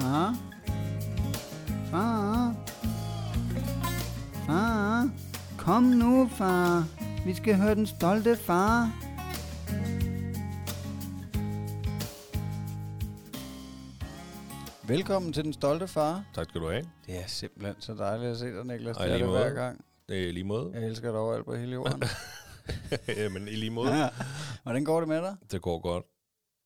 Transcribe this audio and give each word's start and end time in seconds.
Far? 0.00 0.34
Far? 1.90 2.54
Far? 4.46 5.10
Kom 5.58 5.82
nu, 5.82 6.28
far. 6.28 6.84
Vi 7.26 7.34
skal 7.34 7.54
høre 7.56 7.74
den 7.74 7.86
stolte 7.86 8.36
far. 8.36 8.90
Velkommen 14.88 15.32
til 15.32 15.44
den 15.44 15.52
stolte 15.52 15.88
far. 15.88 16.24
Tak 16.34 16.48
skal 16.48 16.60
du 16.60 16.68
have. 16.70 16.84
Det 17.06 17.18
er 17.18 17.26
simpelthen 17.26 17.74
så 17.78 17.94
dejligt 17.94 18.30
at 18.30 18.36
se 18.38 18.46
dig, 18.46 18.64
Niklas. 18.64 18.96
Ej, 18.96 19.04
Det 19.06 19.12
er 19.12 19.16
lige 19.18 19.26
det 19.26 19.26
måde. 19.32 19.38
hver 19.42 19.54
gang. 19.54 19.84
Det 20.08 20.28
er 20.28 20.32
lige 20.32 20.44
måde. 20.44 20.70
Jeg 20.74 20.84
elsker 20.86 21.10
dig 21.10 21.20
overalt 21.20 21.44
på 21.44 21.54
hele 21.54 21.72
jorden. 21.72 22.02
Jamen, 23.22 23.48
i 23.48 23.50
lige 23.50 23.70
måde. 23.70 23.96
Ja. 23.96 24.08
Hvordan 24.62 24.84
går 24.84 25.00
det 25.00 25.08
med 25.08 25.16
dig? 25.22 25.36
Det 25.50 25.62
går 25.62 25.78
godt. 25.78 26.04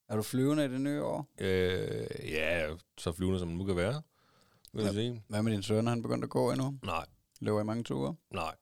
Er 0.08 0.16
du 0.16 0.22
flyvende 0.22 0.64
i 0.64 0.68
det 0.68 0.80
nye 0.80 1.02
år? 1.02 1.28
Øh, 1.38 2.06
ja, 2.30 2.66
så 2.98 3.12
flyvende 3.12 3.38
som 3.38 3.48
det 3.48 3.58
nu 3.58 3.64
kan 3.64 3.76
være. 3.76 4.02
Vil 4.72 4.84
Ja. 4.84 4.92
sige. 4.92 5.22
Hvad 5.28 5.42
med 5.42 5.52
din 5.52 5.62
søn? 5.62 5.86
Er 5.86 5.90
han 5.90 6.02
begyndt 6.02 6.24
at 6.24 6.30
gå 6.30 6.50
endnu? 6.52 6.78
Nej, 6.82 7.04
Løber 7.40 7.60
i 7.60 7.64
mange 7.64 7.84
ture? 7.84 8.14
nej. 8.30 8.54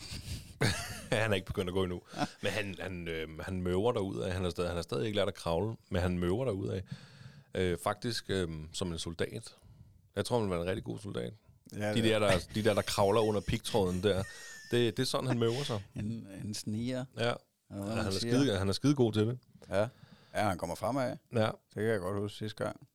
han 1.12 1.30
er 1.30 1.34
ikke 1.34 1.46
begyndt 1.46 1.68
at 1.68 1.74
gå 1.74 1.82
endnu. 1.82 2.00
Men 2.42 2.52
han, 2.52 2.74
han, 2.80 3.08
øh, 3.08 3.38
han 3.40 3.62
møver 3.62 3.92
derud 3.92 4.18
af. 4.20 4.32
Han 4.32 4.42
har, 4.42 4.50
stadig, 4.50 4.70
han 4.70 4.76
har 4.76 4.82
stadig 4.82 5.06
ikke 5.06 5.16
lært 5.16 5.28
at 5.28 5.34
kravle, 5.34 5.76
men 5.90 6.02
han 6.02 6.18
møver 6.18 6.44
derud 6.44 6.68
af. 6.68 6.82
Øh, 7.54 7.78
faktisk 7.84 8.24
øh, 8.28 8.48
som 8.72 8.92
en 8.92 8.98
soldat. 8.98 9.54
Jeg 10.16 10.24
tror, 10.24 10.36
han 10.38 10.44
vil 10.44 10.50
være 10.50 10.60
en 10.62 10.66
rigtig 10.68 10.84
god 10.84 10.98
soldat. 10.98 11.32
Ja, 11.76 11.94
De 11.94 12.02
der, 12.02 12.18
der, 12.18 12.30
de 12.54 12.64
der, 12.64 12.74
der 12.74 12.82
kravler 12.82 13.20
under 13.20 13.40
pigtråden 13.40 14.02
der. 14.02 14.22
Det, 14.70 14.96
det 14.96 15.02
er 15.02 15.06
sådan, 15.06 15.26
han 15.26 15.38
møver 15.38 15.62
sig. 15.62 15.82
En, 15.96 16.28
en 16.44 16.54
sniger. 16.54 17.04
Ja, 17.18 17.32
hvad 17.68 17.82
han 17.96 18.06
er, 18.06 18.10
skide, 18.10 18.58
han 18.58 18.68
er 18.68 18.72
skide 18.72 18.94
god 18.94 19.12
til 19.12 19.26
det. 19.26 19.38
Ja. 19.70 19.88
Ja, 20.34 20.48
han 20.48 20.58
kommer 20.58 20.74
fremad. 20.76 21.16
Ja, 21.32 21.46
Det 21.46 21.74
kan 21.74 21.84
jeg 21.84 22.00
godt 22.00 22.18
huske 22.20 22.38
sidste 22.38 22.64
gang. 22.64 22.88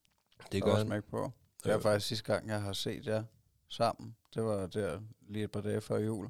det 0.52 0.52
Der 0.52 0.60
gør 0.60 0.76
han. 0.76 1.04
på. 1.10 1.32
Det 1.64 1.72
er 1.72 1.80
faktisk 1.80 2.08
sidste 2.08 2.34
gang, 2.34 2.48
jeg 2.48 2.62
har 2.62 2.74
set 2.74 3.08
jer 3.08 3.24
sammen. 3.68 4.16
Det 4.36 4.44
var 4.44 4.68
der 4.68 5.02
lige 5.22 5.44
et 5.46 5.52
par 5.52 5.62
dage 5.62 5.82
før 5.82 5.98
jul, 5.98 6.30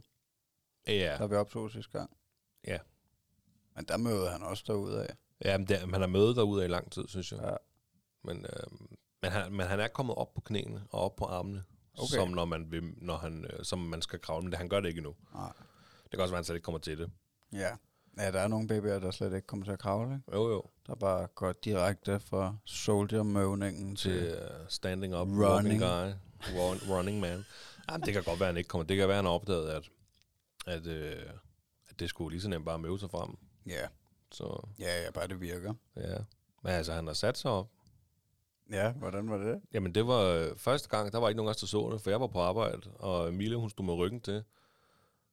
Ja, 0.87 1.15
da 1.19 1.25
vi 1.25 1.35
optog 1.35 1.71
sidste 1.71 1.91
gang. 1.97 2.17
Ja. 2.67 2.77
Men 3.75 3.85
der 3.85 3.97
mødte 3.97 4.29
han 4.29 4.43
også 4.43 4.63
derude 4.67 5.03
af. 5.07 5.15
Ja, 5.45 5.57
men 5.57 5.67
det, 5.67 5.89
man 5.89 6.01
har 6.01 6.07
mødet 6.07 6.35
derude 6.35 6.65
i 6.65 6.67
lang 6.67 6.91
tid, 6.91 7.07
synes 7.07 7.31
jeg. 7.31 7.39
Ja. 7.43 7.55
Men, 8.23 8.45
øh, 8.45 8.87
men, 9.21 9.31
han, 9.31 9.51
men 9.51 9.67
han 9.67 9.79
er 9.79 9.87
kommet 9.87 10.15
op 10.15 10.33
på 10.33 10.41
knæene 10.41 10.83
og 10.89 11.01
op 11.01 11.15
på 11.15 11.25
armene, 11.25 11.63
okay. 11.97 12.15
som 12.15 12.27
når 12.29 12.45
man, 12.45 12.71
vil, 12.71 12.93
når 12.97 13.17
han, 13.17 13.45
øh, 13.45 13.63
som 13.65 13.79
man 13.79 14.01
skal 14.01 14.19
kravle. 14.19 14.43
Men 14.43 14.51
det, 14.51 14.57
han 14.57 14.69
gør 14.69 14.79
det 14.79 14.87
ikke 14.87 14.97
endnu. 14.99 15.15
Nej. 15.33 15.51
Det 16.03 16.11
kan 16.11 16.19
også 16.19 16.31
være, 16.31 16.37
at 16.37 16.39
han 16.39 16.43
slet 16.45 16.55
ikke 16.55 16.65
kommer 16.65 16.79
til 16.79 16.97
det. 16.97 17.11
Ja. 17.53 17.75
Ja, 18.17 18.31
der 18.31 18.39
er 18.39 18.47
nogle 18.47 18.67
babyer, 18.67 18.99
der 18.99 19.11
slet 19.11 19.33
ikke 19.33 19.47
kommer 19.47 19.65
til 19.65 19.71
at 19.71 19.79
kravle. 19.79 20.13
Ikke? 20.15 20.37
Jo, 20.37 20.49
jo. 20.49 20.63
Der 20.87 20.95
bare 20.95 21.27
går 21.35 21.51
direkte 21.51 22.19
fra 22.19 22.55
soldier-møvningen 22.65 23.95
Til 23.95 24.11
til... 24.19 24.33
uh, 24.33 24.67
standing 24.67 25.15
up, 25.15 25.27
Running. 25.27 25.39
running 25.43 25.79
guy, 25.81 26.11
run, 26.59 26.77
running 26.89 27.19
man. 27.19 27.45
Jamen, 27.91 28.05
det 28.05 28.13
kan 28.13 28.23
godt 28.23 28.39
være, 28.39 28.49
at 28.49 28.53
han 28.53 28.57
ikke 28.57 28.67
kommer. 28.67 28.85
Det 28.85 28.97
kan 28.97 29.07
være, 29.07 29.15
han 29.15 29.25
har 29.25 29.31
opdaget, 29.31 29.69
at, 29.69 29.89
at, 30.67 30.87
øh, 30.87 31.29
at 31.89 31.99
det 31.99 32.09
skulle 32.09 32.31
lige 32.31 32.41
så 32.41 32.49
nemt 32.49 32.65
bare 32.65 32.79
møve 32.79 32.99
sig 32.99 33.09
frem. 33.09 33.37
Ja. 33.67 33.87
Så 34.31 34.67
Ja, 34.79 35.03
ja, 35.03 35.11
bare 35.11 35.27
det 35.27 35.41
virker. 35.41 35.73
ja. 35.95 36.15
Men 36.63 36.71
altså, 36.73 36.93
han 36.93 37.07
har 37.07 37.13
sat 37.13 37.37
sig 37.37 37.51
op. 37.51 37.67
Ja, 38.71 38.91
hvordan 38.91 39.29
var 39.29 39.37
det? 39.37 39.61
Jamen, 39.73 39.95
det 39.95 40.07
var 40.07 40.21
øh, 40.23 40.57
første 40.57 40.89
gang, 40.89 41.11
der 41.11 41.17
var 41.19 41.29
ikke 41.29 41.37
nogen 41.37 41.47
af 41.49 41.53
os, 41.53 41.57
der 41.59 41.67
så 41.67 41.89
det, 41.93 42.01
for 42.01 42.09
jeg 42.09 42.21
var 42.21 42.27
på 42.27 42.39
arbejde, 42.39 42.81
og 42.99 43.29
Emilie, 43.29 43.57
hun 43.57 43.69
stod 43.69 43.85
med 43.85 43.93
ryggen 43.93 44.21
til, 44.21 44.43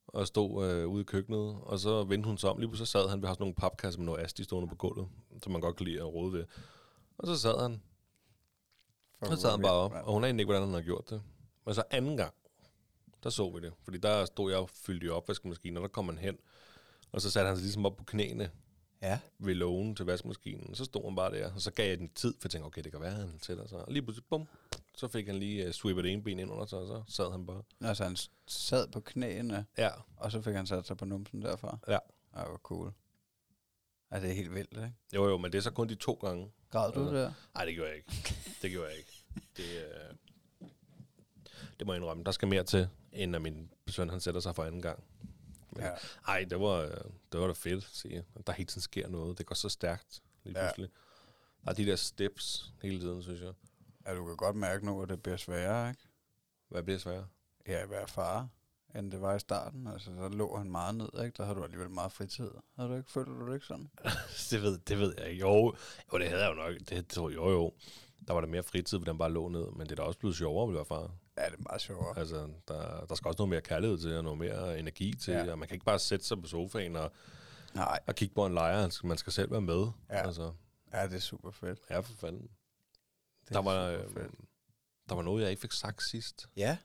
og 0.07 0.27
stod 0.27 0.67
øh, 0.67 0.89
ude 0.89 1.01
i 1.01 1.05
køkkenet, 1.05 1.57
og 1.63 1.79
så 1.79 2.05
vendte 2.05 2.27
hun 2.27 2.39
sig 2.39 2.51
om. 2.51 2.59
Lige 2.59 2.69
pludselig 2.69 2.87
så 2.87 2.93
sad 2.93 3.09
han, 3.09 3.23
vi 3.23 3.27
har 3.27 3.35
sådan 3.35 3.43
nogle 3.43 3.55
papkasser 3.55 4.01
med 4.01 4.07
noget 4.07 4.25
asti 4.25 4.45
stående 4.45 4.69
på 4.69 4.75
gulvet, 4.75 5.09
som 5.43 5.53
man 5.53 5.61
godt 5.61 5.77
kan 5.77 5.87
lide 5.87 5.99
at 5.99 6.07
rode 6.15 6.33
ved. 6.33 6.45
Og 7.19 7.27
så 7.27 7.39
sad 7.39 7.61
han, 7.63 7.83
For 9.19 9.35
så 9.35 9.41
sad 9.41 9.51
han 9.51 9.63
bare 9.63 9.73
op, 9.73 9.93
og 9.93 10.13
hun 10.13 10.25
anede 10.25 10.43
ikke, 10.43 10.47
hvordan 10.47 10.63
han 10.63 10.71
havde 10.71 10.85
gjort 10.85 11.11
det. 11.11 11.23
Men 11.65 11.75
så 11.75 11.83
anden 11.91 12.17
gang, 12.17 12.35
der 13.23 13.31
så 13.31 13.51
vi 13.51 13.61
det, 13.61 13.73
fordi 13.83 13.99
der 13.99 14.25
stod 14.25 14.51
jeg 14.51 14.61
og 14.61 14.71
fyldte 14.71 15.07
i 15.07 15.11
opvaskemaskinen, 15.11 15.77
og 15.77 15.83
der 15.83 15.89
kom 15.89 16.09
han 16.09 16.19
hen, 16.19 16.39
og 17.13 17.21
så 17.21 17.31
satte 17.31 17.47
han 17.47 17.57
sig 17.57 17.63
ligesom 17.63 17.87
op 17.87 17.97
på 17.97 18.05
knæene. 18.05 18.51
Ja. 19.07 19.19
ved 19.39 19.55
lågen 19.55 19.97
til 19.97 20.07
vaskemaskinen. 20.07 20.75
Så 20.75 20.85
stod 20.85 21.05
han 21.05 21.17
bare 21.17 21.33
der, 21.33 21.53
og 21.55 21.61
så 21.61 21.71
gav 21.71 21.89
jeg 21.89 21.99
den 21.99 22.09
tid, 22.09 22.35
for 22.41 22.47
jeg 22.47 22.51
tænkte, 22.51 22.67
okay, 22.67 22.83
det 22.83 22.93
kan 22.93 23.01
være, 23.01 23.11
han 23.11 23.39
sætter 23.43 23.67
sig. 23.67 23.79
Og 23.79 23.93
lige 23.93 24.03
pludselig, 24.03 24.25
bum, 24.31 24.49
så 24.97 25.09
fik 25.09 25.27
han 25.27 25.37
lige 25.37 25.67
uh, 25.67 25.73
sweepet 25.73 26.07
ene 26.13 26.23
ben 26.23 26.39
ind 26.39 26.51
under 26.51 26.67
sig, 26.67 26.79
og 26.79 26.87
så 26.87 27.03
sad 27.17 27.31
han 27.31 27.47
bare. 27.47 27.63
Altså, 27.81 28.05
han 28.05 28.17
sad 28.47 28.89
på 28.89 29.01
knæene, 29.01 29.67
Ja, 29.79 29.91
og 30.17 30.33
så 30.33 30.41
fik 30.43 30.55
han 30.55 30.67
sat 30.67 30.87
sig 30.87 30.97
på 30.97 31.05
numsen 31.05 31.43
derfra. 31.43 31.79
ja. 31.89 31.99
Ej, 32.35 32.47
hvor 32.49 32.57
cool. 32.57 32.93
Ja, 34.13 34.21
det 34.21 34.31
er 34.31 34.35
helt 34.35 34.55
vildt, 34.55 34.73
ikke? 34.73 34.93
Jo, 35.15 35.29
jo, 35.29 35.37
men 35.39 35.53
det 35.53 35.59
er 35.59 35.63
så 35.63 35.71
kun 35.71 35.89
de 35.89 35.95
to 35.95 36.13
gange. 36.13 36.51
Græd 36.71 36.93
du 36.93 37.01
Ja. 37.15 37.21
der? 37.23 37.33
Nej, 37.55 37.65
det 37.65 37.75
gjorde 37.75 37.89
jeg 37.91 37.97
ikke. 37.97 38.35
Det 38.63 38.71
gjorde 38.71 38.89
jeg 38.89 38.99
ikke. 38.99 39.13
Det, 39.57 39.65
uh, 40.61 40.69
det 41.79 41.87
må 41.87 41.93
jeg 41.93 42.01
indrømme. 42.03 42.25
Der 42.25 42.31
skal 42.31 42.49
mere 42.49 42.65
til, 42.65 42.89
end 43.13 43.37
at 43.37 43.43
min 43.43 43.71
søn 43.89 44.11
han 44.11 44.21
sætter 44.21 44.41
sig 44.41 44.55
for 44.55 44.65
anden 44.65 44.83
gang. 44.83 45.05
Men, 45.77 45.85
Ja. 45.85 45.93
Ej, 46.29 46.45
det 46.51 46.61
var, 46.61 46.77
øh, 46.83 46.91
det 47.33 47.41
var 47.41 47.47
da 47.47 47.53
fedt 47.53 47.85
at 47.85 47.91
se. 47.93 48.25
Der 48.47 48.53
hele 48.53 48.67
tiden 48.67 48.83
sker 48.83 49.09
noget. 49.09 49.39
Det 49.39 49.47
går 49.47 49.55
så 49.55 49.69
stærkt 49.69 50.23
lige 50.45 50.59
Ja. 50.59 50.67
pludselig. 50.67 50.91
Der 51.65 51.71
er 51.71 51.75
de 51.75 51.87
der 51.87 51.97
steps 51.97 52.73
hele 52.83 53.01
tiden, 53.01 53.23
synes 53.23 53.41
jeg. 53.41 53.53
Ja, 54.07 54.15
du 54.15 54.27
kan 54.27 54.37
godt 54.37 54.57
mærke 54.57 54.87
nu, 54.87 55.03
at 55.03 55.09
det 55.09 55.23
bliver 55.23 55.37
sværere, 55.37 55.89
ikke? 55.91 56.03
Hvad 56.69 56.83
bliver 56.83 56.99
sværere? 56.99 57.27
Ja, 57.67 57.73
at 57.73 57.91
være 57.91 58.09
far, 58.09 58.49
end 58.95 59.13
det 59.13 59.21
var 59.21 59.35
i 59.35 59.39
starten. 59.39 59.87
Altså, 59.87 60.11
så 60.17 60.29
lå 60.29 60.57
han 60.57 60.71
meget 60.71 60.95
ned, 60.95 61.09
ikke? 61.25 61.35
Der 61.37 61.45
havde 61.45 61.59
du 61.59 61.65
alligevel 61.65 61.91
meget 61.91 62.13
fritid. 62.13 62.51
Havde 62.77 62.91
du 62.91 62.97
ikke, 62.97 63.11
følte 63.11 63.31
du 63.33 63.47
det 63.49 63.55
ikke 63.55 63.67
sådan? 63.67 63.91
det, 64.51 64.63
ved, 64.63 64.79
det 64.79 64.99
ved 64.99 65.15
jeg 65.19 65.29
ikke. 65.31 65.41
Jo, 65.41 65.75
jo, 66.13 66.19
det 66.19 66.29
havde 66.29 66.43
jeg 66.43 66.51
jo 66.51 66.55
nok. 66.55 66.75
Det 66.89 67.09
tror 67.09 67.29
jeg, 67.29 67.37
jo, 67.37 67.51
jo. 67.51 67.75
Der 68.29 68.35
var 68.35 68.41
der 68.41 68.49
mere 68.49 68.63
fritid, 68.63 68.99
hvor 68.99 69.05
den 69.05 69.19
bare 69.19 69.33
lå 69.33 69.49
ned. 69.49 69.67
Men 69.71 69.81
det 69.81 69.91
er 69.93 69.97
da 69.97 70.03
også 70.03 70.19
blevet 70.19 70.37
sjovere 70.37 70.69
at 70.69 70.75
være 70.75 70.85
far. 70.85 71.11
Ja, 71.39 71.45
det 71.45 71.53
er 71.59 71.63
meget 71.63 71.81
sjovere. 71.81 72.19
Altså, 72.19 72.49
der, 72.69 73.05
der 73.07 73.15
skal 73.15 73.29
også 73.29 73.39
noget 73.39 73.49
mere 73.51 73.61
kærlighed 73.61 73.99
til, 73.99 74.17
og 74.17 74.25
noget 74.25 74.39
mere 74.39 74.79
energi 74.79 75.15
til. 75.15 75.33
Ja. 75.35 75.53
Og 75.53 75.59
man 75.59 75.69
kan 75.69 75.75
ikke 75.75 75.85
bare 75.85 75.99
sætte 75.99 76.25
sig 76.27 76.43
på 76.43 76.49
sofaen 76.49 76.97
og, 76.97 77.13
Nej, 77.75 77.99
og 78.07 78.15
kigge 78.15 78.35
på 78.35 78.47
en 78.47 78.55
lejr. 78.55 78.81
Man 78.81 78.91
skal- 78.91 79.07
Man 79.09 79.19
skal 79.19 79.33
selv 79.33 79.51
være 79.51 79.61
med. 79.61 79.87
Ja. 80.11 80.27
Altså, 80.27 80.53
ja, 80.93 81.07
det 81.07 81.15
er 81.15 81.19
super 81.21 81.51
fedt. 81.51 81.79
ja, 81.91 81.99
for 82.01 82.13
fanden. 82.15 82.43
Det 83.45 83.53
Der 83.53 83.59
er 83.59 83.63
var, 83.63 83.87
øh, 83.91 84.29
der 85.09 85.15
var 85.15 85.23
noget, 85.23 85.43
jeg 85.43 85.51
ikke 85.51 85.61
fik 85.61 85.73
sagt 85.73 86.03
sidst. 86.03 86.49
Ja, 86.57 86.79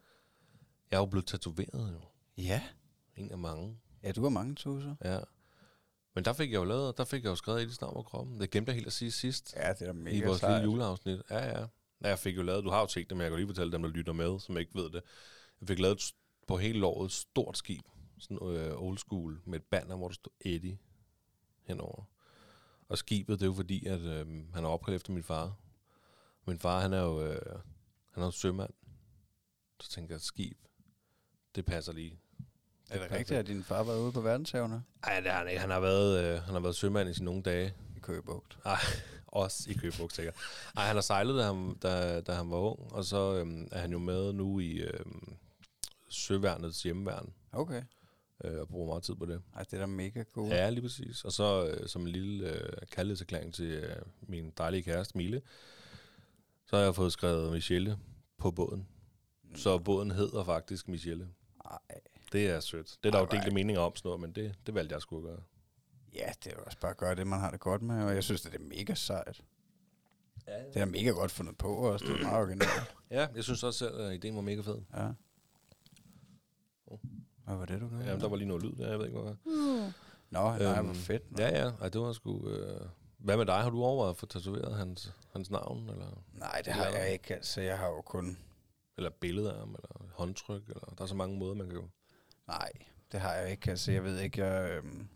Jeg 0.92 0.98
er 0.98 1.02
jo 1.02 1.06
blevet 1.06 1.26
tatoveret, 1.28 1.94
jo. 1.94 2.02
ja. 2.44 2.64
En 3.16 3.32
af 3.32 3.38
mange. 3.38 3.78
Ja, 4.04 4.12
du 4.12 4.22
har 4.24 4.30
mange 4.30 4.56
tusser. 4.56 4.96
Ja. 5.04 5.20
Men 6.16 6.26
der 6.26 6.34
fik 6.34 6.52
jeg 6.52 6.58
jo 6.58 6.64
lavet, 6.64 6.98
der 6.98 7.04
fik 7.06 7.24
jeg 7.24 7.30
jo 7.30 7.36
skrevet 7.36 7.62
et 7.62 7.70
i 7.70 7.74
snart 7.74 7.94
på 7.94 8.02
kroppen. 8.02 8.40
Det 8.42 8.52
glemte 8.52 8.70
jeg 8.70 8.76
helt 8.76 8.88
at 8.88 8.94
sige 8.94 9.12
sidst. 9.12 9.54
Ja, 9.56 9.74
det 9.74 9.82
er 9.82 9.86
da 9.86 9.94
mega 9.94 10.16
I 10.18 10.22
vores 10.22 10.40
sejt. 10.40 10.54
lille 10.62 10.72
juleafsnit. 10.72 11.22
Ja, 11.30 11.60
ja. 11.60 11.66
Jeg 12.02 12.20
fik 12.20 12.38
jo 12.38 12.42
lavet, 12.42 12.64
du 12.64 12.70
har 12.70 12.80
jo 12.80 12.88
set 12.88 13.10
det, 13.10 13.18
men 13.18 13.22
jeg 13.24 13.32
kan 13.32 13.38
lige 13.38 13.48
fortælle 13.48 13.72
dem, 13.72 13.82
der 13.82 13.90
lytter 13.90 14.14
med, 14.14 14.40
som 14.40 14.58
ikke 14.58 14.76
ved 14.76 14.90
det. 14.90 15.02
Jeg 15.62 15.68
fik 15.68 15.80
lavet 15.80 15.96
et 15.96 16.14
på 16.48 16.58
hele 16.58 16.86
året 16.86 17.06
et 17.06 17.12
stort 17.12 17.58
skib, 17.58 17.82
sådan 18.20 18.48
øh, 18.48 18.82
old 18.82 18.98
school, 18.98 19.42
med 19.46 19.60
et 19.60 19.66
banner, 19.66 19.96
hvor 19.96 20.08
der 20.08 20.14
stod 20.14 20.34
Eddie 20.42 20.78
henover. 21.64 22.04
Og 22.90 22.98
skibet, 22.98 23.40
det 23.40 23.46
er 23.46 23.50
jo 23.50 23.54
fordi, 23.54 23.86
at 23.86 24.00
øh, 24.00 24.28
han 24.54 24.64
er 24.64 24.68
opkaldt 24.68 24.96
efter 24.96 25.14
min 25.14 25.24
far. 25.24 25.54
Min 26.48 26.60
far, 26.60 26.80
han 26.80 26.94
er 26.94 27.02
jo, 27.02 27.26
øh, 27.26 27.60
han 28.12 28.24
er 28.24 28.28
jo 28.28 28.32
sømand. 28.32 28.74
Så 29.80 29.90
tænker 29.90 30.16
jeg, 30.16 30.22
skib, 30.22 30.58
det 31.56 31.66
passer 31.66 31.94
lige. 31.94 32.20
Er 32.90 33.00
det 33.00 33.12
rigtigt, 33.12 33.40
at 33.40 33.48
din 33.48 33.64
far 33.64 33.84
var 33.84 33.96
ude 33.98 34.12
på 34.12 34.22
verdenshavene? 34.22 34.84
Ej, 35.04 35.20
det 35.20 35.32
har 35.32 35.38
han 35.38 35.48
ikke. 35.48 35.60
Han 35.60 35.70
har 35.70 35.80
været, 35.80 36.24
øh, 36.24 36.42
han 36.44 36.54
har 36.54 36.60
været 36.60 36.76
sømand 36.76 37.10
i 37.10 37.14
sine 37.14 37.26
nogle 37.26 37.42
dage. 37.42 37.74
I 37.98 38.00
Køgebugt. 38.00 38.58
Ej, 38.66 38.78
også 39.32 39.70
i 39.70 39.74
Køgebugt, 39.74 40.16
sikkert. 40.16 40.36
Ej, 40.78 40.86
han 40.86 40.96
har 40.96 41.02
sejlet, 41.02 41.36
da 41.38 41.44
han, 41.44 41.76
da, 41.84 42.22
da 42.22 42.32
han 42.34 42.52
var 42.52 42.58
ung, 42.58 42.94
og 42.94 43.06
så 43.06 43.36
øhm, 43.36 43.68
er 43.72 43.80
han 43.80 43.92
jo 43.92 44.00
med 44.00 44.34
nu 44.34 44.60
i 44.60 44.72
øhm, 44.78 45.34
Søværnets 46.10 46.84
hjemmeværn, 46.84 47.34
Okay. 47.52 47.82
øh, 48.44 48.60
og 48.60 48.68
bruger 48.68 48.88
meget 48.88 49.04
tid 49.04 49.16
på 49.16 49.26
det. 49.26 49.42
Ej, 49.56 49.64
det 49.64 49.74
er 49.74 49.80
da 49.80 49.86
mega 49.86 50.24
cool. 50.34 50.48
Ja, 50.48 50.70
lige 50.70 50.82
præcis. 50.82 51.26
Og 51.26 51.32
så 51.32 51.68
øh, 51.68 51.88
som 51.88 52.02
en 52.02 52.08
lille 52.08 52.50
øh, 52.50 52.70
kærlighedserklæring 52.92 53.54
til 53.54 53.66
øh, 53.66 53.96
min 54.22 54.54
dejlige 54.58 54.84
kæreste, 54.84 55.18
Mille, 55.18 55.42
så 56.66 56.76
har 56.76 56.84
jeg 56.84 56.96
fået 56.96 57.12
skrevet 57.14 57.52
Michelle 57.52 57.98
på 58.38 58.52
båden. 58.52 58.88
Så 59.56 59.78
båden 59.78 60.12
hedder 60.12 60.44
faktisk 60.44 60.88
Michelle. 60.88 61.28
Ej. 61.66 61.78
Det 62.32 62.48
er 62.50 62.60
sødt. 62.60 62.98
Det 63.04 63.10
er 63.10 63.12
der 63.12 63.20
jo 63.20 63.28
delte 63.32 63.52
meninger 63.52 63.82
om 63.82 63.96
sådan 63.96 64.08
noget, 64.10 64.22
men 64.22 64.32
det, 64.32 64.56
det 64.66 64.76
valgte 64.76 64.94
jeg 64.94 65.02
skulle 65.02 65.28
gøre. 65.28 65.40
Ja, 66.16 66.32
det 66.44 66.52
er 66.54 66.56
jo 66.58 66.64
også 66.66 66.78
bare 66.80 66.92
at 66.92 66.98
gøre 66.98 67.16
det, 67.16 67.28
man 67.28 67.40
har 67.40 67.52
det 67.52 67.60
godt 67.60 67.82
med, 67.82 68.04
og 68.04 68.16
jeg 68.16 68.24
synes, 68.24 68.42
det 68.42 68.56
er 68.56 68.60
mega 68.60 68.94
sejt. 68.94 69.42
Det 70.74 70.82
er 70.82 70.86
mega 70.86 71.10
godt 71.10 71.32
fundet 71.32 71.58
på 71.58 71.76
også, 71.76 72.06
det 72.06 72.16
er 72.16 72.24
meget 72.24 72.38
originalt. 72.44 72.96
Ja, 73.12 73.28
jeg 73.36 73.44
synes 73.44 73.64
også 73.64 73.80
selv, 73.80 74.02
at 74.02 74.14
ideen 74.14 74.36
var 74.36 74.42
mega 74.42 74.62
fed. 74.62 74.78
Ja. 74.98 75.10
Oh. 76.88 77.00
Hvad 77.46 77.56
var 77.56 77.66
det, 77.66 77.82
du 77.82 77.90
gjorde? 77.90 78.06
Ja, 78.06 78.18
der 78.18 78.30
var 78.30 78.36
lige 78.36 78.48
noget 78.48 78.64
lyd 78.64 78.76
der, 78.76 78.90
jeg 78.90 79.00
ved 79.00 79.06
ikke, 79.06 79.20
hvad 79.20 79.36
Nå, 80.30 80.58
nej, 80.58 80.78
Øhm, 80.78 80.86
hvor 80.86 80.94
fedt. 80.94 81.24
Ja, 81.40 81.64
ja. 81.64 81.72
Ej, 81.82 81.90
det 81.90 82.02
var 82.02 82.14
sgu... 82.14 82.50
Øh... 82.50 82.82
Hvad 83.18 83.38
med 83.38 83.46
dig? 83.46 83.56
Har 83.56 83.70
du 83.70 83.84
overvejet 83.84 84.10
at 84.10 84.18
få 84.18 84.26
tatoveret 84.26 84.76
hans, 84.76 85.14
hans 85.34 85.50
navn? 85.50 85.90
Eller, 85.90 86.24
Nej, 86.34 86.62
det 86.66 86.74
har 86.74 86.86
jeg 86.86 87.14
ikke. 87.14 87.34
Altså, 87.36 87.62
jeg 87.62 87.78
har 87.78 87.88
jo 87.88 88.02
kun... 88.02 88.38
eller 88.98 89.10
billeder 89.10 89.52
af 89.54 89.60
ham? 89.60 89.70
Eller 89.70 90.06
håndtryk? 90.14 90.64
Eller, 90.68 90.94
der 90.98 91.04
er 91.04 91.08
så 91.08 91.16
mange 91.16 91.38
måder, 91.38 91.56
man 91.56 91.68
kan 91.68 91.76
jo... 91.76 91.88
Nej, 92.48 92.72
det 93.12 93.20
har 93.20 93.34
jeg 93.34 93.52
ikke. 93.52 93.70
Altså, 93.70 93.92
jeg 93.92 94.04
ved 94.04 94.20
ikke, 94.20 94.46
jeg... 94.46 94.72
Øhm, 94.72 95.08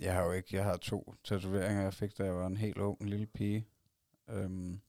jeg 0.00 0.14
har 0.14 0.24
jo 0.24 0.32
ikke... 0.32 0.56
Jeg 0.56 0.64
har 0.64 0.76
to 0.76 1.14
tatoveringer, 1.24 1.82
jeg 1.82 1.94
fik, 1.94 2.18
da 2.18 2.24
jeg 2.24 2.34
var 2.34 2.46
en 2.46 2.56
helt 2.56 2.78
ung 2.78 3.04
lille 3.04 3.26
pige. 3.26 3.66
Øhm, 4.28 4.80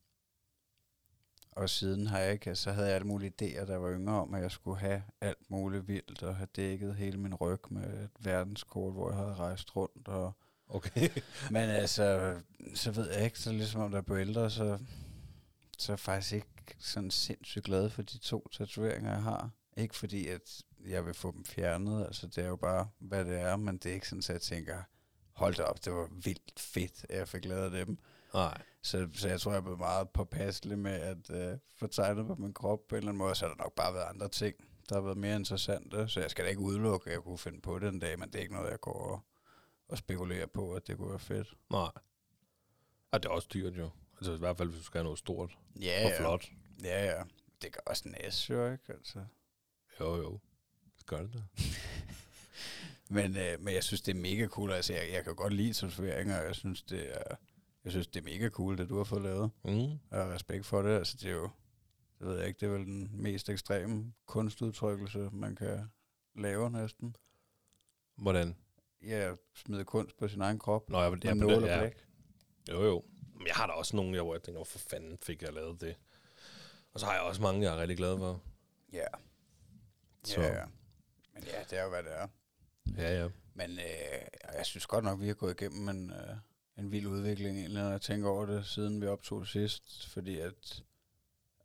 og 1.51 1.69
siden 1.69 2.07
har 2.07 2.19
jeg 2.19 2.33
ikke, 2.33 2.55
så 2.55 2.71
havde 2.71 2.87
jeg 2.87 2.95
alle 2.95 3.07
mulige 3.07 3.33
idéer, 3.41 3.65
der 3.65 3.77
var 3.77 3.91
yngre 3.91 4.21
om, 4.21 4.33
at 4.33 4.41
jeg 4.41 4.51
skulle 4.51 4.79
have 4.79 5.03
alt 5.21 5.49
muligt 5.49 5.87
vildt, 5.87 6.23
og 6.23 6.35
have 6.35 6.47
dækket 6.55 6.95
hele 6.95 7.17
min 7.17 7.35
ryg 7.35 7.59
med 7.69 8.03
et 8.03 8.09
verdenskort, 8.19 8.93
hvor 8.93 9.09
jeg 9.09 9.17
havde 9.17 9.35
rejst 9.35 9.75
rundt, 9.75 10.07
og 10.07 10.33
Okay. 10.73 11.09
men 11.51 11.69
altså, 11.69 12.35
så 12.75 12.91
ved 12.91 13.13
jeg 13.13 13.25
ikke, 13.25 13.39
så 13.39 13.51
ligesom 13.51 13.81
om 13.81 13.91
der 13.91 14.01
blev 14.01 14.17
ældre, 14.17 14.49
så, 14.49 14.79
så 15.77 15.91
er 15.91 15.93
jeg 15.93 15.99
faktisk 15.99 16.33
ikke 16.33 16.75
sådan 16.79 17.11
sindssygt 17.11 17.65
glad 17.65 17.89
for 17.89 18.01
de 18.01 18.17
to 18.17 18.47
tatoveringer, 18.51 19.11
jeg 19.11 19.23
har. 19.23 19.49
Ikke 19.77 19.95
fordi, 19.95 20.27
at 20.27 20.61
jeg 20.87 21.05
vil 21.05 21.13
få 21.13 21.31
dem 21.31 21.45
fjernet, 21.45 22.05
altså 22.05 22.27
det 22.27 22.37
er 22.37 22.47
jo 22.47 22.55
bare, 22.55 22.89
hvad 22.99 23.25
det 23.25 23.39
er, 23.39 23.55
men 23.55 23.77
det 23.77 23.89
er 23.89 23.93
ikke 23.93 24.07
sådan, 24.07 24.19
at 24.19 24.29
jeg 24.29 24.41
tænker, 24.41 24.83
hold 25.41 25.55
da 25.55 25.63
op, 25.63 25.85
det 25.85 25.93
var 25.93 26.07
vildt 26.11 26.59
fedt, 26.59 27.05
at 27.09 27.17
jeg 27.17 27.27
fik 27.27 27.45
lavet 27.45 27.71
dem. 27.71 27.97
Nej. 28.33 28.61
Så, 28.81 29.09
så 29.13 29.27
jeg 29.27 29.41
tror, 29.41 29.53
jeg 29.53 29.63
blevet 29.63 29.79
meget 29.79 30.09
påpasselig 30.09 30.79
med 30.79 30.91
at 30.91 31.29
øh, 31.29 31.57
få 31.75 31.87
tegnet 31.87 32.27
på 32.27 32.35
min 32.35 32.53
krop 32.53 32.79
på 32.87 32.95
en 32.95 32.97
eller 32.97 33.09
anden 33.09 33.17
måde. 33.17 33.35
Så 33.35 33.45
har 33.47 33.53
der 33.53 33.63
nok 33.63 33.73
bare 33.75 33.93
været 33.93 34.05
andre 34.09 34.29
ting, 34.29 34.55
der 34.89 34.95
har 34.95 35.01
været 35.01 35.17
mere 35.17 35.35
interessante. 35.35 36.07
Så 36.09 36.19
jeg 36.19 36.31
skal 36.31 36.45
da 36.45 36.49
ikke 36.49 36.61
udelukke, 36.61 37.07
at 37.09 37.13
jeg 37.13 37.21
kunne 37.21 37.37
finde 37.37 37.61
på 37.61 37.79
det 37.79 37.89
en 37.89 37.99
dag, 37.99 38.19
men 38.19 38.29
det 38.29 38.35
er 38.35 38.41
ikke 38.41 38.53
noget, 38.53 38.71
jeg 38.71 38.79
går 38.79 38.93
og, 38.93 39.21
og 39.87 39.97
spekulerer 39.97 40.45
på, 40.45 40.73
at 40.73 40.87
det 40.87 40.97
kunne 40.97 41.09
være 41.09 41.19
fedt. 41.19 41.53
Nej. 41.69 41.91
Og 43.11 43.23
det 43.23 43.29
er 43.29 43.33
også 43.33 43.47
dyrt 43.53 43.77
jo. 43.77 43.89
Altså 44.17 44.33
i 44.33 44.37
hvert 44.37 44.57
fald, 44.57 44.69
hvis 44.69 44.79
du 44.79 44.85
skal 44.85 44.97
have 44.97 45.03
noget 45.03 45.19
stort 45.19 45.57
Ja, 45.81 46.05
og 46.05 46.11
flot. 46.17 46.45
Ja, 46.83 47.05
ja. 47.05 47.23
Det 47.61 47.71
gør 47.71 47.81
også 47.85 48.03
næs, 48.09 48.49
jo 48.49 48.71
ikke? 48.71 48.93
Altså. 48.93 49.25
Jo, 49.99 50.15
jo. 50.17 50.39
Det 50.97 51.05
gør 51.05 51.21
det 51.21 51.33
da. 51.33 51.39
Men, 53.11 53.37
øh, 53.37 53.59
men 53.59 53.73
jeg 53.73 53.83
synes, 53.83 54.01
det 54.01 54.15
er 54.15 54.19
mega 54.19 54.47
cool. 54.47 54.71
Altså, 54.71 54.93
jeg, 54.93 55.09
jeg 55.13 55.23
kan 55.23 55.35
godt 55.35 55.53
lide 55.53 55.73
tatoveringer, 55.73 56.39
og 56.39 56.45
jeg 56.45 56.55
synes, 56.55 56.83
det 56.83 57.17
er, 57.17 57.35
jeg 57.83 57.91
synes, 57.91 58.07
det 58.07 58.19
er 58.19 58.23
mega 58.23 58.49
cool, 58.49 58.77
det 58.77 58.89
du 58.89 58.97
har 58.97 59.03
fået 59.03 59.21
lavet. 59.21 59.51
Mm. 59.63 59.71
Jeg 59.71 59.99
har 60.11 60.33
respekt 60.33 60.65
for 60.65 60.81
det. 60.81 60.97
Altså, 60.97 61.17
det 61.17 61.29
er 61.29 61.33
jo, 61.33 61.49
det 62.19 62.27
ved 62.27 62.37
jeg 62.37 62.47
ikke, 62.47 62.59
det 62.59 62.65
er 62.65 62.71
vel 62.71 62.85
den 62.85 63.09
mest 63.13 63.49
ekstreme 63.49 64.13
kunstudtrykkelse, 64.25 65.29
man 65.31 65.55
kan 65.55 65.91
lave 66.35 66.69
næsten. 66.69 67.15
Hvordan? 68.15 68.55
Ja, 69.01 69.33
smide 69.55 69.85
kunst 69.85 70.17
på 70.17 70.27
sin 70.27 70.41
egen 70.41 70.59
krop. 70.59 70.89
Nå, 70.89 71.01
jeg, 71.01 71.23
jeg, 71.23 71.43
og 71.43 71.61
ja. 71.61 71.79
blæk. 71.79 72.05
Jo, 72.69 72.83
jo. 72.83 73.03
Men 73.33 73.47
jeg 73.47 73.55
har 73.55 73.67
da 73.67 73.73
også 73.73 73.95
nogle, 73.95 74.15
jeg, 74.15 74.23
hvor 74.23 74.33
jeg 74.33 74.43
tænker, 74.43 74.57
hvorfor 74.57 74.79
fanden 74.79 75.17
fik 75.17 75.41
jeg 75.41 75.53
lavet 75.53 75.81
det? 75.81 75.95
Og 76.93 76.99
så 76.99 77.05
har 77.05 77.13
jeg 77.13 77.21
også 77.21 77.41
mange, 77.41 77.63
jeg 77.63 77.73
er 77.75 77.77
rigtig 77.81 77.97
glad 77.97 78.17
for. 78.17 78.41
Ja. 78.93 79.05
Så. 80.23 80.41
Ja, 80.41 80.59
ja. 80.59 80.65
Men 81.33 81.43
ja, 81.43 81.63
det 81.69 81.79
er 81.79 81.83
jo, 81.83 81.89
hvad 81.89 82.03
det 82.03 82.17
er. 82.17 82.27
Ja, 82.97 83.21
ja. 83.21 83.27
Men 83.53 83.71
øh, 83.71 84.21
jeg 84.57 84.65
synes 84.65 84.85
godt 84.85 85.03
nok, 85.05 85.21
vi 85.21 85.27
har 85.27 85.33
gået 85.33 85.61
igennem 85.61 85.89
en, 85.89 86.09
øh, 86.11 86.35
en 86.77 86.91
vild 86.91 87.07
udvikling, 87.07 87.57
egentlig, 87.57 87.83
når 87.83 87.89
jeg 87.91 88.01
tænker 88.01 88.29
over 88.29 88.45
det, 88.45 88.65
siden 88.65 89.01
vi 89.01 89.07
optog 89.07 89.39
det 89.39 89.47
sidst. 89.47 90.07
Fordi 90.07 90.39
at, 90.39 90.83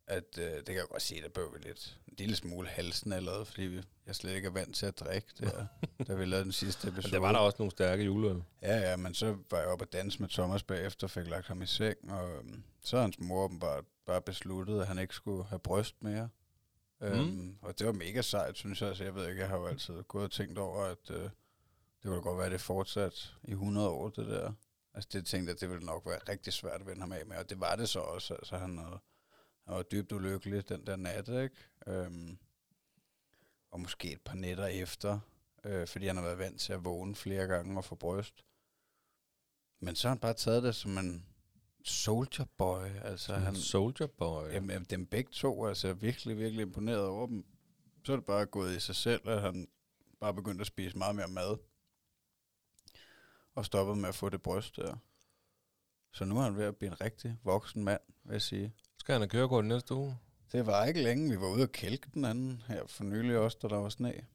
at 0.07 0.39
øh, 0.39 0.45
det 0.45 0.67
kan 0.67 0.75
jeg 0.77 0.85
godt 0.91 1.03
sige, 1.03 1.23
der 1.23 1.29
blev 1.29 1.55
vi 1.55 1.69
lidt 1.69 1.99
en 2.09 2.15
lille 2.19 2.37
smule 2.37 2.69
halsen 2.69 3.13
allerede, 3.13 3.45
fordi 3.45 3.63
vi, 3.63 3.83
jeg 4.07 4.15
slet 4.17 4.35
ikke 4.35 4.47
er 4.47 4.53
vant 4.53 4.77
til 4.77 4.87
at 4.87 5.01
drikke, 5.01 5.29
der, 5.41 5.67
da 6.09 6.15
vi 6.15 6.25
lavede 6.25 6.45
den 6.45 6.53
sidste 6.53 6.87
Men 6.87 6.95
episode. 6.95 7.13
der 7.15 7.21
var 7.21 7.33
der 7.33 7.39
også 7.39 7.57
nogle 7.59 7.71
stærke 7.71 8.05
juleøl. 8.05 8.43
Ja, 8.63 8.91
ja, 8.91 8.97
men 8.97 9.15
så 9.15 9.37
var 9.51 9.59
jeg 9.59 9.67
oppe 9.69 9.85
at 9.85 9.93
danse 9.93 10.21
med 10.21 10.29
Thomas 10.29 10.63
bagefter, 10.63 11.07
fik 11.07 11.27
lagt 11.29 11.47
ham 11.47 11.63
i 11.63 11.67
seng, 11.67 12.11
og 12.11 12.37
øhm, 12.37 12.63
så 12.85 13.01
hans 13.01 13.19
mor 13.21 13.53
bare, 13.61 13.83
bare 14.07 14.23
besluttet, 14.23 14.81
at 14.81 14.87
han 14.87 14.99
ikke 14.99 15.15
skulle 15.15 15.45
have 15.45 15.59
bryst 15.59 16.03
mere. 16.03 16.29
Mm. 17.15 17.21
Øhm, 17.21 17.59
og 17.63 17.79
det 17.79 17.87
var 17.87 17.93
mega 17.93 18.23
sejt, 18.23 18.57
synes 18.57 18.81
jeg. 18.81 18.89
Altså, 18.89 19.05
jeg 19.05 19.15
ved 19.15 19.29
ikke, 19.29 19.41
jeg 19.41 19.49
har 19.49 19.57
jo 19.57 19.67
altid 19.67 20.03
gået 20.03 20.25
og 20.25 20.31
tænkt 20.31 20.59
over, 20.59 20.85
at 20.85 21.11
øh, 21.11 21.23
det 21.23 21.33
kunne 22.05 22.21
godt 22.21 22.39
være, 22.39 22.47
at 22.47 22.53
det 22.53 22.61
fortsat 22.61 23.35
i 23.45 23.51
100 23.51 23.89
år, 23.89 24.09
det 24.09 24.27
der. 24.27 24.53
Altså 24.95 25.09
det 25.13 25.27
tænkte 25.27 25.51
jeg, 25.51 25.61
det 25.61 25.71
ville 25.71 25.87
nok 25.87 26.07
være 26.07 26.19
rigtig 26.29 26.53
svært 26.53 26.81
at 26.81 26.87
vende 26.87 27.01
ham 27.01 27.13
af 27.13 27.27
med, 27.27 27.37
og 27.37 27.51
det 27.51 27.61
var 27.61 27.77
det 27.77 27.89
så 27.89 28.01
også. 28.01 28.35
Altså 28.35 28.57
han, 28.57 28.79
havde, 28.79 28.99
han 29.67 29.75
var 29.75 29.83
dybt 29.83 30.13
ulykkelig 30.13 30.69
den 30.69 30.87
der 30.87 30.97
nat, 30.97 31.29
ikke? 31.29 31.57
Øhm, 31.87 32.39
og 33.71 33.81
måske 33.81 34.13
et 34.13 34.21
par 34.21 34.35
nætter 34.35 34.67
efter, 34.67 35.19
øh, 35.65 35.87
fordi 35.87 36.07
han 36.07 36.17
har 36.17 36.23
været 36.23 36.39
vant 36.39 36.61
til 36.61 36.73
at 36.73 36.85
vågne 36.85 37.15
flere 37.15 37.47
gange 37.47 37.79
og 37.79 37.85
få 37.85 37.95
bryst. 37.95 38.45
Men 39.81 39.97
så 39.97 40.09
har 40.09 40.15
han 40.15 40.21
bare 40.21 40.35
taget 40.35 40.63
det 40.63 40.75
som 40.75 40.99
en 40.99 41.27
soldier 41.89 42.45
boy. 42.57 42.87
Altså 43.05 43.35
han, 43.35 43.57
Soldier 43.57 44.07
Boy. 44.07 44.53
Jamen, 44.53 44.71
jamen, 44.71 44.87
dem 44.91 45.07
begge 45.07 45.31
to, 45.33 45.67
altså 45.67 45.89
er 45.89 45.93
virkelig, 45.93 46.39
virkelig 46.39 46.63
imponeret 46.63 47.07
over 47.07 47.27
dem. 47.27 47.45
Så 48.05 48.13
er 48.13 48.17
det 48.17 48.25
bare 48.25 48.47
gået 48.47 48.77
i 48.77 48.81
sig 48.81 48.97
selv, 48.97 49.29
at 49.29 49.43
han 49.43 49.69
bare 50.21 50.35
begyndt 50.35 50.61
at 50.61 50.67
spise 50.67 50.99
meget 50.99 51.17
mere 51.17 51.29
mad. 51.29 51.57
Og 53.55 53.65
stoppet 53.65 53.99
med 53.99 54.09
at 54.09 54.15
få 54.15 54.29
det 54.29 54.43
bryst 54.43 54.77
der. 54.77 54.97
Så 56.13 56.25
nu 56.25 56.39
er 56.39 56.43
han 56.43 56.57
ved 56.57 56.65
at 56.65 56.77
blive 56.77 56.91
en 56.93 57.01
rigtig 57.01 57.39
voksen 57.45 57.85
mand, 57.85 58.01
vil 58.25 58.33
jeg 58.33 58.43
sige. 58.43 58.73
Skal 58.99 59.13
han 59.13 59.21
have 59.23 59.29
kørekort 59.29 59.65
næste 59.65 59.95
uge? 59.95 60.19
Det 60.53 60.67
var 60.67 60.85
ikke 60.85 61.03
længe. 61.03 61.31
Vi 61.31 61.41
var 61.41 61.49
ude 61.49 61.63
og 61.63 61.73
kælke 61.73 62.09
den 62.15 62.25
anden 62.25 62.63
her 62.67 62.87
for 62.87 63.05
nylig 63.05 63.39
også, 63.39 63.59
da 63.63 63.69
der 63.69 63.77
var 63.77 63.89
sne. 63.89 64.27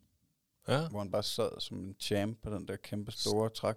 Ja. 0.67 0.89
Hvor 0.89 0.99
han 0.99 1.11
bare 1.11 1.23
sad 1.23 1.59
som 1.59 1.77
en 1.77 1.95
champ 1.99 2.41
på 2.43 2.49
den 2.49 2.67
der 2.67 2.75
kæmpe 2.75 3.11
store 3.11 3.49
træk. 3.49 3.75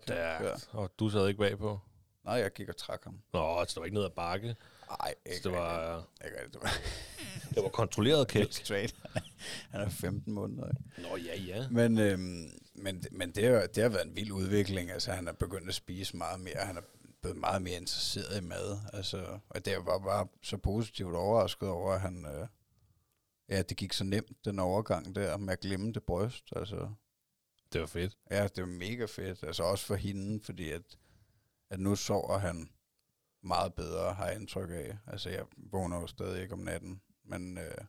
Og 0.70 0.98
du 0.98 1.10
sad 1.10 1.28
ikke 1.28 1.38
bagpå? 1.38 1.80
Nej, 2.24 2.34
jeg 2.34 2.52
gik 2.52 2.68
og 2.68 2.76
trak 2.76 3.04
ham. 3.04 3.20
Nå, 3.32 3.58
altså, 3.58 3.74
det 3.74 3.80
var 3.80 3.84
ikke 3.84 3.94
noget 3.94 4.06
at 4.08 4.12
bakke. 4.14 4.56
Nej, 4.88 5.14
Så 5.26 5.32
ikke 5.32 5.44
det 5.44 5.52
var. 5.52 6.04
Ikke 6.24 6.36
rigtig. 6.36 6.52
Det 6.52 6.62
var 6.62 6.70
det 7.54 7.62
var 7.62 7.68
kontrolleret 7.68 8.28
kælk. 8.28 8.52
straight. 8.52 8.94
han 9.72 9.80
er 9.80 9.88
15 9.88 10.32
måneder. 10.32 10.68
ikke? 10.68 11.08
Nå, 11.10 11.16
ja, 11.16 11.36
ja. 11.40 11.68
Men, 11.68 11.98
øhm, 11.98 12.50
men, 12.74 13.04
men 13.12 13.30
det, 13.30 13.44
har, 13.48 13.66
det 13.66 13.82
har 13.82 13.90
været 13.90 14.06
en 14.06 14.16
vild 14.16 14.32
udvikling. 14.32 14.90
Altså, 14.90 15.12
han 15.12 15.28
er 15.28 15.32
begyndt 15.32 15.68
at 15.68 15.74
spise 15.74 16.16
meget 16.16 16.40
mere. 16.40 16.56
Han 16.58 16.76
er 16.76 16.80
blevet 17.22 17.38
meget 17.38 17.62
mere 17.62 17.76
interesseret 17.76 18.38
i 18.42 18.44
mad. 18.44 18.78
Altså, 18.92 19.38
og 19.48 19.64
det 19.64 19.76
var 19.86 19.98
bare 19.98 20.26
så 20.42 20.56
positivt 20.56 21.14
overrasket 21.14 21.68
over, 21.68 21.92
at 21.92 22.00
han... 22.00 22.26
Øh, 22.26 22.46
ja, 23.48 23.62
det 23.62 23.76
gik 23.76 23.92
så 23.92 24.04
nemt, 24.04 24.44
den 24.44 24.58
overgang 24.58 25.14
der, 25.14 25.36
med 25.36 25.52
at 25.52 25.60
glemme 25.60 25.92
det 25.92 26.02
bryst. 26.02 26.44
Altså, 26.56 26.88
Det 27.72 27.80
var 27.80 27.86
fedt. 27.86 28.16
ja, 28.30 28.42
det 28.42 28.60
var 28.62 28.66
mega 28.68 29.04
fedt. 29.04 29.42
Altså 29.42 29.62
også 29.62 29.86
for 29.86 29.94
hende, 29.94 30.40
fordi 30.44 30.70
at, 30.70 30.82
at 31.74 31.80
nu 31.80 31.96
sover 31.96 32.38
han 32.38 32.70
meget 33.42 33.74
bedre, 33.74 34.14
har 34.14 34.26
jeg 34.26 34.36
indtryk 34.36 34.70
af. 34.70 34.98
Altså, 35.06 35.30
jeg 35.30 35.44
vågner 35.56 36.00
jo 36.00 36.06
stadig 36.06 36.42
ikke 36.42 36.54
om 36.54 36.60
natten. 36.60 37.02
Men, 37.24 37.58
øh, 37.58 37.84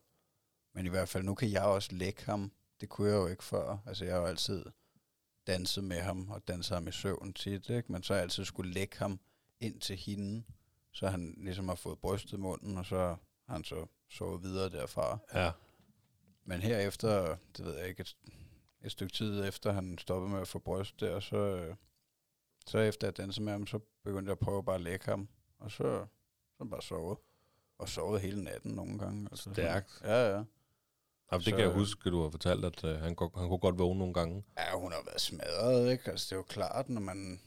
men 0.74 0.86
i 0.86 0.90
hvert 0.90 1.10
fald, 1.10 1.24
nu 1.24 1.36
kan 1.36 1.52
jeg 1.52 1.64
også 1.64 1.96
lægge 1.96 2.24
ham. 2.26 2.52
Det 2.82 2.90
kunne 2.90 3.10
jeg 3.10 3.16
jo 3.16 3.28
ikke 3.28 3.44
før. 3.44 3.78
Altså, 3.86 4.06
jeg 4.06 4.14
har 4.14 4.22
jo 4.22 4.28
altid 4.28 4.66
danset 5.48 5.84
med 5.84 6.00
ham, 6.00 6.30
og 6.30 6.48
danset 6.48 6.74
ham 6.74 6.88
i 6.88 6.92
søvn 6.92 7.34
tit, 7.34 7.70
ikke? 7.70 7.92
Men 7.92 8.04
så 8.04 8.14
har 8.14 8.18
jeg 8.18 8.24
altid 8.24 8.46
skulle 8.46 8.72
lægge 8.72 8.98
ham 8.98 9.20
ind 9.60 9.82
til 9.82 9.96
hende, 9.96 10.44
så 10.92 11.08
han 11.08 11.36
ligesom 11.38 11.68
har 11.68 11.76
fået 11.76 12.00
brystet 12.00 12.40
munden, 12.40 12.78
og 12.78 12.86
så 12.86 12.98
har 13.48 13.54
han 13.54 13.64
så 13.64 13.86
sovet 14.10 14.44
videre 14.44 14.70
derfra. 14.70 15.18
Ja. 15.34 15.52
Men 16.44 16.62
herefter, 16.62 17.36
det 17.58 17.66
ved 17.66 17.78
jeg 17.78 17.88
ikke, 17.88 18.02
et, 18.02 18.18
et 18.82 18.92
stykke 18.92 19.14
tid 19.14 19.48
efter 19.48 19.72
han 19.72 19.98
stoppede 19.98 20.32
med 20.32 20.42
at 20.42 20.48
få 20.48 20.60
bryst 20.60 21.00
der, 21.00 21.20
så, 21.20 21.38
øh, 21.38 21.76
så 22.68 22.78
efter 22.80 23.08
at 23.08 23.18
danse 23.18 23.42
med 23.42 23.52
ham, 23.52 23.68
så 23.68 23.80
begyndte 24.04 24.30
jeg 24.30 24.32
at 24.32 24.40
prøve 24.40 24.64
bare 24.64 24.76
at 24.76 24.82
lægge 24.82 25.06
ham. 25.06 25.28
Og 25.60 25.72
så, 25.72 26.06
så 26.58 26.66
bare 26.66 26.82
sovet. 26.82 27.18
Og 27.78 27.90
sovet 27.90 28.22
hele 28.22 28.44
natten 28.44 28.72
nogle 28.72 29.00
gange. 29.00 29.28
Altså, 29.32 29.50
Stærkt. 29.54 30.02
Ja, 30.04 30.30
ja. 30.30 30.44
Ja, 31.32 31.36
det 31.38 31.44
Så- 31.44 31.50
kan 31.52 31.60
jeg 31.60 31.70
huske, 31.74 32.10
du 32.10 32.22
har 32.24 32.30
fortalt, 32.30 32.66
at 32.66 32.84
uh, 32.84 32.90
han, 32.90 33.02
han 33.04 33.16
kunne 33.16 33.58
godt 33.58 33.80
vågne 33.80 34.00
nogle 34.00 34.14
gange. 34.14 34.44
Ja, 34.58 34.78
hun 34.78 34.92
har 34.92 35.02
været 35.06 35.22
smadret, 35.22 35.92
ikke? 35.92 36.12
Altså, 36.12 36.26
det 36.26 36.32
er 36.32 36.36
jo 36.36 36.44
klart, 36.44 36.90
når 36.90 37.02
man, 37.02 37.42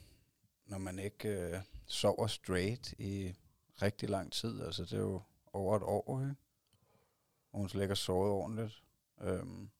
når 0.66 0.78
man 0.78 0.98
ikke 0.98 1.28
øh, 1.28 1.58
sover 1.86 2.26
straight 2.26 2.92
i 2.98 3.34
rigtig 3.82 4.08
lang 4.10 4.32
tid. 4.32 4.62
Altså, 4.62 4.82
det 4.82 4.92
er 4.92 4.98
jo 4.98 5.22
over 5.52 5.76
et 5.76 5.82
år, 5.82 6.20
ikke? 6.20 6.34
Og 7.52 7.58
hun 7.60 7.68
slet 7.68 7.82
ikke 7.82 7.90
har 7.90 7.94
sovet 7.94 8.30
ordentligt. 8.30 8.82
Øhm, 9.20 9.70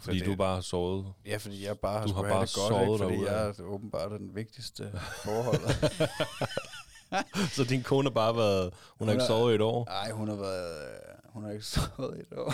Fordi 0.00 0.18
det- 0.18 0.26
du 0.26 0.36
bare 0.36 0.54
har 0.54 0.60
sovet. 0.60 1.12
Ja, 1.26 1.36
fordi 1.36 1.64
jeg 1.64 1.78
bare 1.78 1.98
har, 2.00 2.06
Du 2.06 2.12
har 2.12 2.22
have 2.22 2.32
bare 2.34 2.46
det 2.46 2.54
godt, 2.54 2.68
sovet 2.68 3.10
ikke? 3.12 3.24
fordi 3.24 3.34
jeg 3.34 3.48
er 3.48 3.62
åbenbart 3.62 4.10
den 4.10 4.34
vigtigste 4.34 4.92
forhold. 5.24 5.60
Så 7.56 7.64
din 7.64 7.82
kone 7.82 8.08
har 8.08 8.14
bare 8.14 8.36
været... 8.36 8.74
Hun 8.98 9.08
har 9.08 9.12
Hun 9.14 9.20
ikke 9.20 9.22
er- 9.22 9.26
sovet 9.26 9.52
i 9.52 9.54
et 9.54 9.60
år. 9.60 9.84
Nej, 9.84 10.10
hun 10.10 10.28
har 10.28 10.34
været, 10.36 10.90
øh, 10.90 10.98
hun 11.24 11.44
har 11.44 11.50
ikke 11.50 11.64
sovet 11.76 12.16
i 12.18 12.20
et 12.20 12.38
år. 12.38 12.52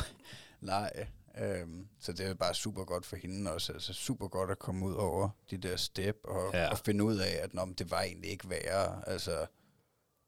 Nej, 0.60 1.06
øhm, 1.38 1.88
så 2.00 2.12
det 2.12 2.26
er 2.26 2.34
bare 2.34 2.54
super 2.54 2.84
godt 2.84 3.06
for 3.06 3.16
hende 3.16 3.52
også. 3.52 3.72
Altså 3.72 3.92
super 3.92 4.28
godt 4.28 4.50
at 4.50 4.58
komme 4.58 4.86
ud 4.86 4.94
over 4.94 5.28
de 5.50 5.56
der 5.58 5.76
step 5.76 6.16
og, 6.24 6.50
Ja. 6.52 6.70
og 6.70 6.78
finde 6.78 7.04
ud 7.04 7.16
af, 7.18 7.38
at 7.42 7.54
nå, 7.54 7.66
det 7.78 7.90
var 7.90 8.00
egentlig 8.02 8.30
ikke 8.30 8.50
værre. 8.50 9.08
Altså, 9.08 9.46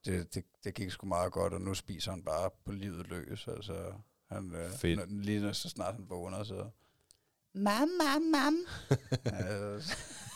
det, 0.04 0.34
det, 0.34 0.44
det 0.64 0.74
gik 0.74 0.90
sgu 0.90 1.06
meget 1.06 1.32
godt, 1.32 1.52
og 1.52 1.60
nu 1.60 1.74
spiser 1.74 2.10
han 2.10 2.22
bare 2.22 2.50
på 2.66 2.72
livet 2.72 3.06
løs. 3.08 3.48
Altså, 3.48 3.92
han, 4.30 4.52
øh, 4.54 4.70
Fedt. 4.70 4.98
Når, 4.98 5.04
lige 5.22 5.40
når, 5.40 5.52
så 5.52 5.68
snart 5.68 5.94
han 5.94 6.06
vågner, 6.08 6.44
så... 6.44 6.66
Mam, 7.56 7.88
mam, 7.98 8.22
mam. 8.22 8.54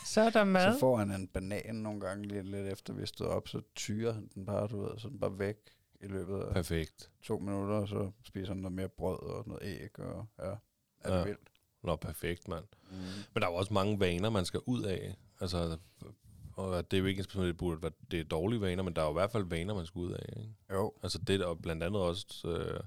Så 0.05 0.21
er 0.21 0.29
der 0.29 0.71
så 0.73 0.79
får 0.79 0.97
han 0.97 1.11
en 1.11 1.27
banan 1.27 1.75
nogle 1.75 2.01
gange 2.01 2.27
lige 2.27 2.43
lidt 2.43 2.67
efter 2.67 2.93
vi 2.93 3.05
stod 3.05 3.27
op, 3.27 3.47
så 3.47 3.61
tyrer 3.75 4.13
han 4.13 4.29
den 4.35 4.45
bare, 4.45 4.67
du 4.67 4.81
ved, 4.81 4.91
så 4.99 5.09
den 5.09 5.19
bare 5.19 5.39
væk 5.39 5.55
i 6.01 6.07
løbet 6.07 6.39
af 6.39 6.53
Perfekt. 6.53 7.11
to 7.23 7.39
minutter, 7.39 7.75
og 7.75 7.87
så 7.87 8.11
spiser 8.23 8.47
han 8.53 8.57
noget 8.57 8.75
mere 8.75 8.89
brød 8.89 9.19
og 9.23 9.43
noget 9.47 9.63
æg, 9.63 9.99
og 9.99 10.25
ja, 10.39 10.45
er 10.45 11.11
det 11.11 11.17
Ja. 11.19 11.23
vildt. 11.23 11.49
Nå, 11.83 11.95
perfekt, 11.95 12.47
mand. 12.47 12.63
Mm. 12.91 12.97
Men 13.33 13.41
der 13.41 13.47
er 13.47 13.51
jo 13.51 13.55
også 13.57 13.73
mange 13.73 13.99
vaner, 13.99 14.29
man 14.29 14.45
skal 14.45 14.59
ud 14.65 14.83
af. 14.83 15.15
Altså, 15.41 15.77
Og 16.53 16.91
det 16.91 16.97
er 16.97 17.01
jo 17.01 17.07
ikke 17.07 17.19
ens 17.19 17.27
det 17.27 17.57
burde 17.57 17.81
være 17.83 17.91
det 18.11 18.19
er 18.19 18.23
dårlige 18.23 18.61
vaner, 18.61 18.83
men 18.83 18.93
der 18.95 19.01
er 19.01 19.05
jo 19.05 19.11
i 19.11 19.19
hvert 19.19 19.31
fald 19.31 19.43
vaner, 19.43 19.73
man 19.75 19.85
skal 19.85 19.99
ud 19.99 20.11
af. 20.11 20.33
Ikke? 20.37 20.53
Jo. 20.71 20.93
Altså 21.03 21.17
det, 21.17 21.43
og 21.45 21.61
blandt 21.61 21.83
andet 21.83 22.01
også 22.01 22.47
øh, 22.47 22.79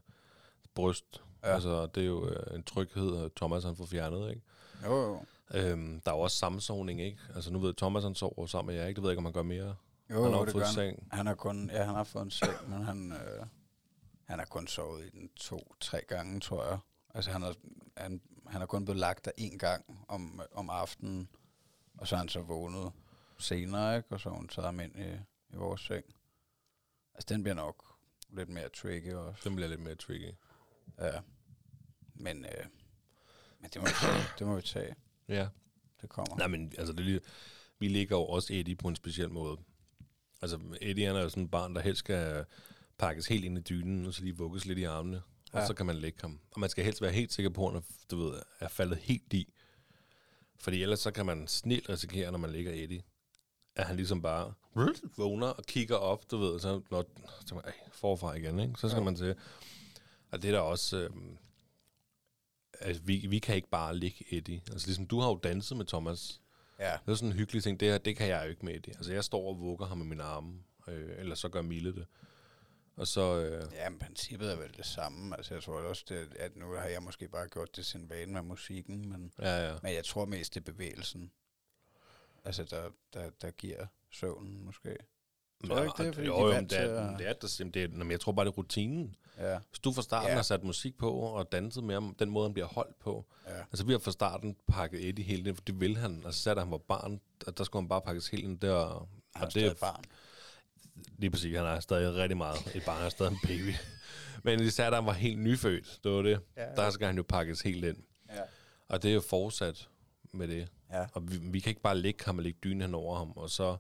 bryst. 0.75 1.23
Ja. 1.45 1.55
Altså 1.55 1.87
det 1.87 2.03
er 2.03 2.07
jo 2.07 2.29
øh, 2.29 2.55
en 2.55 2.63
tryghed, 2.63 3.31
Thomas 3.37 3.65
han 3.65 3.77
får 3.77 3.87
fjernet, 3.87 4.31
ikke? 4.31 4.43
Jo, 4.85 5.03
jo. 5.03 5.25
Øhm, 5.55 6.01
der 6.01 6.13
er 6.13 6.17
jo 6.17 6.21
også 6.21 6.37
samsovning, 6.37 7.01
ikke? 7.01 7.19
Altså 7.35 7.53
nu 7.53 7.59
ved 7.59 7.69
jeg, 7.69 7.77
Thomas 7.77 8.05
han 8.05 8.15
sover 8.15 8.47
sammen 8.47 8.75
med 8.75 8.83
jer, 8.83 8.89
ikke? 8.89 8.97
Det 8.97 9.03
ved 9.03 9.11
jeg 9.11 9.13
ikke, 9.13 9.19
om 9.19 9.25
han 9.25 9.33
gør 9.33 9.43
mere. 9.43 9.77
Jo, 10.11 10.23
han 10.23 10.33
har 10.33 10.39
jo, 10.39 10.45
det 10.45 10.53
fået 10.53 10.67
seng. 10.67 11.09
Han 11.13 11.27
har 11.27 11.35
kun, 11.35 11.71
ja, 11.71 11.85
han 11.85 11.95
har 11.95 12.05
fået 12.05 12.23
en 12.23 12.31
seng, 12.31 12.71
men 12.71 12.83
han, 12.83 13.13
øh, 13.13 13.47
han 14.25 14.39
har 14.39 14.47
kun 14.47 14.67
sovet 14.67 15.05
i 15.05 15.11
den 15.11 15.31
to-tre 15.37 16.01
gange, 16.09 16.41
tror 16.41 16.65
jeg. 16.65 16.79
Altså 17.15 17.31
han 17.31 17.43
har, 17.43 17.55
han, 17.97 18.21
han 18.47 18.61
har 18.61 18.67
kun 18.67 18.85
blevet 18.85 19.01
lagt 19.01 19.25
der 19.25 19.31
en 19.37 19.59
gang 19.59 20.05
om, 20.09 20.41
om 20.53 20.71
aftenen, 20.71 21.29
og 21.99 22.09
så 22.09 22.15
er 22.15 22.19
han 22.19 22.29
så 22.29 22.41
vågnet 22.41 22.93
senere, 23.39 23.97
ikke? 23.97 24.09
Og 24.11 24.21
så 24.21 24.29
har 24.29 24.37
hun 24.37 24.49
taget 24.49 24.67
ham 24.67 24.81
ind 24.81 24.97
i, 24.97 25.13
i 25.55 25.57
vores 25.57 25.81
seng. 25.81 26.05
Altså 27.15 27.35
den 27.35 27.43
bliver 27.43 27.55
nok 27.55 27.85
lidt 28.31 28.49
mere 28.49 28.69
tricky 28.69 29.13
også. 29.13 29.41
Den 29.49 29.55
bliver 29.55 29.69
lidt 29.69 29.81
mere 29.81 29.95
tricky. 29.95 30.33
Ja. 30.99 31.21
Men, 32.15 32.45
øh, 32.45 32.65
men 33.61 33.71
det 33.71 33.83
må 33.83 33.87
vi 33.89 33.93
tage. 34.01 34.23
Det 34.39 34.47
må 34.47 34.57
vi 34.57 34.63
tage. 34.63 34.95
Ja. 35.29 35.49
Det 36.01 36.09
kommer. 36.09 36.37
Nej, 36.37 36.47
men 36.47 36.73
altså, 36.79 36.93
det 36.93 37.05
lige, 37.05 37.21
vi 37.79 37.89
ligger 37.89 38.17
jo 38.17 38.23
også 38.25 38.55
Eddie 38.55 38.77
på 38.77 38.89
en 38.89 38.97
speciel 38.97 39.31
måde. 39.31 39.57
Altså, 40.43 40.61
Eddie 40.81 41.07
han 41.07 41.17
er 41.17 41.23
jo 41.23 41.29
sådan 41.29 41.43
et 41.45 41.51
barn, 41.51 41.75
der 41.75 41.81
helst 41.81 41.99
skal 41.99 42.45
pakkes 42.99 43.27
helt 43.27 43.45
ind 43.45 43.59
i 43.59 43.61
dynen, 43.61 44.07
og 44.07 44.15
så 44.15 44.23
lige 44.23 44.37
vugges 44.37 44.65
lidt 44.67 44.79
i 44.79 44.83
armene, 44.85 45.23
og 45.53 45.61
Ja. 45.61 45.67
så 45.67 45.75
kan 45.75 45.87
man 45.87 45.97
lægge 45.97 46.19
ham. 46.21 46.41
Og 46.51 46.61
man 46.61 46.71
skal 46.71 46.85
helst 46.85 47.03
være 47.03 47.13
helt 47.13 47.33
sikker 47.33 47.51
på, 47.51 47.67
at 47.67 47.73
han 47.73 47.83
du 48.11 48.17
ved, 48.17 48.41
er 48.61 48.69
faldet 48.69 48.99
helt 48.99 49.33
i. 49.33 49.53
Fordi 50.61 50.83
ellers 50.83 51.01
så 51.01 51.11
kan 51.11 51.27
man 51.27 51.49
snilt 51.49 51.89
risikere, 51.89 52.31
når 52.33 52.39
man 52.39 52.51
ligger 52.51 52.73
Eddie, 52.75 53.03
at 53.77 53.87
han 53.87 53.97
ligesom 53.97 54.23
bare 54.23 54.53
vågner 55.17 55.47
og 55.47 55.65
kigger 55.65 55.97
op, 55.97 56.31
du 56.31 56.37
ved, 56.39 56.61
så, 56.61 56.81
når, 56.91 57.05
så 57.47 57.55
man, 57.55 57.65
ej, 57.65 57.73
forfra 57.93 58.35
igen, 58.35 58.61
ikke? 58.61 58.75
Så 58.79 58.89
skal 58.89 58.99
Ja. 59.01 59.05
man 59.05 59.17
til. 59.17 59.35
Og 60.31 60.43
det 60.43 60.49
er 60.49 60.53
der 60.53 60.61
også... 60.61 60.97
Øh, 60.99 61.11
altså, 62.85 63.03
vi, 63.03 63.27
vi 63.29 63.39
kan 63.39 63.57
ikke 63.57 63.69
bare 63.69 63.97
ligge 63.97 64.25
Eddie. 64.31 64.63
Altså 64.73 64.87
ligesom 64.87 65.07
du 65.07 65.21
har 65.21 65.29
jo 65.29 65.41
danset 65.43 65.77
med 65.77 65.85
Thomas. 65.85 66.41
Ja. 66.79 66.93
Det 67.07 67.13
er 67.13 67.15
sådan 67.15 67.29
en 67.29 67.37
hyggelig 67.39 67.63
ting. 67.63 67.81
Det, 67.81 67.89
her, 67.89 67.99
det 67.99 68.17
kan 68.17 68.29
jeg 68.29 68.45
jo 68.45 68.51
ikke 68.51 68.65
med 68.65 68.75
Eddie. 68.75 68.95
Altså 68.97 69.13
jeg 69.13 69.25
står 69.25 69.49
og 69.49 69.61
vugger 69.61 69.87
ham 69.87 69.99
med 69.99 70.07
mine 70.07 70.23
arme. 70.23 70.59
Øh, 70.89 71.19
eller 71.19 71.35
så 71.35 71.49
gør 71.49 71.63
Mille 71.63 71.95
det. 71.95 72.07
Og 72.97 73.07
så... 73.07 73.41
Øh, 73.41 73.73
Ja, 73.73 73.89
men 73.91 73.99
princippet 73.99 74.53
er 74.53 74.57
vel 74.57 74.77
det 74.77 74.87
samme. 74.87 75.37
Altså, 75.37 75.55
jeg 75.55 75.63
tror 75.63 75.81
også, 75.81 76.05
det, 76.09 76.29
at 76.39 76.57
nu 76.57 76.73
har 76.73 76.89
jeg 76.89 77.03
måske 77.03 77.29
bare 77.29 77.49
gjort 77.49 77.77
det 77.77 77.87
sin 77.87 78.11
vane 78.11 78.33
med 78.33 78.43
musikken, 78.43 79.09
men, 79.09 79.33
ja, 79.39 79.69
ja. 79.69 79.77
men 79.83 79.95
jeg 79.95 80.05
tror 80.05 80.25
mest, 80.25 80.55
det 80.55 80.61
er 80.61 80.65
bevægelsen. 80.73 81.33
Altså, 82.45 82.65
der, 82.65 82.91
der, 83.15 83.31
der 83.31 83.51
giver 83.51 83.87
søvnen 84.11 84.65
måske. 84.65 84.97
Tror 85.67 85.77
du 85.77 85.83
ikke 85.83 86.03
det, 86.05 86.15
fordi 86.15 86.27
jo, 86.27 86.37
de 86.37 86.41
jo, 86.43 86.49
det 86.49 86.57
er, 86.57 86.61
det 86.61 86.79
er, 86.79 87.33
det, 87.33 87.61
er, 87.61 87.65
det 87.75 87.83
er, 87.85 87.89
men 87.89 88.11
jeg 88.11 88.21
tror 88.21 88.33
bare, 88.33 88.47
det 88.47 88.51
er 88.53 88.57
rutinen. 88.57 89.17
Ja, 89.39 89.59
Hvis 89.71 89.79
du 89.79 89.93
fra 89.93 90.03
starten 90.03 90.29
Ja. 90.29 90.35
har 90.35 90.43
sat 90.43 90.65
musik 90.65 90.99
på 90.99 91.11
og 91.13 91.53
danset 91.53 91.85
med 91.85 91.95
ham, 91.95 92.15
den 92.19 92.31
måde, 92.31 92.45
han 92.49 92.53
bliver 92.55 92.67
holdt 92.67 92.99
på. 92.99 93.25
ja. 93.47 93.53
Altså 93.61 93.85
vi 93.85 93.93
har 93.93 93.99
fra 93.99 94.11
starten 94.11 94.57
pakket 94.69 95.09
Eddie 95.09 95.25
helt 95.25 95.47
ind, 95.47 95.57
for 95.57 95.63
det 95.65 95.81
vil 95.81 95.97
han. 95.97 96.23
Altså 96.25 96.43
sat 96.43 96.59
han 96.59 96.71
var 96.71 96.79
barn, 96.79 97.21
og 97.47 97.59
der 97.59 97.65
skulle 97.65 97.83
han 97.83 97.89
bare 97.89 98.01
pakkes 98.01 98.29
helt 98.29 98.45
ind 98.45 98.59
der. 98.59 98.79
Han 99.35 99.43
er 99.43 99.47
Og 99.47 99.47
det 99.47 99.51
stadig 99.53 99.77
barn. 99.77 100.05
Lige 101.19 101.31
præcis, 101.31 101.57
han 101.57 101.67
er 101.67 101.81
stadig 101.81 102.15
rigtig 102.15 102.37
meget 102.37 102.77
et 102.77 102.83
barn, 102.87 102.97
han 102.97 103.07
er 103.07 103.11
stadig 103.11 103.33
en 103.33 103.39
baby. 103.43 103.75
Men 104.45 104.61
især 104.61 104.91
da 104.91 104.97
han 104.97 105.07
var 105.07 105.13
helt 105.13 105.39
nyfødt, 105.39 106.01
det 106.05 106.13
var 106.13 106.23
det. 106.23 106.41
Ja. 106.57 106.75
Der 106.77 106.91
skal 106.91 107.07
han 107.07 107.17
jo 107.17 107.23
pakkes 107.29 107.61
helt 107.61 107.85
ind. 107.85 107.97
Ja. 108.29 108.41
Og 108.89 109.03
det 109.03 109.11
er 109.11 109.15
jo 109.15 109.21
fortsat 109.21 109.89
med 110.33 110.49
det. 110.49 110.69
Ja. 110.93 111.07
Og 111.13 111.31
vi, 111.33 111.37
vi 111.41 111.61
kan 111.61 111.71
ikke 111.71 111.81
bare 111.83 111.99
lægge 111.99 112.25
ham 112.25 112.39
og 112.39 112.43
lægge 112.45 112.59
dynen 112.65 112.81
hen 112.81 112.95
over 112.95 113.19
ham, 113.19 113.31
og 113.37 113.51
så 113.51 113.77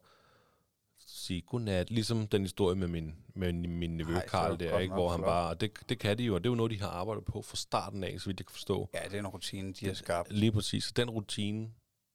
sige 1.25 1.41
godnat, 1.41 1.91
ligesom 1.91 2.27
den 2.27 2.43
historie 2.43 2.77
med 2.77 2.89
min, 2.89 3.15
med 3.35 3.53
min 3.53 3.97
nevø 3.97 4.15
det 4.15 4.25
Karl 4.31 4.61
der, 4.61 4.79
ikke, 4.79 4.95
hvor 4.95 5.09
han 5.11 5.19
flot. 5.19 5.29
bare, 5.29 5.49
og 5.49 5.61
det, 5.61 5.73
det 5.89 5.99
kan 5.99 6.19
de 6.19 6.23
jo, 6.25 6.35
og 6.35 6.45
det 6.45 6.49
er 6.49 6.51
jo 6.51 6.57
noget, 6.57 6.73
de 6.73 6.81
har 6.81 6.89
arbejdet 6.89 7.25
på 7.25 7.43
fra 7.43 7.57
starten 7.57 8.05
af, 8.05 8.21
så 8.21 8.27
vidt 8.27 8.41
jeg 8.41 8.47
kan 8.47 8.53
forstå. 8.53 8.91
ja, 8.95 8.99
det 9.05 9.15
er 9.15 9.19
en 9.19 9.27
rutine, 9.27 9.73
de 9.73 9.87
har 9.87 9.95
skabt. 9.95 10.33
Lige 10.33 10.53
præcis, 10.53 10.85
så 10.85 10.93
den 10.97 11.11
rutine 11.11 11.71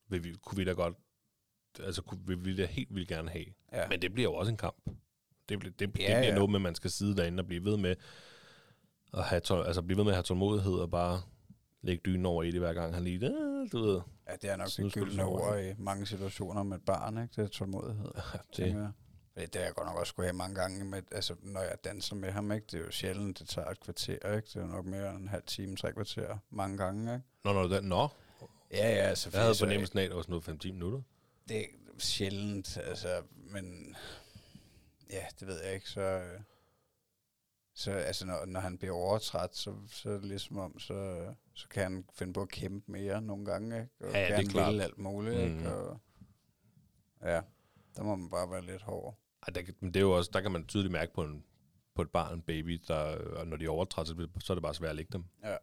vil 0.09 0.23
vi, 0.23 0.33
kunne 0.45 0.57
vi 0.57 0.63
da 0.63 0.71
godt, 0.71 0.93
altså 1.79 2.01
kunne, 2.01 2.19
vil 2.27 2.45
vi 2.45 2.55
da 2.55 2.65
helt 2.65 2.95
vildt 2.95 3.09
gerne 3.09 3.29
have. 3.29 3.45
Ja. 3.73 3.87
Men 3.89 4.01
det 4.01 4.13
bliver 4.13 4.29
jo 4.29 4.35
også 4.35 4.51
en 4.51 4.57
kamp. 4.57 4.75
Det, 5.49 5.59
bliver, 5.59 5.73
det, 5.79 5.79
det 5.79 5.99
Ja, 5.99 6.05
bliver 6.05 6.19
ja. 6.27 6.35
noget 6.35 6.49
med, 6.49 6.57
at 6.57 6.61
man 6.61 6.75
skal 6.75 6.91
sidde 6.91 7.15
derinde 7.17 7.41
og 7.41 7.47
blive 7.47 7.65
ved 7.65 7.77
med 7.77 7.95
at 9.13 9.23
have, 9.23 9.39
tål, 9.39 9.65
altså 9.65 9.81
blive 9.81 9.97
ved 9.97 10.03
med 10.03 10.11
at 10.11 10.15
have 10.15 10.23
tålmodighed 10.23 10.73
og 10.73 10.91
bare 10.91 11.21
lægge 11.81 12.01
dynen 12.05 12.25
over 12.25 12.43
i 12.43 12.51
det 12.51 12.59
hver 12.59 12.73
gang 12.73 12.93
han 12.93 13.03
lige, 13.03 13.19
du 13.67 13.81
ved. 13.85 14.01
Ja, 14.27 14.35
det 14.35 14.49
er 14.49 14.55
nok 14.55 14.67
det 14.67 14.77
du 14.77 14.89
gyldne 14.89 15.25
ord 15.25 15.59
i 15.59 15.73
mange 15.77 16.05
situationer 16.05 16.63
med 16.63 16.77
et 16.77 16.85
barn, 16.85 17.17
ikke? 17.17 17.33
Det 17.35 17.43
er 17.43 17.47
tålmodighed. 17.47 18.11
Det, 18.57 18.67
jeg. 18.67 18.91
Fordi 19.33 19.45
Det 19.45 19.55
er 19.55 19.65
jeg 19.65 19.73
godt 19.73 19.87
nok 19.87 19.97
også 19.97 20.09
skulle 20.09 20.25
have 20.25 20.37
mange 20.37 20.55
gange, 20.55 20.85
med, 20.85 21.01
altså, 21.11 21.35
når 21.41 21.61
jeg 21.61 21.75
danser 21.83 22.15
med 22.15 22.31
ham. 22.31 22.51
Ikke? 22.51 22.67
Det 22.71 22.79
er 22.79 22.85
jo 22.85 22.91
sjældent, 22.91 23.39
det 23.39 23.47
tager 23.47 23.67
et 23.67 23.79
kvarter. 23.79 24.35
Ikke? 24.35 24.47
Det 24.47 24.55
er 24.55 24.61
jo 24.61 24.67
nok 24.67 24.85
mere 24.85 25.09
end 25.09 25.17
en 25.17 25.27
halv 25.27 25.43
time, 25.47 25.75
tre 25.75 25.93
kvarter 25.93 26.37
mange 26.49 26.77
gange. 26.77 27.13
Ikke? 27.13 27.25
nå, 27.45 27.53
nå, 27.53 27.67
det, 27.67 27.83
nå, 27.83 28.09
Ja, 28.71 28.89
ja, 28.89 28.95
altså, 28.95 29.29
jeg 29.33 29.41
havde 29.41 29.55
fornemmelsen 29.55 29.99
af, 29.99 30.03
at 30.03 30.09
det 30.09 30.15
var 30.15 30.21
sådan 30.21 30.41
noget 30.47 30.65
5-10 30.65 30.71
minutter. 30.71 31.01
Det 31.47 31.59
er 31.59 31.65
sjældent, 31.97 32.77
altså, 32.77 33.21
men 33.33 33.95
ja, 35.09 35.25
det 35.39 35.47
ved 35.47 35.61
jeg 35.63 35.73
ikke, 35.73 35.89
så, 35.89 36.01
øh, 36.01 36.39
så 37.75 37.91
altså, 37.91 38.25
når, 38.25 38.45
når 38.45 38.59
han 38.59 38.77
bliver 38.77 38.95
overtræt, 38.95 39.55
så, 39.55 39.75
så 39.87 40.09
er 40.09 40.13
det 40.13 40.25
ligesom 40.25 40.57
om, 40.57 40.79
så, 40.79 41.25
så 41.59 41.67
kan 41.67 41.83
han 41.83 42.05
finde 42.13 42.33
på 42.33 42.41
at 42.41 42.49
kæmpe 42.49 42.91
mere 42.91 43.21
nogle 43.21 43.45
gange, 43.45 43.81
ikke? 43.81 43.91
Og 43.99 44.11
Ja, 44.11 44.19
er 44.19 44.27
gerne 44.35 44.49
klart. 44.49 44.73
vil 44.73 44.81
alt 44.81 44.97
muligt, 44.97 45.35
Mhm. 45.35 45.57
ikke? 45.57 45.73
Og, 45.75 45.99
ja, 47.21 47.41
der 47.95 48.03
må 48.03 48.15
man 48.15 48.29
bare 48.29 48.49
være 48.51 48.61
lidt 48.65 48.81
hård. 48.81 49.17
Ej, 49.47 49.53
der, 49.53 49.61
men 49.79 49.93
det 49.93 49.99
er 49.99 50.03
jo 50.03 50.11
også, 50.17 50.29
der 50.33 50.41
kan 50.41 50.51
man 50.51 50.67
tydeligt 50.67 50.91
mærke 50.91 51.13
på, 51.13 51.23
en, 51.23 51.43
på 51.95 52.01
et 52.01 52.09
barn, 52.11 52.33
en 52.33 52.41
baby, 52.41 52.81
der, 52.87 52.95
og 53.39 53.47
når 53.47 53.57
de 53.57 53.65
er 53.65 53.69
overtræt, 53.69 54.07
så, 54.07 54.27
så 54.39 54.53
er 54.53 54.55
det 54.55 54.61
bare 54.61 54.73
svært 54.73 54.89
at 54.89 54.95
lægge 54.95 55.11
dem. 55.13 55.23
Ja. 55.43 55.57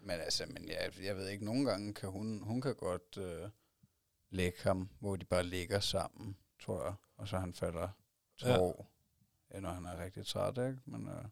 Men 0.00 0.10
altså, 0.20 0.46
men 0.46 0.68
jeg, 0.68 0.92
jeg 1.02 1.16
ved 1.16 1.28
ikke, 1.28 1.44
nogle 1.44 1.70
gange 1.70 1.94
kan 1.94 2.08
hun, 2.10 2.42
hun 2.42 2.60
kan 2.60 2.74
godt 2.74 3.16
øh, 3.18 3.48
lægge 4.30 4.58
ham, 4.62 4.90
hvor 5.00 5.16
de 5.16 5.24
bare 5.24 5.42
ligger 5.44 5.80
sammen, 5.80 6.36
tror 6.60 6.84
jeg, 6.84 6.94
og 7.16 7.28
så 7.28 7.38
han 7.38 7.54
falder 7.54 7.88
til 8.38 8.46
Ja. 8.48 8.52
ja. 8.54 8.58
ro, 8.60 8.86
ja, 9.54 9.60
når 9.60 9.70
han 9.70 9.84
er 9.84 10.04
rigtig 10.04 10.26
træt, 10.26 10.58
ikke? 10.58 10.78
Men, 10.84 11.08
øh, 11.08 11.24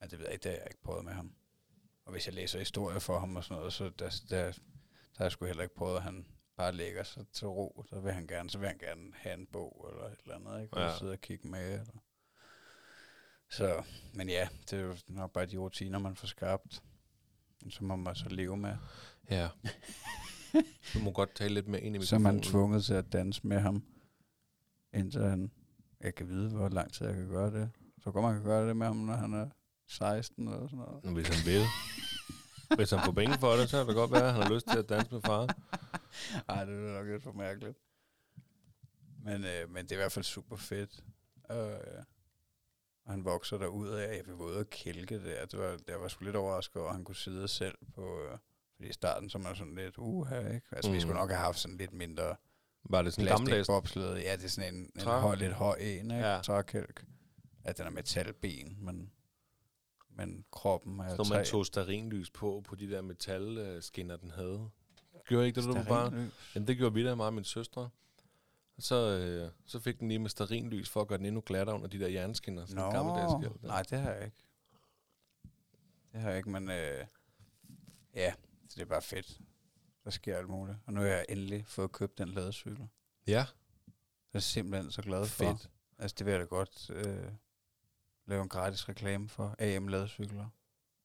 men 0.00 0.10
det 0.10 0.18
ved 0.18 0.26
jeg 0.26 0.32
ikke, 0.32 0.42
det 0.42 0.50
har 0.50 0.58
jeg 0.58 0.66
ikke 0.70 0.82
prøvet 0.82 1.04
med 1.04 1.12
ham. 1.12 1.34
Og 2.06 2.12
hvis 2.12 2.26
jeg 2.26 2.34
læser 2.34 2.58
historier 2.58 2.98
for 2.98 3.18
ham 3.18 3.36
og 3.36 3.44
sådan 3.44 3.56
noget, 3.56 3.72
så 3.72 3.84
der, 3.98 4.20
der, 4.30 4.44
der 4.44 4.52
har 5.16 5.24
jeg 5.24 5.32
sgu 5.32 5.44
heller 5.46 5.62
ikke 5.62 5.74
prøvet, 5.74 5.96
at 5.96 6.02
han 6.02 6.26
bare 6.56 6.72
lægger 6.72 7.02
sig 7.02 7.24
til 7.32 7.46
ro. 7.48 7.84
Så 7.88 8.00
vil 8.00 8.12
han 8.12 8.26
gerne, 8.26 8.50
så 8.50 8.58
vil 8.58 8.68
han 8.68 8.78
gerne 8.78 9.12
have 9.14 9.34
en 9.34 9.46
bog 9.52 9.88
eller 9.92 10.04
et 10.06 10.18
eller 10.24 10.34
andet, 10.36 10.62
ikke? 10.62 10.74
Og 10.76 10.80
Ja. 10.82 10.98
sidde 10.98 11.12
og 11.12 11.20
kigge 11.20 11.48
med. 11.48 11.72
Eller. 11.72 12.02
Så, 13.50 13.82
men 14.14 14.28
ja, 14.28 14.48
det 14.70 14.78
er 14.78 14.82
jo 14.82 14.96
nok 15.08 15.32
bare 15.32 15.46
de 15.46 15.56
rutiner, 15.56 15.98
man 15.98 16.16
får 16.16 16.26
skabt. 16.26 16.82
Så 17.70 17.84
må 17.84 17.96
man 17.96 18.14
så 18.14 18.28
leve 18.28 18.56
med. 18.56 18.76
Ja. 19.30 19.48
du 20.94 20.98
må 20.98 21.10
godt 21.10 21.34
tale 21.34 21.54
lidt 21.54 21.68
mere 21.68 21.80
ind 21.80 21.96
i 21.96 22.06
Så 22.06 22.14
er 22.14 22.18
mikrofonen. 22.18 22.36
man 22.36 22.42
tvunget 22.42 22.84
til 22.84 22.94
at 22.94 23.12
danse 23.12 23.46
med 23.46 23.60
ham, 23.60 23.82
indtil 24.94 25.22
han... 25.22 25.50
Jeg 26.00 26.14
kan 26.14 26.28
vide, 26.28 26.50
hvor 26.50 26.68
lang 26.68 26.92
tid 26.92 27.06
jeg 27.06 27.14
kan 27.14 27.28
gøre 27.28 27.50
det. 27.60 27.70
Så 28.02 28.10
godt 28.10 28.22
man 28.24 28.34
kan 28.34 28.44
gøre 28.44 28.68
det 28.68 28.76
med 28.76 28.86
ham, 28.86 28.96
når 28.96 29.14
han 29.14 29.32
er 29.34 29.48
16 29.88 30.48
eller 30.48 30.68
sådan 30.68 30.78
noget. 30.78 31.14
Hvis 31.14 31.28
han 31.28 31.52
vil. 31.52 31.62
Hvis 32.76 32.90
han 32.90 33.00
får 33.04 33.12
penge 33.12 33.38
for 33.38 33.52
det, 33.52 33.70
så 33.70 33.76
kan 33.78 33.86
det 33.86 33.94
godt 33.94 34.12
være, 34.12 34.26
at 34.28 34.32
han 34.32 34.42
har 34.42 34.54
lyst 34.54 34.66
til 34.68 34.78
at 34.78 34.88
danse 34.88 35.12
med 35.12 35.20
far. 35.22 35.56
Ej, 36.48 36.64
det 36.64 36.74
er 36.74 36.98
nok 36.98 37.06
lidt 37.06 37.22
for 37.22 37.32
mærkeligt. 37.32 37.78
Men, 39.24 39.44
øh, 39.44 39.70
men 39.70 39.84
det 39.84 39.92
er 39.92 39.96
i 39.96 39.98
hvert 39.98 40.12
fald 40.12 40.24
super 40.24 40.56
fedt. 40.56 41.04
Øh, 41.50 41.56
og 43.04 43.12
han 43.12 43.24
vokser 43.24 43.58
derud 43.58 43.88
af. 43.88 44.16
Jeg 44.16 44.26
vil 44.26 44.34
ude 44.34 44.58
og 44.58 44.70
kælke 44.70 45.14
det. 45.14 45.52
Det 45.52 45.58
var, 45.58 45.78
jeg 45.88 46.00
var 46.00 46.08
sgu 46.08 46.24
lidt 46.24 46.36
overrasket 46.36 46.76
over, 46.76 46.88
at 46.88 46.94
han 46.94 47.04
kunne 47.04 47.16
sidde 47.16 47.48
selv 47.48 47.78
på... 47.94 48.20
Øh, 48.22 48.38
fordi 48.76 48.88
i 48.88 48.92
starten, 48.92 49.30
så 49.30 49.38
var 49.38 49.42
man 49.42 49.56
sådan 49.56 49.74
lidt, 49.74 49.94
uha, 49.98 50.38
ikke? 50.38 50.66
Altså, 50.72 50.90
mm. 50.90 50.94
vi 50.96 51.00
skulle 51.00 51.18
nok 51.18 51.30
have 51.30 51.40
haft 51.40 51.58
sådan 51.58 51.76
lidt 51.76 51.92
mindre 51.92 52.36
Var 52.90 53.02
det 53.02 53.12
sådan 53.12 53.24
en 53.24 53.28
gammeldags? 53.28 53.96
Ja, 53.96 54.36
det 54.36 54.44
er 54.44 54.48
sådan 54.48 54.74
en, 54.74 54.90
en 54.94 55.00
høj, 55.00 55.34
lidt 55.34 55.52
høj 55.52 55.76
en, 55.80 56.10
ikke? 56.10 56.14
Ja. 56.14 56.40
Trækælk. 56.42 57.04
Ja, 57.64 57.72
den 57.72 57.86
er 57.86 57.90
metalben, 57.90 58.84
men, 58.84 59.10
men 60.16 60.44
kroppen 60.52 61.00
er 61.00 61.16
Når 61.16 61.34
man 61.34 61.44
tog 61.44 61.66
starinlys 61.66 62.30
på, 62.30 62.62
på 62.64 62.74
de 62.74 62.90
der 62.90 63.02
metalskinner, 63.02 64.16
den 64.16 64.30
havde. 64.30 64.70
Gjorde 65.28 65.46
ikke 65.46 65.60
det, 65.60 65.68
du 65.68 65.84
bare? 65.88 66.30
Jamen, 66.54 66.68
det 66.68 66.76
gjorde 66.76 66.94
vi 66.94 67.04
da 67.04 67.14
meget 67.14 67.34
min 67.34 67.44
søstre. 67.44 67.90
Så, 68.78 68.94
øh, 69.18 69.50
så 69.66 69.80
fik 69.80 70.00
den 70.00 70.08
lige 70.08 70.18
med 70.18 70.30
starinlys 70.30 70.88
for 70.88 71.00
at 71.00 71.08
gøre 71.08 71.18
den 71.18 71.26
endnu 71.26 71.42
glattere 71.46 71.76
under 71.76 71.88
de 71.88 72.00
der 72.00 72.08
jernskinner. 72.08 72.66
Sådan 72.66 72.84
Nå, 72.84 72.90
gammeldags 72.90 73.62
nej, 73.62 73.82
det 73.82 73.98
har 73.98 74.10
jeg 74.12 74.24
ikke. 74.24 74.36
Det 76.12 76.20
har 76.20 76.28
jeg 76.28 76.36
ikke, 76.38 76.50
men 76.50 76.70
øh, 76.70 77.06
ja, 78.14 78.32
så 78.68 78.74
det 78.74 78.80
er 78.82 78.86
bare 78.86 79.02
fedt. 79.02 79.40
Der 80.04 80.10
sker 80.10 80.36
alt 80.38 80.48
muligt. 80.48 80.78
Og 80.86 80.92
nu 80.92 81.00
har 81.00 81.06
jeg 81.06 81.26
endelig 81.28 81.66
fået 81.66 81.92
købt 81.92 82.18
den 82.18 82.28
ladecykel. 82.28 82.88
Ja, 83.26 83.32
Jeg 83.32 83.46
er 84.32 84.38
simpelthen 84.38 84.90
så 84.90 85.02
glad 85.02 85.26
for. 85.26 85.44
fedt. 85.44 85.70
Altså, 85.98 86.14
det 86.18 86.26
vil 86.26 86.30
jeg 86.32 86.40
da 86.40 86.44
godt 86.46 86.90
øh, 86.90 87.24
lave 88.26 88.42
en 88.42 88.48
gratis 88.48 88.88
reklame 88.88 89.28
for. 89.28 89.54
AM 89.58 89.88
ladecykler. 89.88 90.46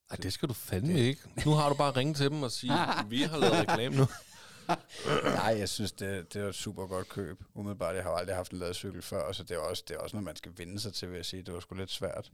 Ej, 0.09 0.15
det 0.15 0.33
skal 0.33 0.49
du 0.49 0.53
fandme 0.53 0.93
Det- 0.93 0.99
ikke. 0.99 1.21
Nu 1.45 1.51
har 1.51 1.69
du 1.69 1.75
bare 1.75 1.91
ringet 1.91 2.17
til 2.17 2.29
dem 2.29 2.43
og 2.43 2.51
sige, 2.51 2.73
vi 3.09 3.21
har 3.21 3.37
lavet 3.37 3.53
reklame 3.69 3.95
nu. 3.97 4.05
Nej, 5.35 5.55
jeg 5.57 5.69
synes, 5.69 5.91
det, 5.91 6.33
det 6.33 6.41
var 6.43 6.49
et 6.49 6.55
super 6.55 6.87
godt 6.87 7.09
køb. 7.09 7.43
Umiddelbart, 7.53 7.95
jeg 7.95 8.03
har 8.03 8.11
aldrig 8.11 8.35
haft 8.35 8.51
en 8.51 8.57
ladcykel 8.59 9.01
før, 9.01 9.31
så 9.31 9.43
det 9.43 9.51
er 9.55 9.59
også, 9.59 9.83
det 9.87 9.95
er 9.95 9.99
også 9.99 10.15
noget, 10.15 10.25
man 10.25 10.35
skal 10.35 10.53
vende 10.57 10.79
sig 10.79 10.93
til, 10.93 11.09
vil 11.09 11.15
jeg 11.15 11.25
sige. 11.25 11.43
Det 11.43 11.53
var 11.53 11.59
sgu 11.59 11.75
lidt 11.75 11.91
svært 11.91 12.31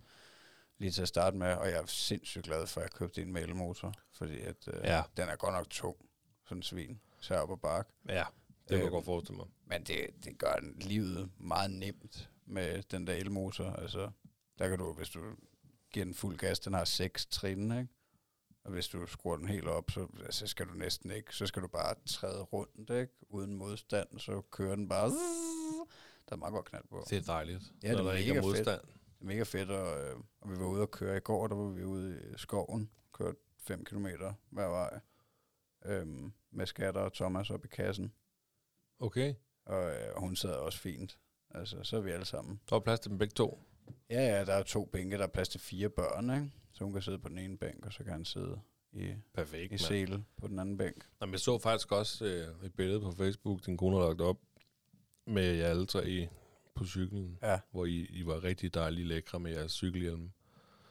lige 0.78 0.92
til 0.92 1.02
at 1.02 1.08
starte 1.08 1.38
med, 1.38 1.54
og 1.54 1.68
jeg 1.70 1.78
er 1.78 1.86
sindssygt 1.86 2.44
glad 2.46 2.68
for, 2.68 2.82
at 2.82 2.84
jeg 2.84 2.92
købte 2.92 3.22
en 3.22 3.34
mailmotor, 3.34 3.94
fordi 4.14 4.40
at, 4.42 4.56
øh, 4.68 4.80
Ja. 4.84 5.04
den 5.18 5.30
er 5.30 5.36
godt 5.36 5.54
nok 5.54 5.70
tung, 5.70 5.96
sådan 6.46 6.58
en 6.58 6.64
svin, 6.64 7.00
så 7.20 7.36
op 7.36 7.50
og 7.50 7.62
bakke. 7.62 7.92
Ja, 8.08 8.14
det 8.14 8.26
kan 8.68 8.78
jeg 8.78 8.84
Øhm, 8.86 8.92
godt 8.92 9.06
forestille 9.06 9.38
mig. 9.38 9.48
Men 9.66 9.84
det, 9.84 10.08
det 10.24 10.38
gør 10.38 10.56
livet 10.82 11.30
meget 11.38 11.72
nemt 11.72 12.30
med 12.46 12.84
den 12.92 13.08
der 13.08 13.14
elmotor. 13.14 13.72
Altså, 13.72 14.10
der 14.60 14.70
kan 14.70 14.78
du, 14.80 14.94
hvis 14.94 15.10
du 15.10 15.36
giver 15.92 16.06
den 16.06 16.14
fuld 16.14 16.38
gas, 16.38 16.60
den 16.60 16.74
har 16.74 16.84
seks 16.86 17.26
trin, 17.26 17.72
ikke? 17.72 17.88
Og 18.64 18.72
hvis 18.72 18.88
du 18.88 19.06
skruer 19.06 19.38
den 19.38 19.48
helt 19.48 19.68
op, 19.68 19.92
så 19.92 20.08
altså, 20.26 20.48
skal 20.48 20.68
du 20.68 20.74
næsten 20.74 21.12
ikke, 21.12 21.36
så 21.36 21.46
skal 21.46 21.62
du 21.62 21.68
bare 21.68 21.96
træde 22.06 22.42
rundt, 22.42 22.90
ikke? 22.90 23.14
Uden 23.30 23.56
modstand, 23.56 24.20
så 24.20 24.42
kører 24.52 24.76
den 24.76 24.90
bare... 24.90 25.10
Der 26.30 26.36
er 26.36 26.36
meget 26.36 26.54
godt 26.54 26.66
knald 26.66 26.84
på. 26.90 27.06
Det 27.10 27.18
er 27.18 27.22
dejligt, 27.22 27.62
Ja, 27.84 27.92
det 27.92 28.00
er 28.00 28.04
der 28.04 28.14
ikke 28.14 28.30
er 28.30 28.34
mega 28.34 28.40
fedt. 28.48 28.58
modstand. 28.58 28.82
Det 28.82 29.22
er 29.22 29.26
mega 29.26 29.44
fedt, 29.44 29.70
og, 29.70 30.04
øh, 30.06 30.16
og 30.42 30.52
vi 30.52 30.60
var 30.60 30.66
ude 30.66 30.82
og 30.82 30.92
køre 30.92 31.18
i 31.18 31.20
går, 31.20 31.48
der 31.48 31.56
var 31.56 31.70
vi 31.70 31.84
ude 31.84 32.32
i 32.34 32.38
skoven, 32.38 32.90
kørte 33.14 33.38
5 33.60 33.86
km 33.86 34.08
hver 34.50 34.68
vej, 34.68 35.00
øhm, 35.86 36.34
med 36.52 36.66
skatter 36.66 37.02
og 37.02 37.14
Thomas 37.14 37.50
op 37.50 37.66
i 37.66 37.68
kassen, 37.68 38.14
Okay, 39.00 39.34
og, 39.66 39.90
øh, 39.92 40.16
og 40.16 40.22
hun 40.22 40.36
sad 40.36 40.56
også 40.56 40.80
fint. 40.80 41.20
Altså, 41.52 41.84
så 41.84 41.98
er 41.98 42.02
vi 42.02 42.12
alle 42.12 42.26
sammen. 42.26 42.62
så 42.70 42.76
er 42.76 42.80
plads 42.80 43.00
til 43.00 43.10
dem 43.12 43.18
begge 43.18 43.34
to. 43.34 43.60
Ja, 44.10 44.22
ja, 44.38 44.46
der 44.46 44.54
er 44.54 44.64
to 44.64 44.86
bænke, 44.86 45.18
der 45.18 45.24
er 45.24 45.28
plads 45.28 45.50
til 45.50 45.60
fire 45.60 45.90
børn, 45.90 46.30
ikke? 46.30 46.52
Så 46.74 46.84
hun 46.84 46.94
kan 46.94 47.02
sidde 47.02 47.20
på 47.20 47.30
den 47.30 47.38
ene 47.38 47.58
bænk, 47.58 47.86
og 47.86 47.94
så 47.94 48.04
kan 48.04 48.14
han 48.14 48.26
sidde 48.26 48.60
i, 48.94 49.14
Perfekt, 49.34 49.74
i 49.74 49.78
sele 49.78 50.24
på 50.38 50.48
den 50.48 50.60
anden 50.60 50.78
bænk. 50.78 51.06
Jamen, 51.22 51.34
jeg 51.34 51.40
så 51.40 51.58
faktisk 51.60 51.92
også 51.92 52.26
øh, 52.26 52.66
et 52.66 52.74
billede 52.74 53.02
på 53.02 53.12
Facebook, 53.12 53.66
din 53.66 53.78
kone 53.78 53.98
har 53.98 54.08
lagt 54.08 54.22
op, 54.22 54.38
med 55.28 55.44
jer 55.54 55.68
alle 55.68 55.86
tre 55.86 56.10
i, 56.10 56.28
på 56.76 56.86
cyklen, 56.86 57.38
Ja. 57.44 57.60
hvor 57.72 57.86
I, 57.86 58.06
I 58.06 58.26
var 58.26 58.44
rigtig 58.44 58.74
dejlige 58.74 59.08
lækre 59.08 59.40
med 59.40 59.52
jeres 59.52 59.72
cykelhjelm. 59.72 60.32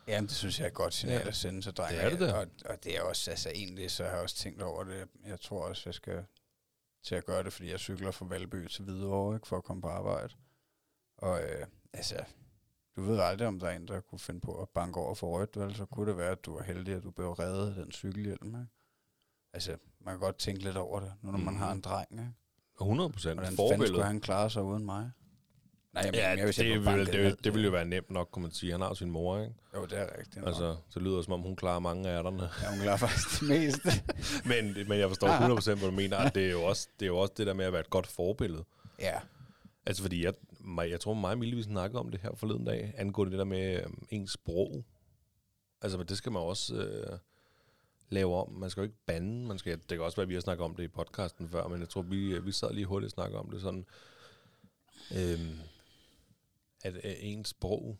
Jamen, 0.08 0.28
det 0.28 0.36
synes 0.36 0.58
jeg 0.58 0.64
er 0.64 0.68
et 0.68 0.74
godt 0.74 0.94
signal 0.94 1.14
Ja. 1.16 1.22
ja. 1.22 1.28
at 1.28 1.34
sende 1.36 1.60
til 1.62 1.72
drenge. 1.72 1.96
Det 1.98 2.04
er 2.04 2.10
det 2.10 2.20
da. 2.20 2.32
Og, 2.32 2.46
og 2.64 2.84
det 2.84 2.96
er 2.96 3.02
også, 3.02 3.30
altså 3.30 3.50
egentlig, 3.54 3.90
så 3.90 4.04
har 4.04 4.10
jeg 4.10 4.20
også 4.20 4.36
tænkt 4.36 4.62
over 4.62 4.84
det. 4.84 5.08
Jeg 5.26 5.40
tror 5.40 5.68
også, 5.68 5.82
jeg 5.86 5.94
skal 5.94 6.24
til 7.02 7.14
at 7.14 7.24
gøre 7.24 7.42
det, 7.44 7.52
fordi 7.52 7.70
jeg 7.70 7.80
cykler 7.80 8.10
fra 8.10 8.26
Valby 8.26 8.66
til 8.68 8.84
Hvidovre, 8.84 9.36
ikke, 9.36 9.46
for 9.46 9.56
at 9.56 9.64
komme 9.64 9.82
på 9.82 9.88
arbejde. 9.88 10.34
Og 11.16 11.42
øh, 11.42 11.66
altså, 11.92 12.24
du 12.96 13.02
ved 13.02 13.20
aldrig, 13.20 13.48
om 13.48 13.58
der 13.58 13.66
er 13.66 13.76
en, 13.76 13.88
der 13.88 14.00
kunne 14.00 14.18
finde 14.18 14.40
på 14.40 14.62
at 14.62 14.68
banke 14.74 15.00
over 15.00 15.14
for 15.14 15.38
rødt, 15.38 15.56
vel? 15.56 15.74
Så 15.74 15.84
kunne 15.86 16.10
det 16.10 16.18
være, 16.18 16.30
at 16.30 16.44
du 16.46 16.54
var 16.56 16.62
heldig, 16.62 16.94
at 16.94 17.02
du 17.02 17.10
blev 17.10 17.30
reddet 17.30 17.68
af 17.68 17.74
den 17.74 17.92
cykelhjelm, 17.92 18.46
ikke? 18.46 18.66
Altså, 19.52 19.76
man 20.00 20.12
kan 20.14 20.20
godt 20.20 20.38
tænke 20.38 20.62
lidt 20.62 20.76
over 20.76 21.00
det, 21.00 21.12
nu 21.22 21.30
når 21.30 21.38
man 21.38 21.54
Mhm. 21.54 21.62
har 21.62 21.72
en 21.72 21.80
dreng, 21.80 22.08
ikke? 22.12 22.32
100 22.80 23.10
procent 23.10 23.34
Hvordan 23.40 23.56
fanden 23.56 23.86
skulle 23.86 24.04
han 24.04 24.20
klare 24.20 24.50
sig 24.50 24.62
uden 24.62 24.84
mig? 24.84 25.10
Nej, 25.94 26.02
jeg 26.04 26.14
Ja, 26.14 26.28
jeg 26.28 26.38
det, 26.56 26.66
vil, 26.74 26.84
banket 26.84 27.14
ned. 27.14 27.24
det, 27.30 27.44
det 27.44 27.52
ville 27.54 27.64
jo 27.64 27.70
være 27.70 27.84
nemt 27.84 28.10
nok, 28.10 28.28
kunne 28.32 28.42
man 28.42 28.52
sige. 28.52 28.72
Han 28.72 28.80
har 28.80 28.94
sin 28.94 29.10
mor, 29.10 29.38
ikke? 29.40 29.54
Jo, 29.74 29.84
det 29.86 29.98
er 29.98 30.18
rigtigt. 30.18 30.36
nok. 30.36 30.46
Altså, 30.48 30.76
det 30.94 31.02
lyder 31.02 31.22
som 31.22 31.32
om, 31.32 31.40
hun 31.40 31.56
klarer 31.56 31.78
mange 31.78 32.08
af 32.08 32.18
ærterne. 32.18 32.42
Ja, 32.62 32.70
hun 32.70 32.78
klarer 32.80 32.96
faktisk 32.96 33.40
det 33.40 33.48
meste. 33.48 33.88
men, 34.50 34.88
men 34.88 34.98
jeg 34.98 35.08
forstår 35.08 35.28
100% 35.74 35.78
hvad 35.78 35.88
du 35.90 35.96
mener, 35.96 36.16
at 36.16 36.34
det 36.34 36.46
er, 36.46 36.50
jo 36.50 36.62
også, 36.62 36.88
det 37.00 37.06
er 37.06 37.10
jo 37.10 37.16
også 37.18 37.34
det 37.36 37.46
der 37.46 37.54
med 37.54 37.64
at 37.64 37.72
være 37.72 37.80
et 37.80 37.90
godt 37.90 38.06
forbillede. 38.06 38.64
ja, 38.98 39.14
Altså, 39.86 40.02
fordi 40.02 40.24
jeg, 40.24 40.34
mig, 40.66 40.90
jeg 40.90 41.00
tror, 41.00 41.14
mig 41.14 41.30
og 41.30 41.38
Mille, 41.38 41.56
vi 41.56 41.62
snakkede 41.62 42.00
om 42.00 42.10
det 42.10 42.20
her 42.20 42.34
forleden 42.34 42.64
dag, 42.64 42.94
angående 42.96 43.30
det 43.30 43.38
der 43.38 43.44
med 43.44 43.82
øhm, 43.82 44.06
ens 44.10 44.30
sprog. 44.30 44.84
Altså, 45.82 45.98
men 45.98 46.06
det 46.06 46.16
skal 46.16 46.32
man 46.32 46.42
også 46.42 46.74
øh, 46.74 47.18
lave 48.08 48.34
om. 48.34 48.52
Man 48.52 48.70
skal 48.70 48.80
jo 48.80 48.84
ikke 48.84 48.98
bande. 49.06 49.46
Man 49.46 49.58
skal, 49.58 49.78
det 49.78 49.88
kan 49.88 50.00
også 50.00 50.16
være, 50.16 50.22
at 50.22 50.28
vi 50.28 50.34
har 50.34 50.40
snakket 50.40 50.64
om 50.64 50.74
det 50.74 50.84
i 50.84 50.88
podcasten 50.88 51.48
før, 51.48 51.68
men 51.68 51.80
jeg 51.80 51.88
tror, 51.88 52.02
vi, 52.02 52.38
vi 52.38 52.52
sad 52.52 52.72
lige 52.72 52.86
hurtigt 52.86 53.06
og 53.06 53.10
snakkede 53.10 53.40
om 53.40 53.50
det 53.50 53.60
sådan, 53.60 53.86
øhm, 55.16 55.58
at 56.82 56.94
øh, 56.94 57.14
ens 57.20 57.48
sprog, 57.48 57.98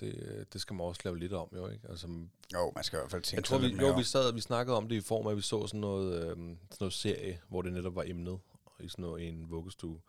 det, 0.00 0.46
det 0.52 0.60
skal 0.60 0.74
man 0.74 0.86
også 0.86 1.00
lave 1.04 1.18
lidt 1.18 1.32
om, 1.32 1.48
jo, 1.56 1.68
ikke? 1.68 1.88
Altså, 1.88 2.06
jo, 2.52 2.72
man 2.74 2.84
skal 2.84 2.96
i 2.96 3.00
hvert 3.00 3.10
fald 3.10 3.22
tænke 3.22 3.36
jeg 3.36 3.44
tror, 3.44 3.58
vi, 3.58 3.86
jo, 3.86 3.96
vi 3.96 4.02
sad 4.02 4.32
vi 4.32 4.40
snakkede 4.40 4.76
om 4.76 4.88
det 4.88 4.96
i 4.96 5.00
form 5.00 5.26
af, 5.26 5.30
at 5.30 5.36
vi 5.36 5.42
så 5.42 5.66
sådan 5.66 5.80
noget, 5.80 6.22
øhm, 6.22 6.58
sådan 6.70 6.76
noget 6.80 6.92
serie, 6.92 7.40
hvor 7.48 7.62
det 7.62 7.72
netop 7.72 7.94
var 7.94 8.04
emnet 8.06 8.38
i 8.80 8.88
sådan 8.88 9.02
noget, 9.02 9.28
en 9.28 9.50
vuggestue, 9.50 10.00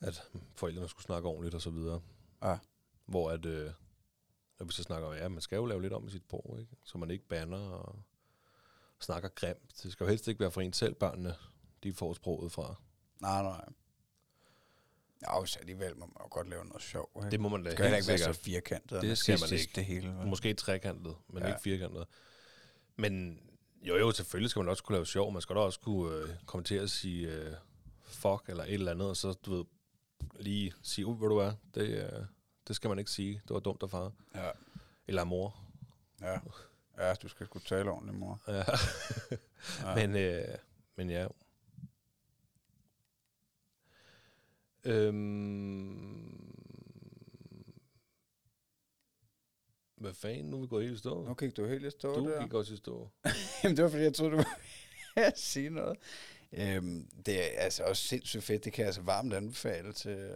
at 0.00 0.22
forældrene 0.54 0.88
skulle 0.88 1.04
snakke 1.04 1.28
ordentligt 1.28 1.54
og 1.54 1.62
så 1.62 1.70
videre. 1.70 2.00
Ja. 2.42 2.58
Hvor 3.06 3.30
at, 3.30 3.46
øh, 3.46 3.70
at 4.58 4.68
vi 4.68 4.72
så 4.72 4.82
snakker 4.82 5.08
om, 5.08 5.14
ja, 5.14 5.28
man 5.28 5.40
skal 5.40 5.56
jo 5.56 5.64
lave 5.64 5.82
lidt 5.82 5.92
om 5.92 6.06
i 6.06 6.10
sit 6.10 6.22
sprog, 6.22 6.56
ikke? 6.60 6.76
så 6.84 6.98
man 6.98 7.10
ikke 7.10 7.28
banner 7.28 7.58
og 7.58 8.02
snakker 9.00 9.28
grimt. 9.28 9.82
Det 9.82 9.92
skal 9.92 10.04
jo 10.04 10.08
helst 10.08 10.28
ikke 10.28 10.40
være 10.40 10.50
for 10.50 10.60
en 10.60 10.72
selv, 10.72 10.94
børnene, 10.94 11.34
de 11.82 11.92
får 11.92 12.14
sproget 12.14 12.52
fra. 12.52 12.74
Nej, 13.20 13.42
nej. 13.42 13.64
Ja, 15.22 15.46
så 15.46 15.58
alligevel 15.58 15.96
må 15.96 16.06
man 16.06 16.16
jo 16.20 16.28
godt 16.30 16.48
lave 16.48 16.64
noget 16.64 16.82
sjov. 16.82 17.10
Ikke? 17.16 17.30
Det 17.30 17.40
må 17.40 17.48
man 17.48 17.62
da 17.62 17.70
det 17.70 17.78
skal 17.78 17.86
helt 17.86 17.96
ikke 17.96 18.08
være 18.08 18.18
så 18.18 18.24
sikkert. 18.24 18.36
firkantet. 18.36 19.02
Det 19.02 19.18
skal 19.18 19.38
man 19.40 19.58
ikke. 19.58 19.72
Det 19.74 19.84
hele, 19.84 20.08
vel? 20.08 20.26
Måske 20.26 20.54
trekantet, 20.54 21.16
men 21.28 21.42
ja. 21.42 21.48
Ja. 21.48 21.54
ikke 21.54 21.62
firkantet. 21.62 22.06
Men 22.96 23.40
jo, 23.82 23.96
jo, 23.96 24.12
selvfølgelig 24.12 24.50
skal 24.50 24.60
man 24.60 24.68
også 24.68 24.82
kunne 24.82 24.96
lave 24.96 25.06
sjov. 25.06 25.32
Man 25.32 25.42
skal 25.42 25.56
da 25.56 25.60
også 25.60 25.80
kunne 25.80 26.14
øh, 26.14 26.28
komme 26.46 26.64
til 26.64 26.74
at 26.74 26.90
sige 26.90 27.28
øh, 27.28 27.52
fuck 28.02 28.48
eller 28.48 28.64
et 28.64 28.74
eller 28.74 28.90
andet, 28.90 29.08
og 29.08 29.16
så, 29.16 29.32
du 29.32 29.56
ved, 29.56 29.64
lige 30.40 30.72
sige, 30.82 31.06
uh, 31.06 31.18
hvad 31.18 31.28
du 31.28 31.36
er, 31.36 31.52
det, 31.74 31.88
øh, 31.88 32.24
det 32.68 32.76
skal 32.76 32.88
man 32.88 32.98
ikke 32.98 33.10
sige. 33.10 33.34
Det 33.48 33.54
var 33.54 33.60
dumt 33.60 33.82
af 33.82 33.90
far. 33.90 34.12
Ja, 34.34 34.50
Eller 35.06 35.20
af 35.22 35.26
mor. 35.26 35.56
ja. 36.20 36.38
ja, 36.98 37.14
du 37.14 37.28
skal 37.28 37.46
sgu 37.46 37.58
tale 37.58 37.90
ordentligt, 37.90 38.18
mor. 38.18 38.40
Ja. 38.48 38.64
Ja. 39.80 39.94
men, 39.94 40.16
øh, 40.16 40.44
men 40.96 41.10
ja. 41.10 41.26
Øhm, 44.84 46.54
hvad 49.96 50.14
fanden, 50.14 50.50
nu 50.50 50.56
er 50.56 50.60
vi 50.60 50.66
gået 50.66 50.84
helt 50.84 50.94
i 50.96 50.98
stå. 50.98 51.24
Nu 51.24 51.34
gik 51.34 51.56
du 51.56 51.66
helt 51.66 51.84
i 51.84 51.90
stå 51.90 52.14
Du 52.14 52.30
der. 52.30 52.42
gik 52.42 52.54
også 52.54 52.74
i 52.74 52.76
stå. 52.76 53.08
Jamen, 53.64 53.76
det 53.76 53.84
var 53.84 53.90
fordi, 53.90 54.02
jeg 54.02 54.14
troede, 54.14 54.32
du 54.32 54.36
ville 55.16 55.32
sige 55.36 55.70
noget. 55.70 55.98
Øhm, 56.54 57.06
det 57.26 57.34
er 57.44 57.60
altså 57.60 57.82
også 57.82 58.02
sindssygt 58.08 58.44
fedt. 58.44 58.64
Det 58.64 58.72
kan 58.72 58.82
jeg 58.82 58.86
altså 58.86 59.02
varmt 59.02 59.34
anbefale 59.34 59.92
til, 59.92 60.28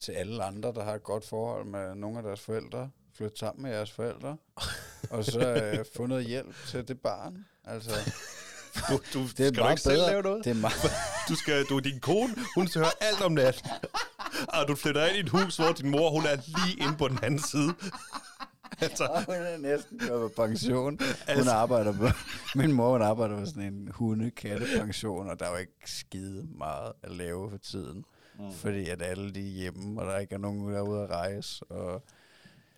til 0.00 0.12
alle 0.12 0.44
andre, 0.44 0.72
der 0.72 0.84
har 0.84 0.94
et 0.94 1.02
godt 1.02 1.24
forhold 1.24 1.66
med 1.66 1.94
nogle 1.94 2.16
af 2.18 2.22
deres 2.22 2.40
forældre. 2.40 2.90
Flyt 3.16 3.38
sammen 3.38 3.62
med 3.62 3.70
jeres 3.70 3.90
forældre. 3.90 4.36
og 5.10 5.24
så 5.24 5.54
øh, 5.54 5.84
få 5.96 6.06
noget 6.06 6.24
hjælp 6.24 6.54
til 6.68 6.88
det 6.88 7.00
barn. 7.00 7.44
Altså, 7.64 7.90
Du, 8.88 9.00
du, 9.14 9.22
det 9.22 9.40
er 9.40 9.48
skal 9.48 9.54
du 9.64 9.68
ikke 9.70 9.82
selv 9.82 9.94
bedre. 9.94 10.10
lave 10.10 10.22
noget? 10.22 10.44
Det 10.44 10.50
er 10.50 10.54
meget, 10.54 10.74
Du 11.28 11.34
skal, 11.34 11.64
du 11.64 11.76
er 11.76 11.80
din 11.80 12.00
kone, 12.00 12.34
hun 12.54 12.68
skal 12.68 12.80
høre 12.80 12.92
alt 13.00 13.20
om 13.20 13.32
nat. 13.32 13.64
Og 14.48 14.68
du 14.68 14.74
flytter 14.74 15.06
ind 15.06 15.16
i 15.16 15.20
et 15.20 15.28
hus, 15.28 15.56
hvor 15.56 15.72
din 15.72 15.90
mor, 15.90 16.10
hun 16.10 16.26
er 16.26 16.36
lige 16.36 16.76
inde 16.82 16.96
på 16.98 17.08
den 17.08 17.18
anden 17.22 17.42
side. 17.42 17.74
Altså, 18.80 19.08
hun 19.26 19.34
er 19.34 19.56
næsten 19.58 19.98
gået 20.08 20.32
på 20.32 20.42
pension. 20.42 20.84
Hun 20.84 20.98
Altså- 21.28 21.50
arbejder 21.50 21.92
på, 21.92 22.06
min 22.58 22.72
mor 22.72 22.92
hun 22.92 23.02
arbejder 23.02 23.38
på 23.38 23.46
sådan 23.46 23.74
en 23.74 23.88
hunde-katte-pension, 23.94 25.30
og 25.30 25.38
der 25.40 25.46
er 25.46 25.50
jo 25.50 25.56
ikke 25.56 25.72
skide 25.90 26.46
meget 26.58 26.92
at 27.02 27.10
lave 27.12 27.50
for 27.50 27.58
tiden. 27.58 28.04
Mm. 28.38 28.52
Fordi 28.52 28.88
at 28.88 29.02
alle 29.02 29.30
de 29.34 29.40
er 29.40 29.52
hjemme, 29.52 30.00
og 30.00 30.06
der 30.06 30.18
ikke 30.18 30.34
er 30.34 30.38
nogen, 30.38 30.68
der 30.72 30.78
er 30.78 30.82
ude 30.82 31.02
at 31.02 31.10
rejse. 31.10 31.64
Og 31.64 32.02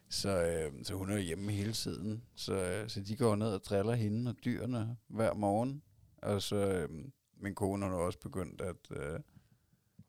så, 0.09 0.29
øh, 0.45 0.73
så 0.85 0.95
hun 0.95 1.11
er 1.11 1.19
hjemme 1.19 1.53
hele 1.53 1.73
tiden. 1.73 2.23
Så, 2.35 2.53
øh, 2.55 2.89
så 2.89 3.01
de 3.01 3.17
går 3.17 3.37
ned 3.37 3.49
og 3.49 3.61
driller 3.65 3.95
hende 3.95 4.29
og 4.31 4.37
dyrene 4.45 4.97
hver 5.09 5.35
morgen. 5.35 5.83
Og 6.23 6.43
så 6.43 6.57
øh, 6.57 6.89
min 7.41 7.55
kone 7.55 7.85
hun 7.87 7.93
har 7.93 8.01
også 8.01 8.19
begyndt 8.19 8.61
at, 8.61 8.77
øh, 8.91 9.21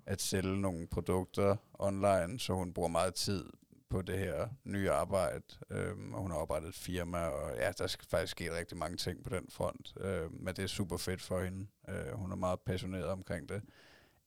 at 0.06 0.22
sælge 0.22 0.62
nogle 0.62 0.88
produkter 0.88 1.56
online, 1.74 2.40
så 2.40 2.54
hun 2.54 2.74
bruger 2.74 2.90
meget 2.90 3.14
tid 3.14 3.44
på 3.90 4.02
det 4.02 4.20
her 4.20 4.48
nye 4.64 4.92
arbejde. 4.92 5.44
Øhm, 5.70 6.14
og 6.14 6.22
hun 6.22 6.32
har 6.32 6.38
oprettet 6.38 6.70
et 6.70 6.76
firma, 6.76 7.18
og 7.18 7.56
ja, 7.56 7.72
der 7.72 7.88
skal 7.88 8.08
faktisk 8.08 8.32
ske 8.32 8.58
rigtig 8.58 8.78
mange 8.78 8.98
ting 8.98 9.24
på 9.24 9.30
den 9.30 9.48
front. 9.50 9.94
Øhm, 10.00 10.34
men 10.40 10.56
det 10.56 10.64
er 10.64 10.68
super 10.68 10.98
fedt 10.98 11.22
for 11.22 11.44
hende. 11.44 11.68
Øh, 11.90 12.12
hun 12.14 12.32
er 12.32 12.36
meget 12.36 12.60
passioneret 12.60 13.06
omkring 13.06 13.50
det. 13.50 13.62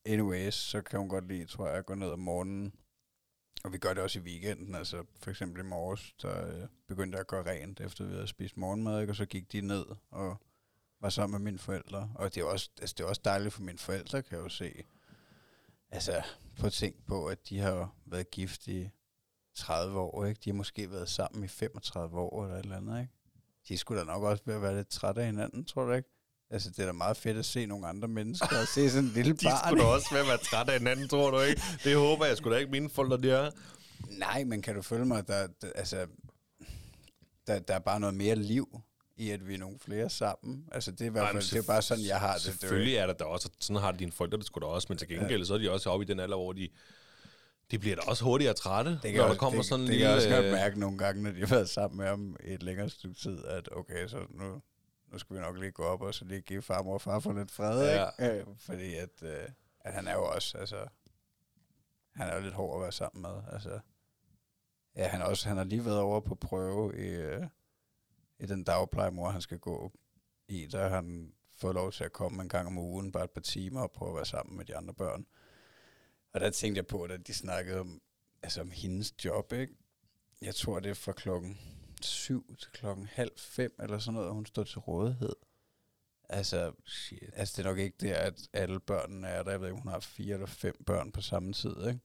Anyways, 0.05 0.53
så 0.53 0.81
kan 0.81 0.99
hun 0.99 1.09
godt 1.09 1.27
lide, 1.27 1.45
tror 1.45 1.67
jeg, 1.67 1.77
at 1.77 1.85
gå 1.85 1.95
ned 1.95 2.09
om 2.09 2.19
morgenen. 2.19 2.73
Og 3.63 3.73
vi 3.73 3.77
gør 3.77 3.93
det 3.93 4.03
også 4.03 4.19
i 4.19 4.21
weekenden. 4.21 4.75
Altså 4.75 5.03
for 5.19 5.29
eksempel 5.29 5.59
i 5.59 5.67
morges, 5.67 6.13
der 6.21 6.47
øh, 6.47 6.67
begyndte 6.87 7.15
jeg 7.15 7.19
at 7.19 7.27
gøre 7.27 7.45
rent, 7.45 7.79
efter 7.79 8.05
vi 8.05 8.13
havde 8.13 8.27
spist 8.27 8.57
morgenmad, 8.57 9.01
ikke? 9.01 9.11
og 9.11 9.15
så 9.15 9.25
gik 9.25 9.51
de 9.51 9.61
ned 9.61 9.85
og 10.11 10.37
var 11.01 11.09
sammen 11.09 11.31
med 11.31 11.51
mine 11.51 11.59
forældre. 11.59 12.11
Og 12.15 12.35
det 12.35 12.41
er 12.41 12.45
også, 12.45 12.69
altså, 12.79 12.95
det 12.97 13.03
er 13.03 13.07
også 13.07 13.21
dejligt 13.25 13.53
for 13.53 13.61
mine 13.61 13.77
forældre, 13.77 14.23
kan 14.23 14.37
jeg 14.37 14.43
jo 14.43 14.49
se. 14.49 14.83
Altså, 15.91 16.23
på 16.59 16.69
tænkt 16.69 17.05
på, 17.05 17.27
at 17.27 17.49
de 17.49 17.59
har 17.59 17.95
været 18.05 18.31
gift 18.31 18.67
i 18.67 18.89
30 19.55 19.99
år, 19.99 20.25
ikke? 20.25 20.41
De 20.45 20.49
har 20.49 20.55
måske 20.55 20.91
været 20.91 21.09
sammen 21.09 21.43
i 21.43 21.47
35 21.47 22.19
år 22.19 22.43
eller 22.43 22.57
et 22.57 22.63
eller 22.63 22.77
andet, 22.77 23.01
ikke? 23.01 23.13
De 23.67 23.77
skulle 23.77 23.99
da 23.99 24.05
nok 24.05 24.23
også 24.23 24.43
ved 24.45 24.55
at 24.55 24.61
være 24.61 24.75
lidt 24.75 24.89
trætte 24.89 25.21
af 25.21 25.27
hinanden, 25.27 25.65
tror 25.65 25.85
du 25.85 25.93
ikke? 25.93 26.09
Altså, 26.49 26.69
det 26.69 26.79
er 26.79 26.85
da 26.85 26.91
meget 26.91 27.17
fedt 27.17 27.37
at 27.37 27.45
se 27.45 27.65
nogle 27.65 27.87
andre 27.87 28.07
mennesker 28.07 28.59
og 28.61 28.67
se 28.67 28.89
sådan 28.89 29.05
en 29.05 29.11
lille 29.17 29.33
de 29.33 29.45
barn. 29.45 29.67
skulle 29.67 29.83
da 29.83 29.87
også 29.87 30.07
være, 30.13 30.27
være 30.27 30.37
træt 30.37 30.69
af 30.69 30.77
hinanden, 30.77 31.07
tror 31.09 31.31
du 31.31 31.39
ikke? 31.39 31.61
Det 31.83 31.95
håber 31.95 32.25
jeg 32.25 32.37
sgu 32.37 32.51
da 32.51 32.57
ikke, 32.57 32.71
mine 32.71 32.89
forældre, 32.89 33.17
de 33.17 33.31
er. 33.31 33.51
Nej, 34.09 34.43
men 34.43 34.61
kan 34.61 34.75
du 34.75 34.81
følge 34.81 35.05
mig, 35.05 35.27
der, 35.27 35.47
der, 35.61 35.67
altså, 35.75 36.07
der, 37.47 37.59
der 37.59 37.73
er 37.73 37.79
bare 37.79 37.99
noget 37.99 38.15
mere 38.15 38.35
liv 38.35 38.81
i, 39.17 39.29
at 39.29 39.47
vi 39.47 39.53
er 39.53 39.57
nogle 39.57 39.79
flere 39.79 40.09
sammen. 40.09 40.65
Altså, 40.71 40.91
det 40.91 41.01
er 41.01 41.05
i 41.05 41.09
hvert 41.09 41.31
fald, 41.31 41.43
det 41.43 41.57
er 41.57 41.67
bare 41.67 41.81
sådan, 41.81 42.05
jeg 42.05 42.19
har 42.19 42.33
det. 42.33 42.41
Selvfølgelig 42.41 42.95
er 42.95 43.05
der 43.05 43.13
da 43.13 43.23
også, 43.23 43.49
sådan 43.59 43.81
har 43.81 43.91
dine 43.91 44.11
forældre 44.11 44.37
det 44.37 44.45
sgu 44.45 44.59
da 44.59 44.65
også, 44.65 44.85
men 44.89 44.97
til 44.97 45.07
gengæld, 45.07 45.41
ja. 45.41 45.45
så 45.45 45.53
er 45.53 45.57
de 45.57 45.71
også 45.71 45.89
oppe 45.89 46.05
i 46.05 46.07
den 46.07 46.19
alder, 46.19 46.37
hvor 46.37 46.53
de, 46.53 46.69
de 47.71 47.79
bliver 47.79 47.95
da 47.95 48.01
også 48.01 48.23
hurtigere 48.23 48.53
trætte, 48.53 48.91
det 48.91 49.01
kan 49.01 49.13
når 49.13 49.23
også, 49.23 49.33
der 49.33 49.39
kommer 49.39 49.59
det, 49.59 49.65
sådan 49.69 49.83
en 49.85 49.87
det 49.87 49.95
lille... 49.95 50.05
kan 50.05 50.09
jeg 50.09 50.17
også 50.17 50.29
godt 50.29 50.45
øh, 50.45 50.51
mærke 50.51 50.79
nogle 50.79 50.97
gange, 50.97 51.23
når 51.23 51.31
de 51.31 51.39
har 51.39 51.47
været 51.47 51.69
sammen 51.69 51.97
med 51.97 52.07
ham 52.07 52.35
et 52.43 52.63
længere 52.63 52.89
stykke 52.89 53.15
tid, 53.15 53.45
at 53.45 53.69
okay, 53.71 54.07
så 54.07 54.25
nu, 54.29 54.61
nu 55.11 55.17
skal 55.17 55.35
vi 55.35 55.41
nok 55.41 55.57
lige 55.57 55.71
gå 55.71 55.83
op 55.83 56.01
og 56.01 56.13
så 56.13 56.25
lige 56.25 56.41
give 56.41 56.61
farmor 56.61 56.93
og 56.93 57.01
far 57.01 57.19
for 57.19 57.33
lidt 57.33 57.51
fred, 57.51 57.83
Ja. 57.95 58.25
ikke? 58.25 58.39
Øh, 58.39 58.45
fordi 58.57 58.95
at, 58.95 59.23
øh, 59.23 59.49
at 59.79 59.93
han 59.93 60.07
er 60.07 60.13
jo 60.13 60.25
også, 60.25 60.57
altså, 60.57 60.85
han 62.15 62.27
er 62.29 62.35
jo 62.35 62.41
lidt 62.41 62.53
hård 62.53 62.75
at 62.77 62.81
være 62.81 62.91
sammen 62.91 63.21
med, 63.21 63.41
altså. 63.53 63.79
Ja, 64.95 65.07
han, 65.07 65.21
også, 65.21 65.47
han 65.47 65.57
har 65.57 65.63
lige 65.63 65.85
været 65.85 65.99
over 65.99 66.19
på 66.19 66.35
prøve 66.35 66.97
i, 66.97 67.07
øh, 67.07 67.43
i 68.39 68.45
den 68.45 68.63
dagplejemor, 68.63 69.29
han 69.29 69.41
skal 69.41 69.59
gå 69.59 69.91
i. 70.47 70.65
Der 70.71 70.81
har 70.81 70.95
han 70.95 71.33
fået 71.57 71.75
lov 71.75 71.91
til 71.91 72.03
at 72.03 72.11
komme 72.13 72.41
en 72.41 72.49
gang 72.49 72.67
om 72.67 72.77
ugen, 72.77 73.11
bare 73.11 73.23
et 73.23 73.31
par 73.31 73.41
timer, 73.41 73.81
og 73.81 73.91
prøve 73.91 74.09
at 74.09 74.15
være 74.15 74.25
sammen 74.25 74.57
med 74.57 74.65
de 74.65 74.77
andre 74.77 74.93
børn. 74.93 75.25
Og 76.33 76.39
der 76.39 76.49
tænkte 76.49 76.77
jeg 76.77 76.87
på, 76.87 77.03
at 77.03 77.27
de 77.27 77.33
snakkede 77.33 77.79
om, 77.79 78.01
altså 78.43 78.61
om 78.61 78.71
hendes 78.71 79.25
job, 79.25 79.53
ikke? 79.53 79.73
Jeg 80.41 80.55
tror, 80.55 80.79
det 80.79 80.89
er 80.89 80.93
fra 80.93 81.11
klokken 81.11 81.59
syv 82.01 82.55
til 82.55 82.71
klokken 82.71 83.05
halv 83.05 83.31
fem, 83.37 83.75
eller 83.79 83.99
sådan 83.99 84.13
noget, 84.13 84.33
hun 84.33 84.45
står 84.45 84.63
til 84.63 84.79
rådighed. 84.79 85.35
Altså, 86.29 86.71
Shit. 86.85 87.29
altså, 87.33 87.53
det 87.57 87.65
er 87.65 87.69
nok 87.69 87.79
ikke 87.79 87.97
det, 87.99 88.11
at 88.11 88.49
alle 88.53 88.79
børnene 88.79 89.27
er 89.27 89.43
der. 89.43 89.51
Jeg 89.51 89.61
ved 89.61 89.67
ikke, 89.67 89.81
hun 89.81 89.91
har 89.91 89.99
fire 89.99 90.33
eller 90.33 90.47
fem 90.47 90.83
børn 90.85 91.11
på 91.11 91.21
samme 91.21 91.53
tid, 91.53 91.75
ikke? 91.87 91.99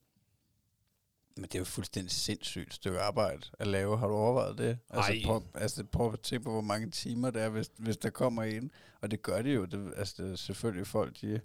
Men 1.36 1.44
det 1.44 1.54
er 1.54 1.58
jo 1.58 1.64
fuldstændig 1.64 2.12
sindssygt 2.12 2.74
stykke 2.74 3.00
arbejde 3.00 3.42
at 3.58 3.66
lave. 3.66 3.98
Har 3.98 4.06
du 4.06 4.14
overvejet 4.14 4.58
det? 4.58 4.78
Altså, 4.90 5.12
Ej. 5.12 5.22
prøv, 5.24 5.42
altså 5.54 5.84
prøv 5.84 6.12
at 6.12 6.20
tænke 6.20 6.44
på, 6.44 6.50
hvor 6.52 6.60
mange 6.60 6.90
timer 6.90 7.30
det 7.30 7.42
er, 7.42 7.48
hvis, 7.48 7.70
hvis 7.76 7.96
der 7.96 8.10
kommer 8.10 8.42
en. 8.42 8.70
Og 9.00 9.10
det 9.10 9.22
gør 9.22 9.42
de 9.42 9.50
jo. 9.50 9.64
Det, 9.64 9.94
altså, 9.96 10.22
det 10.22 10.32
er 10.32 10.36
selvfølgelig 10.36 10.86
folk, 10.86 11.20
de... 11.20 11.40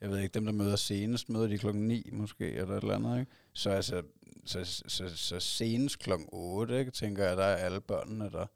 Jeg 0.00 0.10
ved 0.10 0.18
ikke, 0.18 0.34
dem 0.34 0.44
der 0.44 0.52
møder 0.52 0.76
senest, 0.76 1.28
møder 1.28 1.46
de 1.46 1.58
klokken 1.58 1.88
9 1.88 2.08
måske, 2.12 2.52
eller 2.52 2.76
et 2.76 2.82
eller 2.82 2.94
andet, 2.94 3.20
ikke? 3.20 3.32
Så 3.52 3.70
altså, 3.70 4.02
så, 4.44 4.64
så, 4.64 4.82
så, 4.88 5.16
så 5.16 5.40
senest 5.40 5.98
klokken 5.98 6.28
8, 6.32 6.78
ikke, 6.78 6.90
tænker 6.90 7.24
jeg, 7.24 7.36
der 7.36 7.44
er 7.44 7.56
alle 7.56 7.80
børnene 7.80 8.30
der. 8.30 8.46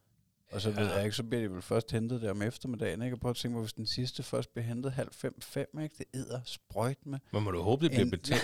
Og 0.53 0.61
så 0.61 0.71
ja. 0.71 0.81
ved 0.81 0.93
jeg 0.95 1.05
ikke, 1.05 1.17
så 1.17 1.23
bliver 1.23 1.43
de 1.43 1.51
vel 1.55 1.63
først 1.63 1.91
hentet 1.93 2.23
der 2.23 2.31
om 2.31 2.43
eftermiddagen, 2.43 3.03
ikke? 3.03 3.17
Og 3.17 3.21
prøv 3.21 3.31
at 3.31 3.37
tænke 3.37 3.55
på, 3.55 3.61
hvis 3.61 3.73
den 3.73 3.87
sidste 3.87 4.23
først 4.23 4.53
bliver 4.53 4.67
hentet 4.67 4.93
halv 4.93 5.09
fem, 5.13 5.41
fem, 5.41 5.67
ikke? 5.83 5.95
Det 5.99 6.07
æder 6.15 6.41
sprøjt 6.45 7.07
med. 7.07 7.19
Men 7.33 7.43
må 7.43 7.51
du 7.51 7.61
håbe, 7.63 7.85
det 7.85 7.91
bliver 7.91 8.05
En- 8.05 8.11
betalt 8.11 8.43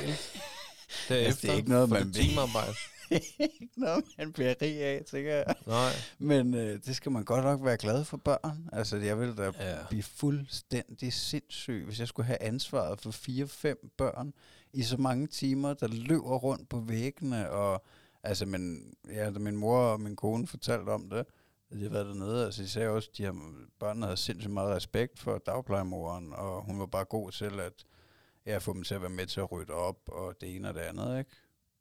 derefter 1.09 1.15
Altså, 1.27 1.41
det 1.43 1.51
er 1.51 1.57
ikke 1.57 1.69
noget, 1.69 1.89
man 1.89 2.13
timearbejde. 2.13 2.73
ikke 3.39 3.69
noget, 3.77 4.05
man 4.19 4.33
bliver 4.33 4.55
rig 4.63 4.83
af, 4.83 5.03
tænker 5.11 5.35
jeg. 5.35 5.55
Nej. 5.67 5.91
Men 6.19 6.55
øh, 6.55 6.79
det 6.87 6.97
skal 6.97 7.13
man 7.13 7.25
godt 7.25 7.45
nok 7.45 7.65
være 7.65 7.77
glad 7.77 8.05
for 8.05 8.17
børn. 8.17 8.69
Altså, 8.73 8.97
jeg 8.97 9.21
ville 9.21 9.37
da 9.37 9.51
Ja. 9.61 9.77
blive 9.89 10.03
fuldstændig 10.03 11.13
sindssyg, 11.13 11.83
hvis 11.85 12.01
jeg 12.01 12.09
skulle 12.09 12.27
have 12.27 12.43
ansvaret 12.43 13.01
for 13.01 13.11
fire-fem 13.11 13.91
børn 13.97 14.35
i 14.73 14.83
så 14.83 14.97
mange 14.97 15.27
timer, 15.27 15.75
der 15.75 15.87
løber 15.89 16.37
rundt 16.37 16.69
på 16.69 16.81
væggene. 16.81 17.51
Og, 17.51 17.85
altså, 18.23 18.47
men, 18.47 18.95
ja, 19.09 19.31
da 19.31 19.39
min 19.39 19.57
mor 19.57 19.79
og 19.79 20.01
min 20.01 20.17
kone 20.17 20.47
fortalte 20.47 20.91
om 20.91 21.11
det, 21.11 21.27
at 21.71 21.79
havde 21.79 21.93
været 21.93 22.07
dernede, 22.07 22.45
altså 22.45 22.63
de 22.63 22.69
sagde 22.69 22.89
også, 22.89 23.09
at 23.13 23.19
de 23.19 23.23
her 23.23 23.33
børnene 23.81 24.07
havde 24.07 24.17
sindssygt 24.17 24.53
meget 24.53 24.77
respekt 24.77 25.19
for 25.19 25.39
dagplejemoren, 25.39 26.33
og 26.33 26.63
hun 26.65 26.79
var 26.81 26.87
bare 26.87 27.05
god 27.05 27.31
til 27.33 27.61
at 27.61 27.85
ja, 28.47 28.59
få 28.59 28.73
dem 28.73 28.83
til 28.83 28.95
at 28.95 29.01
være 29.01 29.11
med 29.11 29.27
til 29.27 29.41
at 29.41 29.53
rydde 29.53 29.73
op, 29.73 29.99
og 30.09 30.35
det 30.41 30.57
ene 30.57 30.69
og 30.69 30.75
det 30.75 30.81
andet, 30.81 31.19
ikke? 31.19 31.31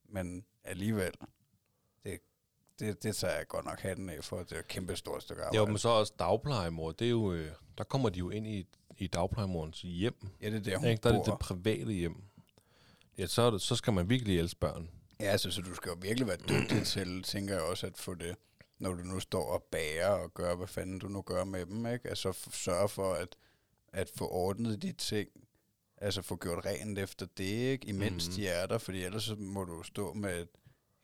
Men 0.10 0.44
alligevel, 0.64 1.14
det, 2.04 2.20
det, 2.80 3.04
det 3.04 3.16
tager 3.16 3.38
jeg 3.38 3.48
godt 3.48 3.66
nok 3.66 3.80
hatten 3.80 4.10
af 4.10 4.24
for, 4.24 4.38
det 4.38 4.52
er 4.52 4.60
et 4.60 4.68
kæmpe 4.68 4.96
stort 4.96 5.24
stykke 5.24 5.42
arbejde. 5.42 5.58
Jo, 5.58 5.66
men 5.66 5.78
så 5.78 5.90
også 5.90 6.14
dagplejemor, 6.20 6.92
det 6.92 7.06
er 7.06 7.10
jo, 7.10 7.34
øh, 7.34 7.52
der 7.78 7.84
kommer 7.84 8.10
de 8.10 8.20
jo 8.20 8.30
ind 8.30 8.48
i, 8.48 8.68
i 8.98 9.08
dagplejemorens 9.08 9.82
hjem. 9.82 10.16
ja, 10.42 10.50
det 10.50 10.56
er 10.56 10.60
der, 10.60 10.78
hun 10.78 10.88
Ikke? 10.88 11.02
Der 11.04 11.10
er 11.10 11.18
det 11.18 11.26
det 11.26 11.40
private 11.40 11.92
hjem. 11.92 12.16
Ja, 13.18 13.28
så, 13.28 13.52
det, 13.52 13.62
så 13.62 13.76
skal 13.76 13.94
man 13.94 14.10
virkelig 14.10 14.40
elske 14.40 14.60
børn. 14.60 14.90
Ja, 15.20 15.26
altså, 15.26 15.52
så 15.52 15.62
du 15.62 15.76
skal 15.76 15.90
jo 15.90 15.98
virkelig 16.02 16.28
være 16.28 16.38
dygtig 16.38 16.88
til, 16.88 17.24
tænker 17.24 17.54
jeg 17.54 17.64
også, 17.64 17.88
at 17.88 17.98
få 17.98 18.14
det, 18.14 18.36
når 18.80 18.94
du 18.94 19.04
nu 19.04 19.20
står 19.20 19.46
og 19.46 19.64
bager 19.72 20.08
og 20.08 20.34
gør, 20.34 20.56
hvad 20.56 20.68
fanden 20.68 21.00
du 21.00 21.08
nu 21.08 21.22
gør 21.22 21.44
med 21.44 21.66
dem, 21.66 21.86
ikke? 21.86 22.10
Altså 22.10 22.34
sørge 22.52 22.90
for 22.90 23.14
at, 23.14 23.36
at 23.94 24.12
få 24.16 24.28
ordnet 24.28 24.82
de 24.82 24.92
ting, 24.92 25.30
altså 26.04 26.22
få 26.22 26.36
gjort 26.36 26.66
rent 26.66 27.00
efter 27.00 27.26
det, 27.38 27.44
ikke? 27.44 27.88
Imens 27.88 28.28
mm. 28.28 28.34
de 28.36 28.48
er 28.48 28.66
der, 28.66 28.78
fordi 28.78 29.04
ellers 29.04 29.24
så 29.24 29.36
må 29.36 29.64
du 29.64 29.84
stå 29.84 30.14
med 30.14 30.42
et 30.42 30.50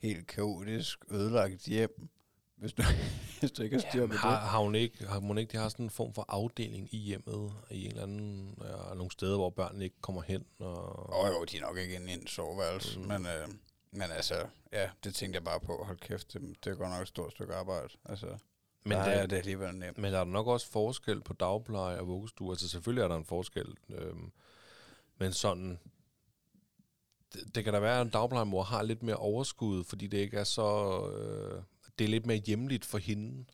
helt 0.01 0.27
kaotisk, 0.27 0.99
ødelagt 1.11 1.61
hjem, 1.65 2.09
hvis 2.55 2.73
du, 2.73 2.83
hvis 3.39 3.51
du 3.51 3.63
ikke 3.63 3.75
har 3.75 3.89
styr 3.89 4.01
på 4.01 4.07
Men 4.07 4.17
har, 4.17 4.39
det. 4.39 4.49
har 4.49 4.59
hun 4.59 4.75
ikke, 4.75 5.07
har 5.07 5.19
hun 5.19 5.37
ikke, 5.37 5.51
de 5.51 5.57
har 5.57 5.69
sådan 5.69 5.85
en 5.85 5.89
form 5.89 6.13
for 6.13 6.25
afdeling 6.27 6.93
i 6.93 6.97
hjemmet, 6.97 7.53
i 7.71 7.83
en 7.85 7.89
eller 7.91 8.03
anden, 8.03 8.57
ja, 8.61 8.93
nogle 8.93 9.11
steder, 9.11 9.35
hvor 9.37 9.49
børnene 9.49 9.83
ikke 9.83 10.01
kommer 10.01 10.21
hen. 10.21 10.45
Og, 10.59 11.09
oh, 11.23 11.27
jo, 11.29 11.43
de 11.43 11.57
er 11.57 11.61
nok 11.61 11.77
ikke 11.77 11.95
inde 11.95 12.11
i 12.11 12.13
en 12.13 12.27
soveværelse, 12.27 12.99
Mm. 12.99 13.05
men, 13.05 13.25
øh, 13.25 13.47
men 13.91 14.11
altså, 14.11 14.45
ja, 14.73 14.89
det 15.03 15.15
tænkte 15.15 15.37
jeg 15.37 15.43
bare 15.43 15.59
på. 15.59 15.83
Hold 15.85 15.97
kæft, 15.99 16.33
det, 16.33 16.41
det 16.65 16.77
godt 16.77 16.89
nok 16.89 17.01
et 17.01 17.07
stort 17.07 17.31
stykke 17.31 17.53
arbejde. 17.53 17.89
Altså, 18.05 18.25
men, 18.25 18.37
men 18.83 18.97
der 18.97 19.03
der, 19.03 19.11
er 19.11 19.25
det 19.25 19.35
alligevel 19.37 19.75
nemt. 19.75 19.97
men 19.97 20.13
der 20.13 20.19
er 20.19 20.23
nok 20.23 20.47
også 20.47 20.71
forskel 20.71 21.21
på 21.21 21.33
dagpleje 21.33 21.99
og 21.99 22.07
vuggestue. 22.07 22.51
Altså 22.51 22.67
selvfølgelig 22.69 23.03
er 23.03 23.07
der 23.07 23.15
en 23.15 23.25
forskel. 23.25 23.75
Øhm, 23.89 24.31
men 25.19 25.33
sådan, 25.33 25.79
det, 27.33 27.55
det 27.55 27.63
kan 27.63 27.73
da 27.73 27.79
være, 27.79 27.99
at 27.99 28.05
en 28.05 28.11
dagplejemor 28.11 28.63
har 28.63 28.83
lidt 28.83 29.03
mere 29.03 29.15
overskud, 29.15 29.83
fordi 29.83 30.07
det 30.07 30.17
ikke 30.17 30.37
er 30.37 30.43
så... 30.43 30.99
Øh, 31.07 31.63
det 31.99 32.05
er 32.05 32.09
lidt 32.09 32.25
mere 32.25 32.37
hjemligt 32.37 32.85
for 32.85 32.97
hende. 32.97 33.45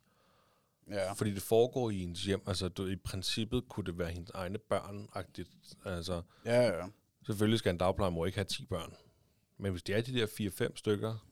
Ja. 0.90 1.12
Fordi 1.12 1.34
det 1.34 1.42
foregår 1.42 1.90
i 1.90 1.98
hendes 1.98 2.24
hjem. 2.26 2.42
Altså 2.48 2.68
du, 2.70 2.88
i 2.88 2.96
princippet 2.96 3.70
kunne 3.70 3.86
det 3.86 3.98
være 3.98 4.12
hendes 4.12 4.32
egne 4.34 4.58
børn-agtigt. 4.58 5.50
Altså 5.86 6.22
Ja, 6.46 6.62
ja. 6.62 6.88
selvfølgelig 7.26 7.60
skal 7.60 7.70
en 7.70 7.78
dagplejemor 7.78 8.26
ikke 8.26 8.38
have 8.38 8.46
10 8.46 8.66
børn. 8.66 8.94
Men 9.58 9.72
hvis 9.72 9.84
det 9.84 9.96
er 9.96 10.02
de 10.02 10.14
der 10.14 10.28
4-5 10.70 10.76
stykker, 10.76 11.28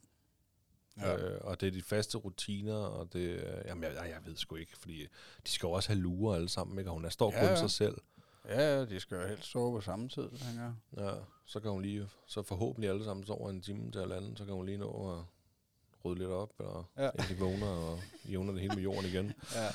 ja. 0.97 1.09
ja. 1.11 1.17
øh, 1.17 1.41
og 1.41 1.61
det 1.61 1.67
er 1.67 1.71
de 1.71 1.81
faste 1.81 2.17
rutiner, 2.17 2.75
og 2.75 3.13
det, 3.13 3.19
øh, 3.19 3.65
jamen 3.65 3.83
jeg, 3.83 3.93
jeg 3.95 4.19
ved 4.25 4.35
sgu 4.35 4.55
ikke, 4.55 4.77
fordi 4.77 5.07
de 5.47 5.51
skal 5.51 5.67
jo 5.67 5.71
også 5.71 5.89
have 5.89 5.99
lurer 5.99 6.35
alle 6.35 6.49
sammen, 6.49 6.79
ikke? 6.79 6.89
Og 6.89 6.93
hun 6.93 7.05
er 7.05 7.09
står 7.09 7.31
Ja, 7.31 7.39
kun 7.39 7.49
ja. 7.49 7.55
sig 7.55 7.71
selv. 7.71 7.97
Ja, 8.47 8.85
de 8.85 8.99
skal 8.99 9.15
jo 9.21 9.27
helst 9.27 9.43
sove 9.49 9.71
på 9.77 9.81
samme 9.81 10.09
tid, 10.09 10.29
tænker 10.29 10.63
jeg. 10.63 10.73
Ja, 10.97 11.13
så 11.45 11.59
kan 11.59 11.71
hun 11.71 11.81
lige, 11.81 12.09
så 12.27 12.43
forhåbentlig 12.43 12.89
alle 12.89 13.03
sammen 13.03 13.25
sover 13.25 13.49
en 13.49 13.61
time 13.61 13.91
til 13.91 14.01
eller 14.01 14.15
andet, 14.17 14.37
så 14.37 14.45
kan 14.45 14.53
hun 14.53 14.65
lige 14.65 14.77
nå 14.77 15.19
at 15.19 15.25
rydde 16.05 16.19
lidt 16.19 16.29
op, 16.31 16.53
og 16.59 16.85
Ja. 16.97 17.09
de 17.29 17.37
vågner 17.39 17.67
og 17.67 17.99
jævner 18.29 18.51
det 18.51 18.61
hele 18.61 18.75
med 18.75 18.83
jorden 18.83 19.05
igen. 19.05 19.33
Ja. 19.55 19.63
Ja. 19.63 19.69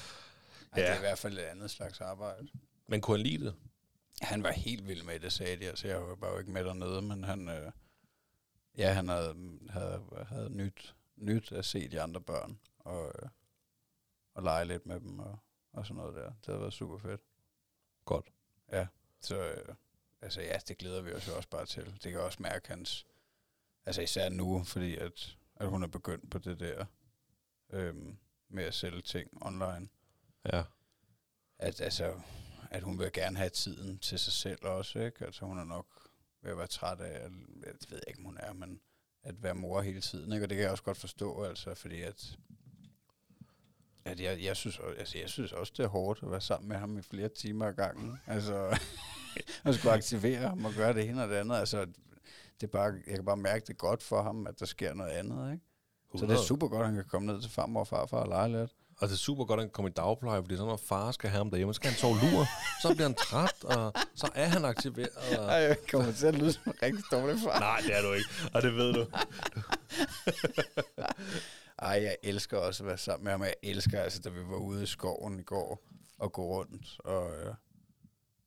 Det 0.75 0.89
er 0.91 0.97
i 0.97 1.01
hvert 1.01 1.19
fald 1.19 1.39
et 1.39 1.43
andet 1.43 1.71
slags 1.71 2.01
arbejde. 2.01 2.49
Men 2.87 3.01
kunne 3.01 3.17
han 3.17 3.27
lide 3.27 3.45
det? 3.45 3.55
Han 4.23 4.43
var 4.43 4.51
helt 4.53 4.89
vild 4.89 5.03
med 5.05 5.21
det, 5.21 5.33
sagde 5.33 5.57
de. 5.57 5.69
Altså, 5.69 5.89
jeg 5.89 6.01
var 6.21 6.31
jo 6.31 6.39
ikke 6.39 6.51
med 6.51 6.65
dernede, 6.65 7.03
men 7.03 7.25
han, 7.25 7.49
øh, 7.49 7.73
ja, 8.79 8.93
han 8.93 9.09
havde, 9.09 9.59
havde, 9.71 10.03
havde 10.29 10.51
nyt, 10.51 10.95
nyt 11.17 11.53
at 11.53 11.65
se 11.65 11.89
de 11.89 12.01
andre 12.01 12.21
børn, 12.21 12.59
og, 12.79 13.07
øh, 13.07 13.29
og 14.35 14.43
lege 14.43 14.65
lidt 14.65 14.87
med 14.87 15.01
dem, 15.01 15.19
og, 15.19 15.39
og 15.73 15.87
sådan 15.87 15.97
noget 15.97 16.15
der. 16.15 16.25
Det 16.27 16.47
havde 16.47 16.61
været 16.61 16.73
super 16.73 16.99
fedt. 16.99 17.21
Godt. 18.05 18.27
Så 19.21 19.43
øh, 19.43 19.75
altså, 20.21 20.41
ja, 20.41 20.59
det 20.69 20.79
glæder 20.79 21.01
vi 21.03 21.13
os 21.13 21.29
jo 21.29 21.37
også 21.37 21.49
bare 21.49 21.67
til. 21.67 21.99
Det 22.03 22.13
kan 22.13 22.21
også 22.21 22.43
mærke 22.43 22.69
hans, 22.69 23.07
altså 23.87 24.03
især 24.03 24.29
nu, 24.29 24.65
fordi 24.65 24.97
at, 24.97 25.37
at 25.57 25.69
hun 25.69 25.83
er 25.83 25.87
begyndt 25.87 26.31
på 26.31 26.39
det 26.39 26.61
der 26.61 26.85
øhm, 27.71 28.19
med 28.49 28.65
at 28.65 28.75
sælge 28.75 29.03
ting 29.03 29.43
online. 29.43 29.89
Ja. 30.53 30.63
at, 31.59 31.81
altså, 31.81 32.21
at 32.71 32.83
hun 32.83 32.99
vil 32.99 33.13
gerne 33.13 33.37
have 33.37 33.51
tiden 33.51 33.99
til 33.99 34.19
sig 34.19 34.33
selv 34.33 34.65
også, 34.65 34.99
ikke? 34.99 35.25
Altså 35.25 35.45
hun 35.45 35.59
er 35.59 35.65
nok 35.65 35.87
ved 36.43 36.51
at 36.51 36.59
være 36.59 36.67
træt 36.67 37.01
af, 37.01 37.23
jeg 37.67 37.75
ved 37.89 38.01
ikke, 38.09 38.19
om 38.19 38.25
hun 38.25 38.37
er, 38.41 38.53
men 38.53 38.81
at 39.23 39.43
være 39.43 39.55
mor 39.55 39.81
hele 39.81 40.01
tiden, 40.01 40.33
ikke? 40.33 40.45
Og 40.45 40.51
det 40.51 40.57
kan 40.57 40.63
jeg 40.63 40.71
også 40.71 40.83
godt 40.83 40.99
forstå, 40.99 41.45
altså, 41.45 41.75
fordi 41.75 42.03
at, 42.03 42.37
at 44.11 44.21
jeg, 44.21 44.43
jeg, 44.43 44.57
synes, 44.57 44.79
også- 44.79 44.99
altså, 44.99 45.19
jeg 45.19 45.29
synes 45.29 45.53
også, 45.53 45.73
det 45.77 45.85
er 45.85 45.89
hårdt 45.89 46.21
at 46.23 46.31
være 46.31 46.41
sammen 46.41 46.69
med 46.69 46.77
ham 46.77 46.99
i 46.99 47.03
flere 47.03 47.29
timer 47.29 47.67
ad 47.67 47.73
gangen. 47.75 48.21
Altså, 48.27 48.79
at 49.65 49.75
skulle 49.75 49.93
aktivere 49.93 50.39
ham 50.49 50.65
og 50.65 50.73
gøre 50.73 50.93
det 50.93 51.05
ene 51.09 51.23
og 51.23 51.29
det 51.29 51.35
andet. 51.37 51.57
Altså, 51.57 51.81
det 52.61 52.67
er 52.67 52.67
bare, 52.67 52.93
jeg 53.07 53.15
kan 53.15 53.25
bare 53.25 53.37
mærke 53.37 53.65
det 53.67 53.79
godt 53.79 54.03
for 54.03 54.23
ham, 54.23 54.47
at 54.47 54.61
der 54.61 54.67
sker 54.67 54.95
noget 54.95 55.11
andet, 55.11 55.53
ikke? 55.53 55.65
Så 56.13 56.13
det 56.13 56.23
er 56.23 56.25
100. 56.27 56.47
super 56.47 56.69
godt, 56.69 56.81
at 56.81 56.87
han 56.87 56.95
kan 56.95 57.05
komme 57.11 57.33
ned 57.33 57.41
til 57.43 57.51
farmor 57.51 57.81
og 57.81 57.87
farfar 57.89 58.17
og 58.17 58.29
lege 58.29 58.49
lidt. 58.61 58.71
Og 59.01 59.09
det 59.09 59.15
er 59.15 59.19
super 59.19 59.45
godt, 59.45 59.61
at 59.61 59.65
han 59.65 59.71
kommer 59.71 59.91
i 59.91 59.93
dagpleje, 59.93 60.43
fordi 60.43 60.57
så 60.57 60.65
når 60.67 60.77
far 60.77 61.11
skal 61.13 61.31
have 61.31 61.39
ham 61.39 61.51
derhjemme, 61.51 61.75
så 61.75 61.77
skal 61.77 61.91
han 61.91 61.99
sove 61.99 62.15
lur. 62.15 62.47
Så 62.83 62.89
bliver 62.95 63.03
han 63.09 63.15
træt, 63.15 63.65
og 63.65 63.93
så 64.15 64.29
er 64.35 64.47
han 64.47 64.65
aktiveret. 64.65 65.09
Og... 65.39 65.45
Ej, 65.45 65.55
jeg 65.55 65.77
kommer 65.91 66.13
til 66.13 66.27
at 66.27 66.35
lyde 66.35 66.53
som 66.53 66.63
en 66.67 66.73
rigtig 66.83 67.05
dårlig 67.13 67.37
far. 67.45 67.59
Nej, 67.61 67.81
det 67.87 67.97
er 67.97 68.03
du 68.03 68.13
ikke, 68.13 68.29
og 68.55 68.63
det 68.63 68.75
ved 68.75 68.93
du. 68.93 69.07
Ej, 71.79 72.03
jeg 72.03 72.17
elsker 72.23 72.59
også 72.59 72.83
at 72.83 72.87
være 72.87 72.99
sammen 72.99 73.25
med 73.25 73.33
ham. 73.33 73.43
Jeg 73.43 73.55
elsker, 73.63 74.01
altså, 74.01 74.21
da 74.21 74.29
vi 74.29 74.41
var 74.41 74.57
ude 74.57 74.83
i 74.83 74.87
skoven 74.87 75.41
i 75.41 75.43
går 75.43 75.83
og 76.19 76.33
gå 76.33 76.43
rundt, 76.43 77.01
og, 77.05 77.37
øh, 77.37 77.55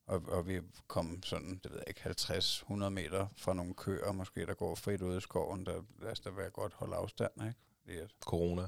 og, 0.07 0.21
og 0.27 0.47
vi 0.47 0.61
kom 0.87 1.23
sådan, 1.23 1.59
det 1.63 1.71
ved 1.71 1.77
jeg 1.77 1.87
ikke, 1.87 2.09
50-100 2.09 2.89
meter 2.89 3.27
fra 3.37 3.53
nogle 3.53 3.73
køer, 3.73 4.11
måske, 4.11 4.45
der 4.45 4.53
går 4.53 4.75
frit 4.75 5.01
ude 5.01 5.17
i 5.17 5.21
skoven, 5.21 5.65
der, 5.65 5.81
altså, 6.07 6.21
der 6.25 6.31
vil 6.31 6.43
jeg 6.43 6.51
godt 6.51 6.73
holde 6.73 6.95
afstand, 6.95 7.31
ikke? 7.47 7.59
Fordi 7.81 7.97
at, 7.97 8.11
Corona. 8.21 8.67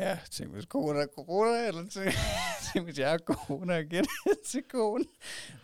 Ja, 0.00 0.18
tænk 0.30 0.50
hvis 0.50 0.64
corona 0.64 1.00
er 1.00 1.06
corona, 1.14 1.66
eller 1.68 1.88
tænk, 1.88 2.14
tænk 2.72 2.84
hvis 2.84 2.98
jeg 2.98 3.14
er 3.14 3.18
corona 3.18 3.82
det 3.82 4.06
til 4.46 4.62
kone. 4.70 5.04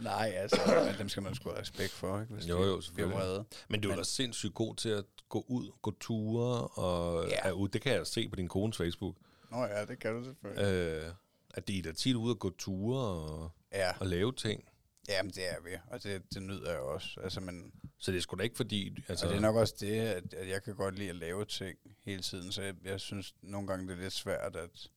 Nej, 0.00 0.32
altså, 0.36 0.94
dem 0.98 1.08
skal 1.08 1.22
man 1.22 1.34
sgu 1.34 1.48
have 1.50 1.60
respekt 1.60 1.92
for, 1.92 2.20
ikke? 2.20 2.34
Hvis 2.34 2.48
Jo, 2.48 2.54
jo, 2.56 2.62
bliver 2.64 2.82
selvfølgelig. 2.82 3.16
vrede. 3.16 3.44
Men 3.68 3.80
du 3.80 3.90
er 3.90 3.96
da 3.96 4.02
sindssygt 4.02 4.54
god 4.54 4.74
til 4.74 4.88
at 4.88 5.04
gå 5.28 5.44
ud, 5.48 5.70
gå 5.82 5.92
ture 6.00 6.66
og 6.66 7.28
ja. 7.28 7.36
er 7.48 7.52
ude. 7.52 7.70
Det 7.72 7.80
kan 7.82 7.92
jeg 7.92 8.06
se 8.06 8.28
på 8.28 8.36
din 8.36 8.48
kones 8.48 8.76
Facebook. 8.76 9.14
Nå 9.50 9.64
ja, 9.64 9.84
det 9.84 9.98
kan 9.98 10.14
du 10.14 10.24
selvfølgelig. 10.24 10.64
Øh, 10.64 11.10
at 11.54 11.68
de 11.68 11.78
er 11.78 11.82
da 11.82 11.92
tit 11.92 12.16
ude 12.16 12.32
og 12.34 12.38
gå 12.38 12.50
ture 12.58 13.00
og, 13.00 13.50
Ja, 13.72 13.92
og 14.00 14.06
lave 14.06 14.32
ting. 14.32 14.64
Jamen 15.08 15.30
det 15.32 15.52
er 15.52 15.60
vi, 15.60 15.70
og 15.86 16.02
det, 16.02 16.34
det 16.34 16.42
nyder 16.42 16.70
jeg 16.70 16.80
også. 16.80 17.20
Altså, 17.20 17.40
men 17.40 17.72
Så 17.98 18.10
det 18.10 18.16
er 18.18 18.22
sgu 18.22 18.36
da 18.36 18.42
ikke 18.42 18.56
fordi... 18.56 18.88
altså, 18.88 19.04
Altså, 19.08 19.26
og 19.26 19.30
det 19.30 19.36
er 19.36 19.40
nok 19.42 19.56
også 19.56 19.74
det, 19.80 20.00
at, 20.00 20.34
at 20.34 20.48
jeg 20.48 20.62
kan 20.62 20.74
godt 20.74 20.94
lide 20.98 21.08
at 21.10 21.16
lave 21.16 21.44
ting 21.44 21.78
hele 22.04 22.22
tiden, 22.22 22.52
så 22.52 22.62
jeg, 22.62 22.74
jeg 22.84 23.00
synes 23.00 23.34
nogle 23.42 23.66
gange, 23.66 23.88
det 23.88 23.92
er 23.98 24.02
lidt 24.02 24.12
svært 24.12 24.56
at, 24.56 24.90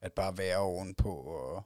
at 0.00 0.12
bare 0.12 0.38
være 0.38 0.56
ovenpå 0.58 1.14
og, 1.14 1.62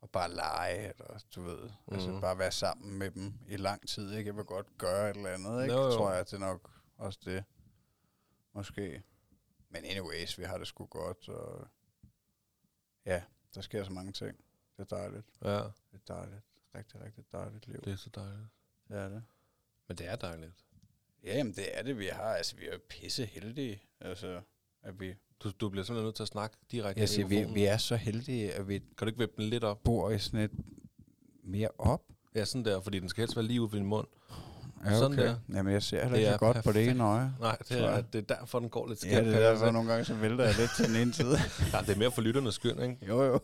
og 0.00 0.10
bare 0.10 0.30
lege, 0.34 0.78
eller 0.78 1.18
du 1.34 1.42
ved, 1.42 1.62
mm. 1.62 1.94
altså 1.94 2.10
Mhm. 2.10 2.20
bare 2.20 2.38
være 2.38 2.52
sammen 2.52 2.98
med 2.98 3.10
dem 3.10 3.32
i 3.48 3.56
lang 3.56 3.88
tid, 3.88 4.12
ikke? 4.16 4.28
Jeg 4.28 4.36
vil 4.36 4.44
godt 4.44 4.78
gøre 4.78 5.10
et 5.10 5.16
eller 5.16 5.30
andet, 5.30 5.62
ikke? 5.62 5.74
Jo, 5.74 5.82
jo. 5.82 5.92
Tror 5.92 6.12
jeg, 6.12 6.24
det 6.26 6.32
er 6.32 6.38
nok 6.38 6.70
også 6.96 7.18
det, 7.24 7.44
måske. 8.54 9.02
Men 9.68 9.84
anyways, 9.84 10.38
vi 10.38 10.44
har 10.44 10.58
det 10.58 10.66
sgu 10.66 10.86
godt, 10.86 11.28
og 11.28 11.68
ja, 13.06 13.22
der 13.54 13.60
sker 13.60 13.84
så 13.84 13.92
mange 13.92 14.12
ting. 14.12 14.36
Det 14.76 14.92
er 14.92 14.96
dejligt. 14.96 15.26
ja, 15.44 15.50
Det 15.58 16.00
er 16.08 16.14
dejligt. 16.14 16.42
Rigtig, 16.76 17.00
rigtig 17.00 17.24
dejligt 17.32 17.66
liv. 17.68 17.80
det 17.84 17.92
er 17.92 17.96
så 17.96 18.10
dejligt. 18.14 18.48
Det 18.88 18.96
er 18.96 19.08
det. 19.08 19.22
Men 19.88 19.96
det 19.98 20.08
er 20.08 20.16
dejligt. 20.16 20.64
Ja, 21.24 21.36
jamen 21.36 21.52
det 21.52 21.78
er 21.78 21.82
det, 21.82 21.98
vi 21.98 22.06
har. 22.06 22.22
Altså, 22.22 22.56
vi 22.56 22.66
er 22.66 22.72
jo 22.72 22.78
pisse 22.88 23.26
heldige. 23.26 23.82
Altså, 24.00 24.40
at 24.82 25.00
vi... 25.00 25.14
Du, 25.40 25.50
du 25.50 25.68
bliver 25.68 25.84
simpelthen 25.84 26.06
nødt 26.06 26.16
til 26.16 26.22
at 26.22 26.28
snakke 26.28 26.56
direkte 26.70 27.00
Jeg 27.00 27.08
siger, 27.08 27.26
vi, 27.26 27.44
vi 27.44 27.64
er 27.64 27.76
så 27.76 27.96
heldige, 27.96 28.52
at 28.52 28.68
vi 28.68 28.78
Kan 28.78 28.88
du 29.00 29.06
ikke 29.06 29.18
vippe 29.18 29.42
den 29.42 29.50
lidt 29.50 29.64
op? 29.64 29.82
bor 29.84 30.10
i 30.10 30.18
sådan 30.18 30.40
et 30.40 30.50
mere 31.42 31.68
op. 31.78 32.02
Ja, 32.34 32.44
sådan 32.44 32.64
der, 32.64 32.80
fordi 32.80 32.98
den 32.98 33.08
skal 33.08 33.22
helst 33.22 33.36
være 33.36 33.44
lige 33.46 33.62
ud 33.62 33.68
for 33.68 33.76
din 33.76 33.86
mund. 33.86 34.06
Ja, 34.86 34.98
Sådan 34.98 35.18
der. 35.18 35.36
Jamen, 35.54 35.72
jeg 35.72 35.82
ser 35.82 36.02
heller 36.02 36.18
ikke 36.18 36.30
så 36.30 36.38
godt 36.38 36.56
på 36.56 36.60
det 36.60 36.64
perfekt. 36.64 36.90
ene 36.90 37.04
øje. 37.04 37.32
Nej, 37.40 37.56
det 37.68 37.84
er, 37.84 38.00
det 38.00 38.30
er 38.30 38.34
derfor, 38.34 38.58
den 38.58 38.68
går 38.68 38.88
lidt 38.88 39.00
skævt. 39.00 39.14
Ja, 39.14 39.24
det 39.24 39.34
er 39.34 39.50
derfor, 39.50 39.70
nogle 39.70 39.90
gange 39.90 40.04
så 40.04 40.14
vælter 40.14 40.44
jeg 40.44 40.54
lidt 40.58 40.70
til 40.76 40.88
den 40.88 40.96
ene 40.96 41.12
side. 41.12 41.38
ja, 41.72 41.80
det 41.80 41.88
er 41.88 41.96
mere 41.98 42.10
for 42.10 42.22
lytternes 42.22 42.54
skyld, 42.54 42.82
ikke? 42.82 42.98
Jo, 43.08 43.22
jo. 43.22 43.40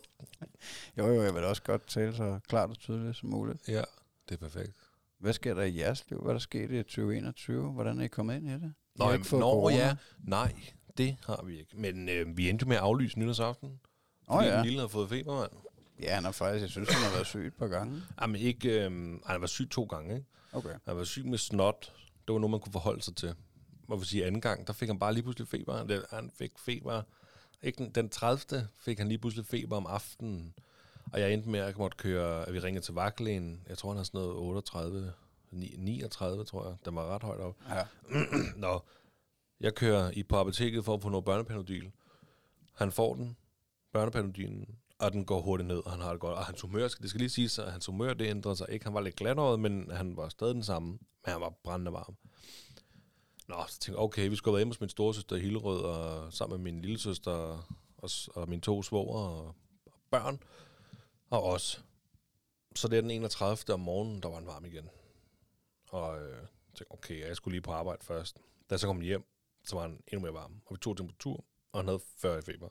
Jo, 0.98 1.06
jo, 1.06 1.22
jeg 1.22 1.34
vil 1.34 1.44
også 1.44 1.62
godt 1.62 1.86
tale 1.86 2.16
så 2.16 2.38
klart 2.48 2.70
og 2.70 2.78
tydeligt 2.78 3.16
som 3.16 3.28
muligt. 3.28 3.68
Ja, 3.68 3.82
det 4.28 4.34
er 4.34 4.36
perfekt. 4.36 4.72
Hvad 5.20 5.32
sker 5.32 5.54
der 5.54 5.62
i 5.62 5.78
jeres 5.78 6.04
liv? 6.10 6.18
Hvad 6.20 6.30
er 6.30 6.34
der 6.34 6.40
sket 6.40 6.70
i 6.70 6.82
2021? 6.82 7.72
Hvordan 7.72 8.00
er 8.00 8.04
I 8.04 8.06
kommet 8.06 8.36
ind 8.36 8.48
i 8.48 8.52
det? 8.52 8.72
Nå, 8.96 9.04
har 9.04 9.12
jamen, 9.12 9.26
nå 9.30 9.38
corona? 9.38 9.76
ja, 9.76 9.96
nej, 10.24 10.54
det 10.98 11.16
har 11.26 11.42
vi 11.46 11.58
ikke. 11.58 11.76
Men 11.76 12.08
øh, 12.08 12.36
vi 12.36 12.50
endte 12.50 12.66
med 12.68 12.76
at 12.76 12.82
aflyse 12.82 13.18
nytårsaften. 13.18 13.80
Åh 14.28 14.36
fordi 14.36 14.48
ja. 14.48 14.62
lille 14.62 14.78
havde 14.78 14.88
fået 14.88 15.08
feber, 15.08 15.40
mand. 15.40 15.50
Ja, 16.02 16.14
han 16.14 16.24
har 16.24 16.32
faktisk, 16.32 16.62
jeg 16.62 16.70
synes, 16.70 16.88
han 16.88 17.02
har 17.02 17.10
været 17.12 17.26
syg 17.26 17.46
et 17.46 17.54
par 17.54 17.66
gange. 17.66 18.02
Jamen 18.20 18.36
ikke, 18.36 18.84
øh, 18.84 18.90
han 19.26 19.40
var 19.40 19.46
syg 19.46 19.70
to 19.70 19.84
gange, 19.84 20.14
ikke? 20.14 20.26
Okay. 20.52 20.74
Han 20.84 20.96
var 20.96 21.04
syg 21.04 21.24
med 21.26 21.38
snot. 21.38 21.92
Det 22.28 22.32
var 22.32 22.38
noget, 22.38 22.50
man 22.50 22.60
kunne 22.60 22.72
forholde 22.72 23.02
sig 23.02 23.16
til. 23.16 23.34
Må 23.88 23.96
vi 23.96 24.04
sige 24.04 24.26
anden 24.26 24.40
gang, 24.40 24.66
der 24.66 24.72
fik 24.72 24.88
han 24.88 24.98
bare 24.98 25.12
lige 25.14 25.22
pludselig 25.22 25.48
feber. 25.48 26.04
Han- 26.10 26.30
fik 26.38 26.58
feber. 26.58 27.02
Ikke 27.62 27.78
den, 27.84 27.90
den 27.90 28.08
30. 28.08 28.68
fik 28.78 28.98
han 28.98 29.08
lige 29.08 29.18
pludselig 29.18 29.46
feber 29.46 29.76
om 29.76 29.86
aftenen. 29.86 30.54
Og 31.12 31.20
jeg 31.20 31.32
endte 31.32 31.48
med, 31.48 31.60
at 31.60 31.66
jeg 31.66 31.74
måtte 31.78 31.96
køre, 31.96 32.46
at 32.48 32.52
vi 32.54 32.58
ringede 32.58 32.84
til 32.84 32.94
vagtlægen. 32.94 33.62
Jeg 33.68 33.78
tror, 33.78 33.88
han 33.90 33.96
har 33.96 34.04
sådan 34.04 34.18
noget 34.20 34.34
38, 34.36 35.12
ni- 35.50 35.74
39, 35.78 36.44
tror 36.44 36.66
jeg. 36.68 36.76
Den 36.84 36.96
var 36.96 37.06
ret 37.14 37.22
højt 37.22 37.40
op. 37.40 37.56
Ja. 37.68 37.86
Nå, 38.56 38.80
jeg 39.60 39.74
kører 39.74 40.10
i 40.10 40.22
på 40.22 40.36
apoteket 40.36 40.84
for 40.84 40.94
at 40.94 41.02
få 41.02 41.08
noget 41.08 41.24
børnepanodil. 41.24 41.92
Han 42.74 42.92
får 42.92 43.14
den, 43.14 43.36
børnepanodilen, 43.92 44.78
og 45.02 45.12
den 45.12 45.24
går 45.24 45.40
hurtigt 45.40 45.66
ned, 45.66 45.76
og 45.84 45.90
han 45.90 46.00
har 46.00 46.10
det 46.10 46.20
godt. 46.20 46.34
Og 46.34 46.46
hans 46.46 46.60
humør, 46.60 46.88
det 46.88 47.10
skal 47.10 47.18
lige 47.20 47.30
siges, 47.30 47.58
at 47.58 47.72
hans 47.72 47.86
humør, 47.86 48.14
det 48.14 48.26
ændrede 48.26 48.56
sig 48.56 48.66
ikke. 48.70 48.84
Han 48.84 48.94
var 48.94 49.00
lidt 49.00 49.16
glatåret, 49.16 49.60
men 49.60 49.90
han 49.90 50.16
var 50.16 50.28
stadig 50.28 50.54
den 50.54 50.62
samme. 50.62 50.88
Men 50.88 51.32
han 51.32 51.40
var 51.40 51.50
brændende 51.64 51.92
varm. 51.92 52.16
Nå, 53.48 53.56
så 53.68 53.78
tænkte 53.78 53.90
jeg, 53.90 53.98
okay, 53.98 54.28
vi 54.28 54.36
skulle 54.36 54.52
have 54.52 54.54
været 54.54 54.60
hjemme 54.60 54.74
hos 54.74 54.80
min 54.80 54.88
storesøster 54.88 55.36
i 55.36 55.40
Hillerød, 55.40 55.80
og 55.80 56.32
sammen 56.32 56.62
med 56.62 56.72
min 56.72 56.82
lillesøster 56.82 57.32
og, 57.98 58.10
og 58.34 58.48
mine 58.48 58.62
to 58.62 58.82
svoger 58.82 59.18
og, 59.18 59.46
og 59.86 60.00
børn, 60.10 60.42
og 61.30 61.44
os. 61.44 61.84
Så 62.74 62.88
det 62.88 62.96
er 62.96 63.00
den 63.00 63.10
31. 63.10 63.74
om 63.74 63.80
morgenen, 63.80 64.22
der 64.22 64.28
var 64.28 64.34
han 64.34 64.46
varm 64.46 64.64
igen. 64.64 64.88
Og 65.90 66.22
øh, 66.22 66.38
tænkte, 66.74 66.92
okay, 66.92 67.20
jeg 67.20 67.36
skulle 67.36 67.52
lige 67.52 67.62
på 67.62 67.72
arbejde 67.72 68.04
først. 68.04 68.36
Da 68.36 68.42
jeg 68.70 68.80
så 68.80 68.86
kom 68.86 69.00
hjem, 69.00 69.24
så 69.64 69.76
var 69.76 69.82
han 69.82 70.02
endnu 70.06 70.20
mere 70.20 70.34
varm. 70.34 70.60
Og 70.66 70.74
vi 70.74 70.78
tog 70.78 70.96
temperatur, 70.96 71.44
og 71.72 71.78
han 71.80 71.88
havde 71.88 72.00
40 72.16 72.38
i 72.38 72.42
feber. 72.42 72.68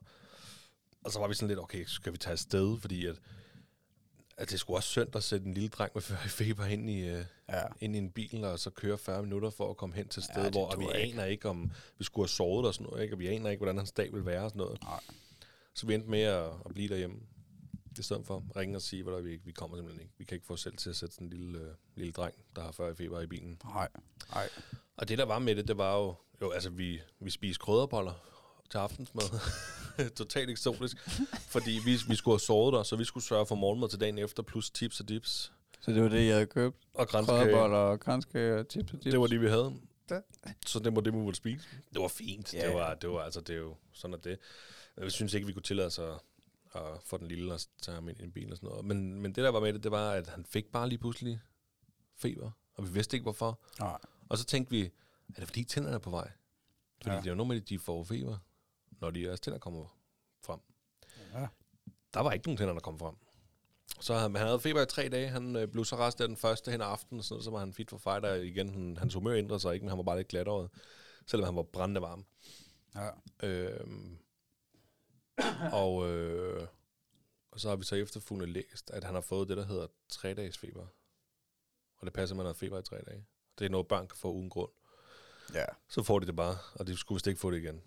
Og 1.05 1.11
så 1.11 1.19
var 1.19 1.27
vi 1.27 1.33
sådan 1.33 1.47
lidt, 1.47 1.59
okay, 1.59 1.85
skal 1.85 2.13
vi 2.13 2.17
tage 2.17 2.31
afsted? 2.31 2.79
Fordi 2.79 3.05
at, 3.05 3.15
at 4.37 4.49
det 4.51 4.59
skulle 4.59 4.77
også 4.77 4.89
synd 4.89 5.15
at 5.15 5.23
sætte 5.23 5.45
en 5.47 5.53
lille 5.53 5.69
dreng 5.69 5.91
med 5.95 6.01
40 6.01 6.19
i 6.25 6.29
feber 6.45 6.65
ind 6.65 6.89
i, 6.89 6.99
øh, 7.07 7.25
Ja. 7.49 7.61
ind 7.81 7.95
i 7.95 7.99
en 7.99 8.11
bil, 8.11 8.43
og 8.43 8.59
så 8.59 8.69
køre 8.69 8.97
40 8.97 9.23
minutter 9.23 9.49
for 9.49 9.69
at 9.69 9.77
komme 9.77 9.95
hen 9.95 10.07
til 10.07 10.19
et 10.19 10.27
Ja, 10.29 10.33
sted, 10.33 10.43
det 10.43 10.51
hvor 10.53 10.75
vi 10.77 10.83
ikke. 10.83 10.97
aner 11.13 11.25
ikke, 11.25 11.49
om 11.49 11.71
vi 11.97 12.03
skulle 12.03 12.23
have 12.23 12.29
sovet 12.29 12.67
og 12.67 12.73
sådan 12.73 12.87
noget, 12.87 13.03
ikke? 13.03 13.15
og 13.15 13.19
vi 13.19 13.27
aner 13.27 13.49
ikke, 13.49 13.59
hvordan 13.59 13.77
hans 13.77 13.91
dag 13.91 14.13
vil 14.13 14.25
være 14.25 14.43
og 14.43 14.49
sådan 14.49 14.59
noget. 14.59 14.83
Nej. 14.83 14.99
Så 15.73 15.87
vi 15.87 15.93
endte 15.93 16.09
med 16.09 16.21
at, 16.21 16.45
at 16.65 16.73
blive 16.73 16.87
derhjemme, 16.89 17.15
i 17.99 18.01
stedet 18.03 18.25
for 18.25 18.37
at 18.49 18.55
ringe 18.55 18.77
og 18.77 18.81
sige, 18.81 19.15
at 19.17 19.25
vi, 19.25 19.35
vi 19.35 19.51
kommer 19.51 19.77
simpelthen 19.77 20.01
ikke. 20.01 20.13
Vi 20.17 20.23
kan 20.23 20.35
ikke 20.35 20.47
få 20.47 20.53
os 20.53 20.61
selv 20.61 20.77
til 20.77 20.89
at 20.89 20.95
sætte 20.95 21.15
sådan 21.15 21.27
en 21.27 21.33
lille, 21.33 21.59
øh, 21.59 21.67
lille 21.95 22.11
dreng, 22.11 22.35
der 22.55 22.61
har 22.61 22.71
40 22.71 22.91
i 22.91 22.95
feber 22.95 23.21
i 23.21 23.27
bilen. 23.27 23.61
Nej. 23.65 23.87
Nej. 24.33 24.49
Og 24.97 25.07
det, 25.07 25.17
der 25.17 25.25
var 25.25 25.39
med 25.39 25.55
det, 25.55 25.67
det 25.67 25.77
var 25.77 25.97
jo, 25.97 26.15
jo 26.41 26.51
altså 26.51 26.69
vi, 26.69 27.01
vi 27.19 27.29
spiste 27.29 27.59
krydderboller 27.59 28.13
til 28.71 28.77
aftensmad. 28.77 29.23
Totalt 30.15 30.49
eksotisk. 30.49 30.97
fordi 31.49 31.79
vi, 31.85 31.97
vi 32.07 32.15
skulle 32.15 32.33
have 32.33 32.39
sovet 32.39 32.73
der, 32.73 32.83
så 32.83 32.95
vi 32.95 33.03
skulle 33.03 33.23
sørge 33.23 33.45
for 33.45 33.55
morgenmad 33.55 33.89
til 33.89 33.99
dagen 33.99 34.17
efter, 34.17 34.43
plus 34.43 34.69
tips 34.71 34.99
og 34.99 35.09
dips. 35.09 35.53
Så 35.81 35.91
det 35.91 36.03
var 36.03 36.09
det, 36.09 36.25
jeg 36.25 36.33
havde 36.33 36.45
købt? 36.45 36.77
Og 36.93 37.07
grænskage. 37.07 37.57
Og 37.59 37.99
kranskage 37.99 38.59
og 38.59 38.67
tips 38.67 38.93
og 38.93 39.01
tips? 39.01 39.11
Det 39.11 39.19
var 39.19 39.27
det, 39.27 39.41
vi 39.41 39.47
havde. 39.47 39.73
Det. 40.09 40.23
Så 40.65 40.79
det 40.79 40.95
var 40.95 41.01
det, 41.01 41.13
vi 41.13 41.17
måtte 41.19 41.37
spise. 41.37 41.65
Det 41.93 42.01
var 42.01 42.07
fint. 42.07 42.53
Ja, 42.53 42.67
Det 42.67 42.75
var, 42.75 42.93
det 42.93 43.09
var, 43.09 43.19
altså, 43.19 43.41
det 43.41 43.55
er 43.55 43.59
jo 43.59 43.75
sådan, 43.93 44.13
at 44.13 44.23
det. 44.23 44.37
Jeg 44.97 45.11
synes 45.11 45.33
ikke, 45.33 45.47
vi 45.47 45.53
kunne 45.53 45.63
tillade 45.63 45.87
os 45.87 45.99
at, 45.99 46.13
at 46.75 46.81
få 47.05 47.17
den 47.17 47.27
lille 47.27 47.53
og 47.53 47.59
tage 47.81 47.95
ham 47.95 48.09
ind 48.09 48.19
i 48.19 48.23
en 48.23 48.31
bil 48.31 48.51
og 48.51 48.57
sådan 48.57 48.69
noget. 48.69 48.85
Men, 48.85 49.21
men 49.21 49.35
det, 49.35 49.43
der 49.43 49.49
var 49.49 49.59
med 49.59 49.73
det, 49.73 49.83
det 49.83 49.91
var, 49.91 50.11
at 50.11 50.27
han 50.27 50.45
fik 50.45 50.65
bare 50.71 50.89
lige 50.89 50.99
pludselig 50.99 51.39
feber. 52.17 52.51
Og 52.75 52.87
vi 52.87 52.93
vidste 52.93 53.15
ikke, 53.17 53.23
hvorfor. 53.23 53.59
Nej. 53.79 53.97
Og 54.29 54.37
så 54.37 54.45
tænkte 54.45 54.71
vi, 54.71 54.81
er 54.81 55.39
det 55.39 55.45
fordi 55.47 55.63
tænderne 55.63 55.95
er 55.95 55.99
på 55.99 56.09
vej? 56.09 56.31
Fordi 57.01 57.09
Ja. 57.15 57.19
det 57.21 57.25
er 57.27 57.31
jo 57.31 57.35
normalt, 57.35 57.69
de 57.69 57.79
får 57.79 58.03
feber, 58.03 58.37
når 59.01 59.11
de 59.11 59.23
deres 59.23 59.39
tænder 59.39 59.59
kommer 59.59 59.97
frem. 60.43 60.59
Ja. 61.33 61.47
Der 62.13 62.19
var 62.19 62.31
ikke 62.31 62.47
nogen 62.47 62.57
tænder, 62.57 62.73
der 62.73 62.81
kom 62.81 62.99
frem. 62.99 63.15
Så 63.99 64.13
han, 64.13 64.35
han 64.35 64.47
havde 64.47 64.59
feber 64.59 64.81
i 64.81 64.85
tre 64.85 65.09
dage. 65.09 65.27
Han 65.27 65.55
øh, 65.55 65.67
blev 65.67 65.85
så 65.85 65.95
rest 65.95 66.21
af 66.21 66.27
den 66.27 66.37
første 66.37 66.71
hen 66.71 66.81
ad 66.81 66.85
aftenen, 66.85 67.23
sådan, 67.23 67.33
noget, 67.33 67.43
så 67.43 67.51
var 67.51 67.59
han 67.59 67.73
fit 67.73 67.89
for 67.89 67.97
fighter 67.97 68.33
igen. 68.33 68.69
Han, 68.69 68.97
hans 68.97 69.13
humør 69.13 69.35
ændrede 69.35 69.59
sig 69.59 69.73
ikke, 69.73 69.83
men 69.83 69.89
han 69.89 69.97
var 69.97 70.03
bare 70.03 70.17
lidt 70.17 70.27
glatåret, 70.27 70.69
selvom 71.27 71.45
han 71.45 71.55
var 71.55 71.63
brændende 71.63 72.01
varm. 72.01 72.25
Ja. 72.95 73.09
Øhm, 73.47 74.17
og, 75.71 76.09
øh, 76.09 76.67
og 77.51 77.59
så 77.59 77.69
har 77.69 77.75
vi 77.75 77.83
så 77.83 77.95
efterfølgende 77.95 78.53
læst, 78.53 78.91
at 78.91 79.03
han 79.03 79.13
har 79.13 79.21
fået 79.21 79.49
det, 79.49 79.57
der 79.57 79.65
hedder 79.65 79.87
tre 80.09 80.33
dages 80.33 80.57
feber. 80.57 80.87
Og 81.97 82.05
det 82.05 82.13
passer, 82.13 82.33
at 82.33 82.37
man 82.37 82.45
har 82.45 82.53
feber 82.53 82.79
i 82.79 82.83
tre 82.83 83.01
dage. 83.01 83.25
Det 83.59 83.65
er 83.65 83.69
noget, 83.69 83.87
børn 83.87 84.07
kan 84.07 84.17
få 84.17 84.31
uden 84.31 84.49
grund. 84.49 84.71
Ja. 85.53 85.65
Så 85.89 86.03
får 86.03 86.19
de 86.19 86.25
det 86.25 86.35
bare, 86.35 86.57
og 86.73 86.87
de 86.87 86.97
skulle 86.97 87.15
vist 87.15 87.27
ikke 87.27 87.39
få 87.39 87.51
det 87.51 87.57
igen. 87.57 87.81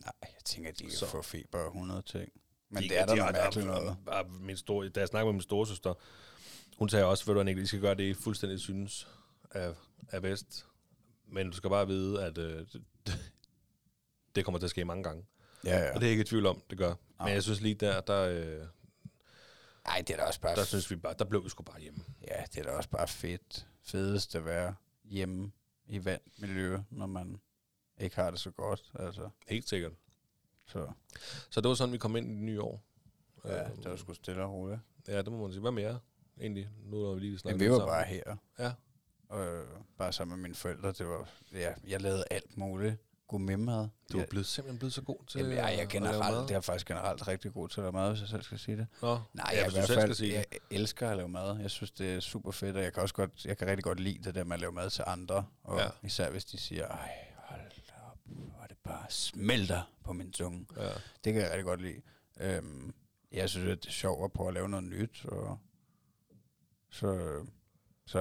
Nej, 0.00 0.12
jeg 0.22 0.44
tænker, 0.44 0.70
at 0.70 0.78
de 0.78 0.82
kan 0.84 0.92
Så. 0.92 1.06
få 1.06 1.22
feber 1.22 1.58
og 1.58 1.66
100 1.66 2.02
ting. 2.02 2.32
Men 2.70 2.82
de, 2.82 2.88
det 2.88 2.98
er 2.98 3.06
der 3.06 3.12
de, 3.14 3.18
noget 3.18 3.32
mærkeligt 3.34 3.66
noget. 3.66 3.96
Min 4.40 4.56
store, 4.56 4.88
da 4.88 5.00
jeg 5.00 5.08
snakkede 5.08 5.26
med 5.26 5.32
min 5.32 5.42
storesøster, 5.42 5.94
hun 6.78 6.88
sagde 6.88 7.04
også, 7.04 7.26
ved 7.26 7.34
du, 7.34 7.42
Nick, 7.42 7.58
I 7.58 7.66
skal 7.66 7.80
gøre 7.80 7.94
det, 7.94 8.04
I 8.04 8.14
fuldstændig 8.14 8.60
synes 8.60 9.08
er, 9.50 9.74
er 10.08 10.20
bedst. 10.20 10.66
Men 11.28 11.50
du 11.50 11.56
skal 11.56 11.70
bare 11.70 11.86
vide, 11.86 12.24
at 12.24 12.38
øh, 12.38 12.66
det, 14.34 14.44
kommer 14.44 14.58
til 14.58 14.66
at 14.66 14.70
ske 14.70 14.84
mange 14.84 15.02
gange. 15.02 15.24
Ja, 15.64 15.70
Ja. 15.78 15.84
ja. 15.84 15.88
Og 15.94 16.00
det 16.00 16.02
er 16.02 16.06
jeg 16.06 16.10
ikke 16.10 16.20
i 16.20 16.24
tvivl 16.24 16.46
om, 16.46 16.62
det 16.70 16.78
gør. 16.78 16.88
Nej. 16.88 17.26
Men 17.28 17.34
jeg 17.34 17.42
synes 17.42 17.60
lige 17.60 17.74
der, 17.74 18.00
der, 18.00 18.22
øh, 18.22 18.66
Ej, 19.86 19.98
det 20.06 20.10
er 20.10 20.16
da 20.16 20.22
også 20.22 20.40
bare... 20.40 20.56
der 20.56 20.64
synes 20.64 20.90
vi 20.90 20.96
bare, 20.96 21.14
der 21.18 21.24
blev 21.24 21.44
vi 21.44 21.48
sgu 21.48 21.62
bare 21.62 21.80
hjemme. 21.80 22.04
Ja, 22.28 22.42
det 22.54 22.58
er 22.58 22.62
da 22.62 22.70
også 22.70 22.88
bare 22.90 23.08
fedt. 23.08 23.66
Fedest 23.82 24.34
at 24.34 24.44
være 24.44 24.74
hjemme 25.04 25.52
i 25.86 26.04
vand 26.04 26.20
miljø, 26.38 26.78
når 26.90 27.06
man 27.06 27.40
ikke 27.98 28.16
har 28.16 28.30
det 28.30 28.40
så 28.40 28.50
godt. 28.50 28.90
Altså, 28.94 29.28
Helt 29.48 29.68
sikkert. 29.68 29.92
så 30.66 30.88
Så 31.50 31.60
det 31.60 31.68
var 31.68 31.74
sådan, 31.74 31.92
vi 31.92 31.98
kom 31.98 32.16
ind 32.16 32.26
i 32.26 32.34
det 32.34 32.42
nye 32.42 32.62
år. 32.62 32.82
ja, 33.44 33.64
Øhm, 33.68 33.76
det 33.82 33.90
var 33.90 33.96
sgu 33.96 34.14
stille 34.14 34.42
og 34.42 34.52
roligt. 34.52 34.80
Ja, 35.08 35.18
det 35.22 35.32
må 35.32 35.42
man 35.42 35.52
sige. 35.52 35.60
Hvad 35.60 35.70
mere 35.70 35.98
egentlig? 36.40 36.68
Nu 36.84 36.96
når 37.02 37.14
vi 37.14 37.20
lige 37.20 37.38
snakket 37.38 37.60
vi 37.60 37.70
var 37.70 37.76
sammen. 37.76 37.88
bare 37.92 38.04
her. 38.04 38.36
Ja. 38.58 38.72
Øh, 39.38 39.66
bare 39.98 40.12
sammen 40.12 40.36
med 40.36 40.42
mine 40.42 40.54
forældre. 40.54 40.92
Det 40.92 41.06
var, 41.08 41.28
ja, 41.52 41.72
jeg 41.86 42.00
lavede 42.02 42.24
alt 42.30 42.56
muligt. 42.56 42.96
Gourmetmad. 43.28 43.88
Du 44.12 44.18
er 44.18 44.26
blevet, 44.26 44.46
simpelthen 44.46 44.78
blevet 44.78 44.92
så 44.92 45.02
god 45.02 45.24
til 45.26 45.38
Jamen, 45.38 45.56
jeg, 45.56 45.72
jeg 45.76 45.82
er 45.82 45.86
generelt, 45.88 46.18
mad. 46.34 46.48
det 46.48 46.56
er 46.56 46.60
faktisk 46.60 46.86
generelt 46.86 47.28
rigtig 47.28 47.52
god 47.52 47.68
til 47.68 47.80
at 47.80 47.84
lave 47.84 47.92
mad, 47.92 48.10
hvis 48.10 48.20
jeg 48.20 48.28
selv 48.28 48.42
skal 48.42 48.58
sige 48.58 48.76
det. 48.76 48.86
Nå, 49.02 49.20
Nej, 49.32 49.50
ja, 49.52 49.58
jeg, 49.58 49.68
i 49.68 49.72
hvert 49.72 49.86
selv 49.86 49.98
fald, 50.00 50.14
skal 50.14 50.16
sige 50.16 50.34
jeg 50.34 50.44
elsker 50.70 51.10
at 51.10 51.16
lave 51.16 51.28
mad. 51.28 51.58
Jeg 51.58 51.70
synes, 51.70 51.90
det 51.90 52.14
er 52.14 52.20
super 52.20 52.50
fedt, 52.50 52.76
og 52.76 52.82
jeg 52.82 52.92
kan 52.92 53.02
også 53.02 53.14
godt, 53.14 53.44
jeg 53.44 53.58
kan 53.58 53.66
rigtig 53.68 53.84
godt 53.84 54.00
lide 54.00 54.24
det 54.24 54.34
der 54.34 54.44
med 54.44 54.54
at 54.54 54.60
lave 54.60 54.72
mad 54.72 54.90
til 54.90 55.04
andre. 55.06 55.46
Og 55.62 55.78
ja. 55.78 55.88
især 56.02 56.30
hvis 56.30 56.44
de 56.44 56.58
siger, 56.58 56.86
ej, 56.88 57.10
hold 57.36 57.60
da 57.60 57.92
op, 58.12 58.18
hvor 58.24 58.62
er 58.62 58.66
det 58.66 58.75
bare 58.86 59.06
smelter 59.08 59.82
på 60.04 60.12
min 60.12 60.32
tunge. 60.32 60.66
Ja. 60.76 60.88
Det 61.24 61.32
kan 61.32 61.42
jeg 61.42 61.50
rigtig 61.50 61.64
godt 61.64 61.82
lide. 61.82 62.02
Øhm, 62.40 62.94
jeg 63.32 63.50
synes, 63.50 63.68
at 63.68 63.82
det 63.82 63.88
er 63.88 63.92
sjovt 63.92 64.24
at 64.24 64.32
prøve 64.32 64.48
at 64.48 64.54
lave 64.54 64.68
noget 64.68 64.84
nyt. 64.84 65.24
Og 65.24 65.58
så, 66.90 67.40
så 68.06 68.18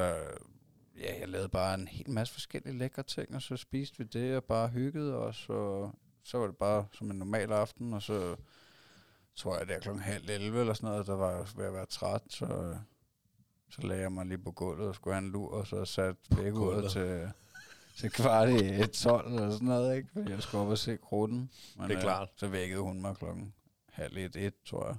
ja, 0.97 1.19
jeg 1.19 1.29
lavede 1.29 1.49
bare 1.49 1.73
en 1.73 1.87
hel 1.87 2.09
masse 2.09 2.33
forskellige 2.33 2.77
lækre 2.77 3.03
ting, 3.03 3.35
og 3.35 3.41
så 3.41 3.57
spiste 3.57 3.97
vi 3.97 4.03
det 4.03 4.37
og 4.37 4.43
bare 4.43 4.67
hyggede 4.67 5.17
os. 5.17 5.45
Og 5.49 5.93
så 6.23 6.37
var 6.37 6.47
det 6.47 6.57
bare 6.57 6.85
som 6.91 7.11
en 7.11 7.17
normal 7.17 7.51
aften, 7.51 7.93
og 7.93 8.01
så 8.01 8.35
tror 9.35 9.57
jeg, 9.57 9.67
det 9.67 9.75
er 9.75 9.79
klokken 9.79 10.03
halv 10.03 10.29
11 10.29 10.59
eller 10.59 10.73
sådan 10.73 10.89
noget, 10.89 11.07
der 11.07 11.15
var 11.15 11.31
jeg 11.31 11.47
ved 11.55 11.65
at 11.65 11.73
være 11.73 11.85
træt, 11.85 12.21
så, 12.29 12.77
så 13.69 13.81
lagde 13.81 14.01
jeg 14.01 14.11
mig 14.11 14.25
lige 14.25 14.37
på 14.37 14.51
gulvet 14.51 14.87
og 14.87 14.95
skulle 14.95 15.13
have 15.13 15.25
en 15.25 15.31
lur, 15.31 15.51
og 15.51 15.67
så 15.67 15.85
satte 15.85 16.21
begge 16.35 16.59
ud 16.59 16.89
til, 16.89 17.31
til 17.95 18.11
kvart 18.11 18.49
i 18.49 18.87
12 18.87 19.27
eller 19.33 19.51
sådan 19.51 19.67
noget, 19.67 19.97
ikke? 19.97 20.09
Fordi 20.13 20.31
jeg 20.31 20.41
skulle 20.43 20.61
op 20.61 20.67
og 20.69 20.77
se 20.77 20.97
kruden. 20.97 21.51
Men, 21.77 21.89
Det 21.89 21.97
er 21.97 22.01
klart. 22.01 22.29
så 22.35 22.47
vækkede 22.47 22.81
hun 22.81 23.01
mig 23.01 23.15
klokken 23.15 23.53
halv 23.89 24.17
et, 24.17 24.35
et, 24.35 24.53
tror 24.65 24.87
jeg. 24.87 24.95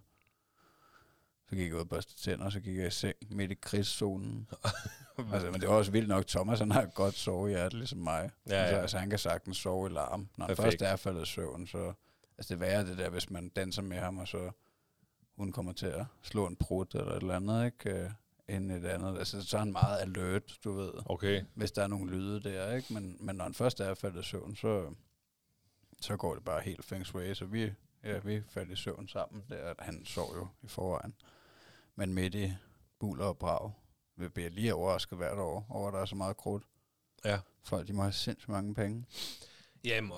Så 1.49 1.57
gik 1.57 1.67
jeg 1.67 1.75
ud 1.75 1.81
og 1.81 1.89
børste 1.89 2.15
tænder, 2.23 2.45
og 2.45 2.53
så 2.53 2.61
gik 2.61 2.77
jeg 2.77 2.87
i 2.87 2.91
seng 2.91 3.15
midt 3.31 3.51
i 3.51 3.55
krigszonen. 3.55 4.49
altså, 5.33 5.51
men 5.51 5.61
det 5.61 5.69
var 5.69 5.75
også 5.75 5.93
vildt 5.93 6.09
nok. 6.09 6.27
Thomas, 6.27 6.59
han 6.59 6.71
har 6.71 6.87
godt 6.87 7.15
sovet 7.15 7.51
i 7.51 7.53
hjertet, 7.53 7.79
ligesom 7.79 7.99
mig. 7.99 8.31
Ja, 8.49 8.55
Altså, 8.55 8.75
ja. 8.77 8.81
altså, 8.81 8.99
han 8.99 9.11
kan 9.11 9.19
sagtens 9.19 9.57
sove 9.57 9.87
i 9.87 9.93
larm. 9.93 10.29
Når 10.37 10.47
han 10.47 10.57
først 10.57 10.83
er 10.83 10.97
faldet 10.97 11.23
i 11.23 11.27
søvn, 11.27 11.67
så... 11.67 11.93
Altså, 12.39 12.55
det 12.55 12.61
værre 12.61 12.87
det 12.87 12.99
der, 12.99 13.09
hvis 13.11 13.31
man 13.31 13.49
danser 13.49 13.83
med 13.83 13.97
ham, 13.99 14.19
og 14.19 14.29
så 14.29 14.51
hun 15.37 15.53
kommer 15.53 15.73
til 15.73 15.87
at 15.87 16.05
slå 16.23 16.47
en 16.47 16.57
prut 16.57 16.95
eller 16.95 17.13
et 17.13 17.21
eller 17.21 17.37
andet, 17.37 17.67
ikke? 17.67 18.13
End 18.49 18.73
et 18.73 18.85
andet. 18.85 19.19
Altså, 19.19 19.43
så 19.43 19.57
er 19.57 19.59
han 19.59 19.73
meget 19.73 20.01
alert, 20.01 20.59
du 20.65 20.73
ved 20.73 20.93
Okay. 21.07 21.45
hvis 21.55 21.73
der 21.73 21.83
er 21.83 21.87
nogle 21.87 22.11
lyde 22.11 22.41
der, 22.43 22.75
ikke? 22.75 22.93
Men, 22.95 23.17
men 23.21 23.37
når 23.37 23.45
han 23.45 23.55
først 23.55 23.81
er 23.81 23.95
faldet 23.95 24.21
i 24.21 24.25
søvn, 24.25 24.57
så, 24.57 24.95
så 26.01 26.17
går 26.17 26.35
det 26.35 26.45
bare 26.45 26.61
helt 26.61 26.85
feng 26.85 27.07
shui, 27.07 27.35
så 27.35 27.45
vi, 27.45 27.73
ja, 28.05 28.19
vi 28.19 28.43
faldt 28.49 28.71
i 28.71 28.77
søvn 28.77 29.09
sammen. 29.09 29.45
Der, 29.51 29.75
han 29.79 30.05
sov 30.05 30.37
jo 30.37 30.49
i 30.63 30.69
forvejen. 30.69 31.15
Men 31.97 32.15
midt 32.15 32.35
i 32.35 32.53
buler 32.99 33.25
og 33.25 33.39
brag, 33.39 33.73
vi 34.17 34.29
bliver 34.29 34.51
lige 34.51 34.75
overrasket 34.75 35.19
hvert 35.19 35.39
år 35.39 35.67
over, 35.71 35.89
at 35.89 35.95
der 35.95 36.01
er 36.01 36.07
så 36.07 36.17
meget 36.17 36.37
krudt. 36.37 36.63
Ja. 37.25 37.39
Folk, 37.65 37.89
de 37.89 37.93
må 37.93 38.03
have 38.03 38.13
sindssygt 38.13 38.49
mange 38.49 38.75
penge. 38.75 39.05
Jamen, 39.85 40.13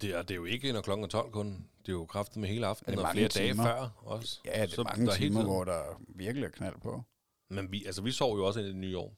det 0.00 0.04
er, 0.04 0.22
det 0.22 0.30
er 0.30 0.34
jo 0.36 0.44
ikke, 0.44 0.72
når 0.72 0.80
klokken 0.80 1.04
er 1.04 1.08
12 1.08 1.32
kun. 1.32 1.68
Det 1.80 1.88
er 1.88 1.92
jo 1.92 2.06
kraftet 2.06 2.36
med 2.36 2.48
hele 2.48 2.66
Er 2.66 2.70
aftenen, 2.70 2.98
det 2.98 3.06
og 3.06 3.12
flere 3.12 3.28
timer? 3.28 3.64
dage 3.64 3.76
før 3.78 3.88
også. 4.02 4.40
Ja, 4.44 4.62
det 4.62 4.70
er 4.70 4.74
Så 4.74 4.82
mange 4.82 5.06
der 5.06 5.12
er 5.12 5.16
timer, 5.16 5.34
tiden- 5.40 5.46
hvor 5.46 5.64
der 5.64 6.00
virkelig 6.08 6.46
er 6.46 6.50
knald 6.50 6.76
på. 6.80 7.02
Men 7.48 7.72
vi, 7.72 7.84
altså, 7.84 8.02
vi 8.02 8.10
sov 8.12 8.36
jo 8.36 8.46
også 8.46 8.60
ind 8.60 8.66
i 8.68 8.70
det 8.70 8.78
nye 8.78 8.98
år. 8.98 9.14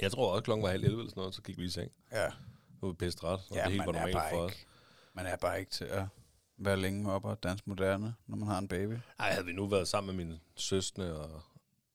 Jeg 0.00 0.12
tror 0.12 0.32
også, 0.32 0.42
klokken 0.42 0.62
var 0.62 0.70
halv 0.70 0.84
11 0.84 0.98
eller 1.00 1.10
sådan 1.10 1.20
noget, 1.20 1.34
så 1.34 1.42
gik 1.42 1.58
vi 1.58 1.64
i 1.64 1.68
seng. 1.70 1.92
Ja, 2.12 2.26
Nu 2.82 2.88
var 2.88 2.92
pisse 2.92 3.18
træt, 3.18 3.38
og 3.50 3.56
ja 3.56 3.62
det 3.64 3.72
hele 3.72 3.78
var 3.86 3.92
normalt 3.92 4.16
for 4.30 4.36
os. 4.36 4.52
ikke, 4.52 4.66
man 5.12 5.26
er 5.26 5.36
bare 5.36 5.58
ikke 5.60 5.70
til 5.70 5.84
at 5.84 6.06
være 6.56 6.76
længe 6.76 7.12
oppe 7.12 7.28
og 7.28 7.42
danse 7.42 7.64
moderne, 7.66 8.14
når 8.26 8.36
man 8.36 8.48
har 8.48 8.58
en 8.58 8.68
baby. 8.68 8.92
Ej, 9.18 9.30
havde 9.32 9.46
vi 9.46 9.52
nu 9.52 9.66
været 9.66 9.88
sammen 9.88 10.16
med 10.16 10.24
mine 10.24 10.40
søstre 10.56 11.04
og, 11.12 11.42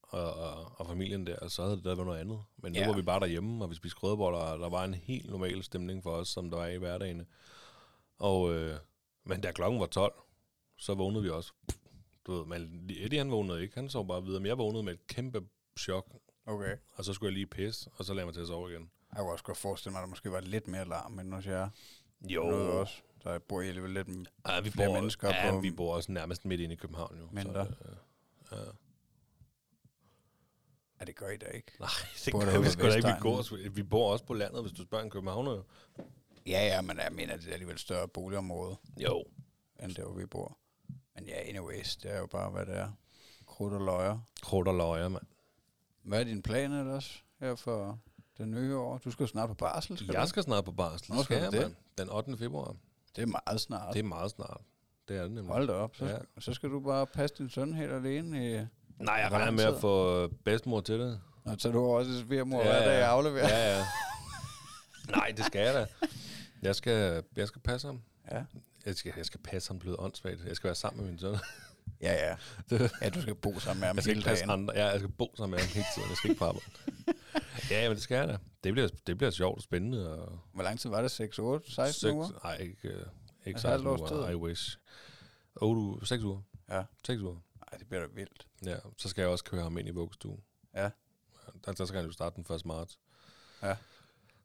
og, 0.02 0.34
og, 0.34 0.72
og 0.80 0.88
familien 0.88 1.28
der, 1.28 1.48
så 1.48 1.64
havde 1.64 1.76
det 1.78 1.84
da 1.86 1.90
været 1.90 2.06
noget 2.08 2.20
andet. 2.20 2.44
Men 2.58 2.72
nu 2.74 2.80
Ja. 2.80 2.88
var 2.88 2.96
vi 2.96 3.02
bare 3.02 3.20
derhjemme, 3.20 3.64
og 3.66 3.70
vi 3.70 3.76
spiste 3.76 4.00
grødeboller, 4.00 4.40
og 4.40 4.60
der 4.60 4.70
var 4.70 4.84
en 4.84 4.94
helt 4.94 5.30
normal 5.30 5.64
stemning 5.64 6.04
for 6.04 6.12
os, 6.12 6.28
som 6.28 6.50
der 6.50 6.58
var 6.58 6.68
i 6.68 6.78
hverdagen. 6.78 7.26
Og, 8.18 8.54
øh, 8.54 8.80
men 9.24 9.42
da 9.42 9.52
klokken 9.52 9.80
var 9.80 9.86
12, 9.86 10.14
så 10.78 10.94
vågnede 10.94 11.24
vi 11.24 11.30
også. 11.30 11.54
Du 12.26 12.34
ved, 12.34 12.46
men 12.46 12.90
Eddie 12.90 13.18
han 13.20 13.32
vågnede 13.32 13.62
ikke, 13.64 13.76
han 13.76 13.90
sov 13.90 14.08
bare 14.08 14.24
videre, 14.24 14.40
men 14.40 14.48
jeg 14.48 14.58
vågnede 14.58 14.84
med 14.84 14.94
et 14.94 15.08
kæmpe 15.08 15.42
chok, 15.80 16.06
Okay. 16.46 16.78
og 16.94 17.06
så 17.06 17.14
skulle 17.14 17.28
jeg 17.30 17.34
lige 17.34 17.46
pisse, 17.48 17.90
og 17.98 18.06
så 18.06 18.14
lagde 18.14 18.20
jeg 18.22 18.28
mig 18.28 18.34
til 18.34 18.42
at 18.42 18.48
sove 18.48 18.72
igen. 18.72 18.92
Jeg 19.12 19.20
kunne 19.20 19.32
også 19.32 19.44
godt 19.44 19.58
forestille 19.58 19.92
mig, 19.92 20.00
at 20.00 20.04
der 20.04 20.10
måske 20.10 20.32
var 20.32 20.40
lidt 20.42 20.68
mere 20.68 20.86
larm 20.86 21.20
end 21.20 21.34
hos 21.34 21.46
jer. 21.46 21.70
Jo, 22.30 22.44
Noget 22.50 22.70
også. 22.72 22.94
Der 23.24 23.40
bor 23.40 23.62
I 23.62 23.68
alligevel 23.68 23.92
lidt 23.92 24.08
ja, 24.48 24.60
vi 24.62 24.70
flere 24.70 24.88
bor, 24.88 24.94
mennesker 24.96 25.28
ja, 25.30 25.52
på- 25.52 25.60
vi 25.60 25.72
bor 25.72 25.96
også 25.96 26.12
nærmest 26.12 26.46
midt 26.46 26.62
inde 26.62 26.74
i 26.74 26.78
København 26.78 27.18
jo. 27.20 27.28
Mindre. 27.32 27.66
Så, 27.66 27.72
øh, 27.86 27.96
ja. 28.52 28.72
Ja, 31.00 31.06
det 31.06 31.16
gør 31.16 31.30
I 31.30 31.38
da 31.38 31.46
ikke. 31.46 31.72
Nej, 31.80 31.90
det 32.26 32.32
Bor 32.32 32.46
gør 32.52 32.60
vi 32.60 32.68
sgu 32.70 32.82
da 32.82 32.96
ikke. 32.96 33.08
Vi, 33.08 33.14
går, 33.22 33.70
vi 33.70 33.84
bor 33.84 34.12
også 34.12 34.26
på 34.26 34.34
landet, 34.34 34.62
hvis 34.62 34.74
du 34.74 34.84
spørger 34.84 35.04
en 35.04 35.10
københavner. 35.10 35.64
Ja, 36.48 36.66
ja, 36.68 36.82
men 36.82 36.98
jeg 36.98 37.10
mener, 37.12 37.38
det 37.38 37.48
er 37.48 37.54
alligevel 37.54 37.74
et 37.74 37.80
større 37.80 38.08
boligområde, 38.08 38.76
Jo. 38.98 39.24
end 39.84 39.96
der, 39.96 40.04
hvor 40.04 40.14
vi 40.14 40.26
bor. 40.26 40.58
Men 41.16 41.26
ja, 41.28 41.50
anyways, 41.50 41.96
det 41.96 42.12
er 42.12 42.20
jo 42.20 42.26
bare, 42.26 42.50
hvad 42.50 42.66
det 42.66 42.78
er. 42.78 42.90
Krudt 43.48 43.74
og 43.74 43.82
løjer. 43.82 44.20
Krudt 44.42 44.68
og 44.68 44.76
løjer, 44.76 45.08
mand. 45.10 45.24
Hvad 46.04 46.20
er 46.20 46.24
dine 46.24 46.42
planer 46.42 46.80
ellers 46.80 47.24
her 47.40 47.56
for 47.56 48.00
det 48.38 48.48
nye 48.48 48.76
år? 48.78 48.98
Du 48.98 49.12
skal 49.12 49.28
snart 49.28 49.50
på 49.50 49.54
barsel, 49.56 49.98
skal 49.98 50.14
Jeg 50.14 50.22
du? 50.24 50.28
skal 50.28 50.44
snart 50.44 50.66
på 50.66 50.72
barsel. 50.72 51.08
Hvornår 51.08 51.24
skal 51.24 51.38
jeg, 51.44 51.52
det? 51.52 51.62
mand. 51.62 51.76
Den 51.98 52.10
8. 52.10 52.38
februar. 52.38 52.76
Det 53.16 53.22
er 53.22 53.26
meget 53.26 53.62
snart. 53.62 53.94
Det 53.94 54.00
er 54.00 54.04
meget 54.04 54.32
snart. 54.32 54.62
Det 55.08 55.18
er 55.18 55.22
det 55.22 55.32
nemlig. 55.32 55.54
Hold 55.54 55.68
da 55.68 55.74
op. 55.74 55.96
Så, 55.96 56.06
Ja. 56.06 56.18
så 56.40 56.54
skal 56.54 56.70
du 56.70 56.80
bare 56.80 57.08
passe 57.08 57.36
din 57.38 57.50
søn 57.50 57.74
helt 57.74 57.92
alene. 57.92 58.56
I, 58.62 58.66
Nej, 59.00 59.16
jeg 59.16 59.32
regner 59.32 59.52
med 59.52 59.64
at 59.64 59.82
få 59.82 60.28
bedstemor 60.28 60.82
til 60.82 61.00
det. 61.00 61.22
og 61.46 61.56
så 61.60 61.72
du 61.72 61.80
også 61.86 62.20
svigermor 62.20 62.58
ja, 62.60 62.64
hver 62.64 62.80
dag 62.86 62.96
at 62.98 63.04
aflevere. 63.04 63.48
Ja, 63.48 63.78
ja. 63.78 63.86
Nej, 65.16 65.34
det 65.38 65.46
skal 65.46 65.62
jeg 65.62 65.74
da. 65.74 65.88
Jeg 66.62 66.76
skal, 66.76 67.24
jeg 67.36 67.48
skal 67.48 67.62
passe 67.62 67.88
ham. 67.88 68.02
ja. 68.32 68.44
Jeg 68.86 68.96
skal, 68.96 69.14
jeg 69.18 69.26
skal 69.26 69.40
passe 69.40 69.70
ham, 69.70 69.80
lyder 69.84 70.00
åndssvagt. 70.02 70.46
Jeg 70.46 70.56
skal 70.56 70.68
være 70.68 70.76
sammen 70.76 71.04
med 71.04 71.12
min 71.12 71.20
søn. 71.20 71.36
Ja, 72.02 72.14
ja. 72.14 72.38
Ja, 73.02 73.10
du 73.10 73.22
skal 73.22 73.36
bo 73.36 73.60
sammen 73.60 73.80
med 73.80 73.88
ham 73.88 73.96
Jeg 73.96 74.04
skal 74.04 74.14
hele 74.16 74.20
ikke 74.20 74.28
passe 74.30 74.46
dagen. 74.48 74.60
andre. 74.62 74.74
Ja, 74.78 74.86
jeg 74.88 75.00
skal 75.00 75.12
bo 75.12 75.34
sammen 75.38 75.52
med 75.52 75.60
ham 75.60 75.70
hele 75.74 75.86
tiden. 75.96 76.10
Jeg 76.10 76.18
skal 76.18 76.30
ikke 76.30 76.40
på 76.40 76.46
arbejde. 76.46 76.66
ja, 77.72 77.88
men 77.90 77.96
det 77.96 78.04
skal 78.04 78.16
jeg 78.16 78.28
da. 78.28 78.38
Det 78.64 78.74
bliver, 78.74 78.88
det 79.08 79.18
bliver 79.18 79.32
sjovt 79.32 79.58
og 79.58 79.62
spændende. 79.64 80.18
Og 80.22 80.40
Hvor 80.54 80.64
lang 80.64 80.80
tid 80.80 80.90
var 80.90 81.02
det? 81.02 81.12
6, 81.12 81.40
8, 81.40 81.72
16 81.72 81.94
seks, 81.94 82.14
uger? 82.14 82.40
Nej, 82.44 82.56
ikke, 82.58 82.88
øh, 82.90 83.06
ikke 83.46 83.58
Et 83.58 83.62
16 83.62 83.70
halvt 83.72 83.88
års 83.88 84.12
uger. 84.12 84.26
tid. 84.26 84.32
I 84.34 84.36
wish. 84.36 84.80
8 85.56 85.80
uger. 85.82 86.06
6 86.06 86.24
uger. 86.24 86.42
Ja. 86.70 86.84
6 87.06 87.22
uger. 87.22 87.34
Nej, 87.72 87.78
det 87.80 87.88
bliver 87.88 88.02
da 88.02 88.08
vildt. 88.14 88.48
Ja, 88.66 88.78
så 88.98 89.10
skal 89.10 89.22
jeg 89.22 89.30
også 89.30 89.44
køre 89.44 89.64
ham 89.64 89.78
ind 89.78 89.88
i 89.88 89.92
vuggestuen. 89.92 90.44
Ja. 90.76 90.90
Der, 91.66 91.72
der 91.72 91.86
skal 91.86 91.98
han 92.00 92.06
jo 92.06 92.12
starte 92.12 92.36
den 92.44 92.56
1. 92.56 92.66
marts. 92.66 93.00
Ja. 93.64 93.76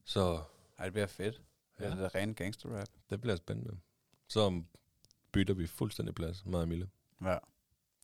Så 0.04 0.42
Ej, 0.78 0.84
det 0.84 0.92
bliver 0.92 1.06
fedt. 1.06 1.40
Det 1.78 1.86
er 1.86 1.88
Ja. 1.88 1.90
det 1.94 1.98
der 2.12 2.14
rene 2.14 2.34
gangster 2.34 2.68
rap. 2.80 2.88
det 3.10 3.20
bliver 3.20 3.36
spændende. 3.36 3.76
Så 4.30 4.62
bytter 5.32 5.54
vi 5.54 5.66
fuldstændig 5.66 6.14
plads, 6.14 6.46
mig 6.46 6.60
og 6.60 6.68
Mille. 6.68 6.88
Ja. 7.24 7.36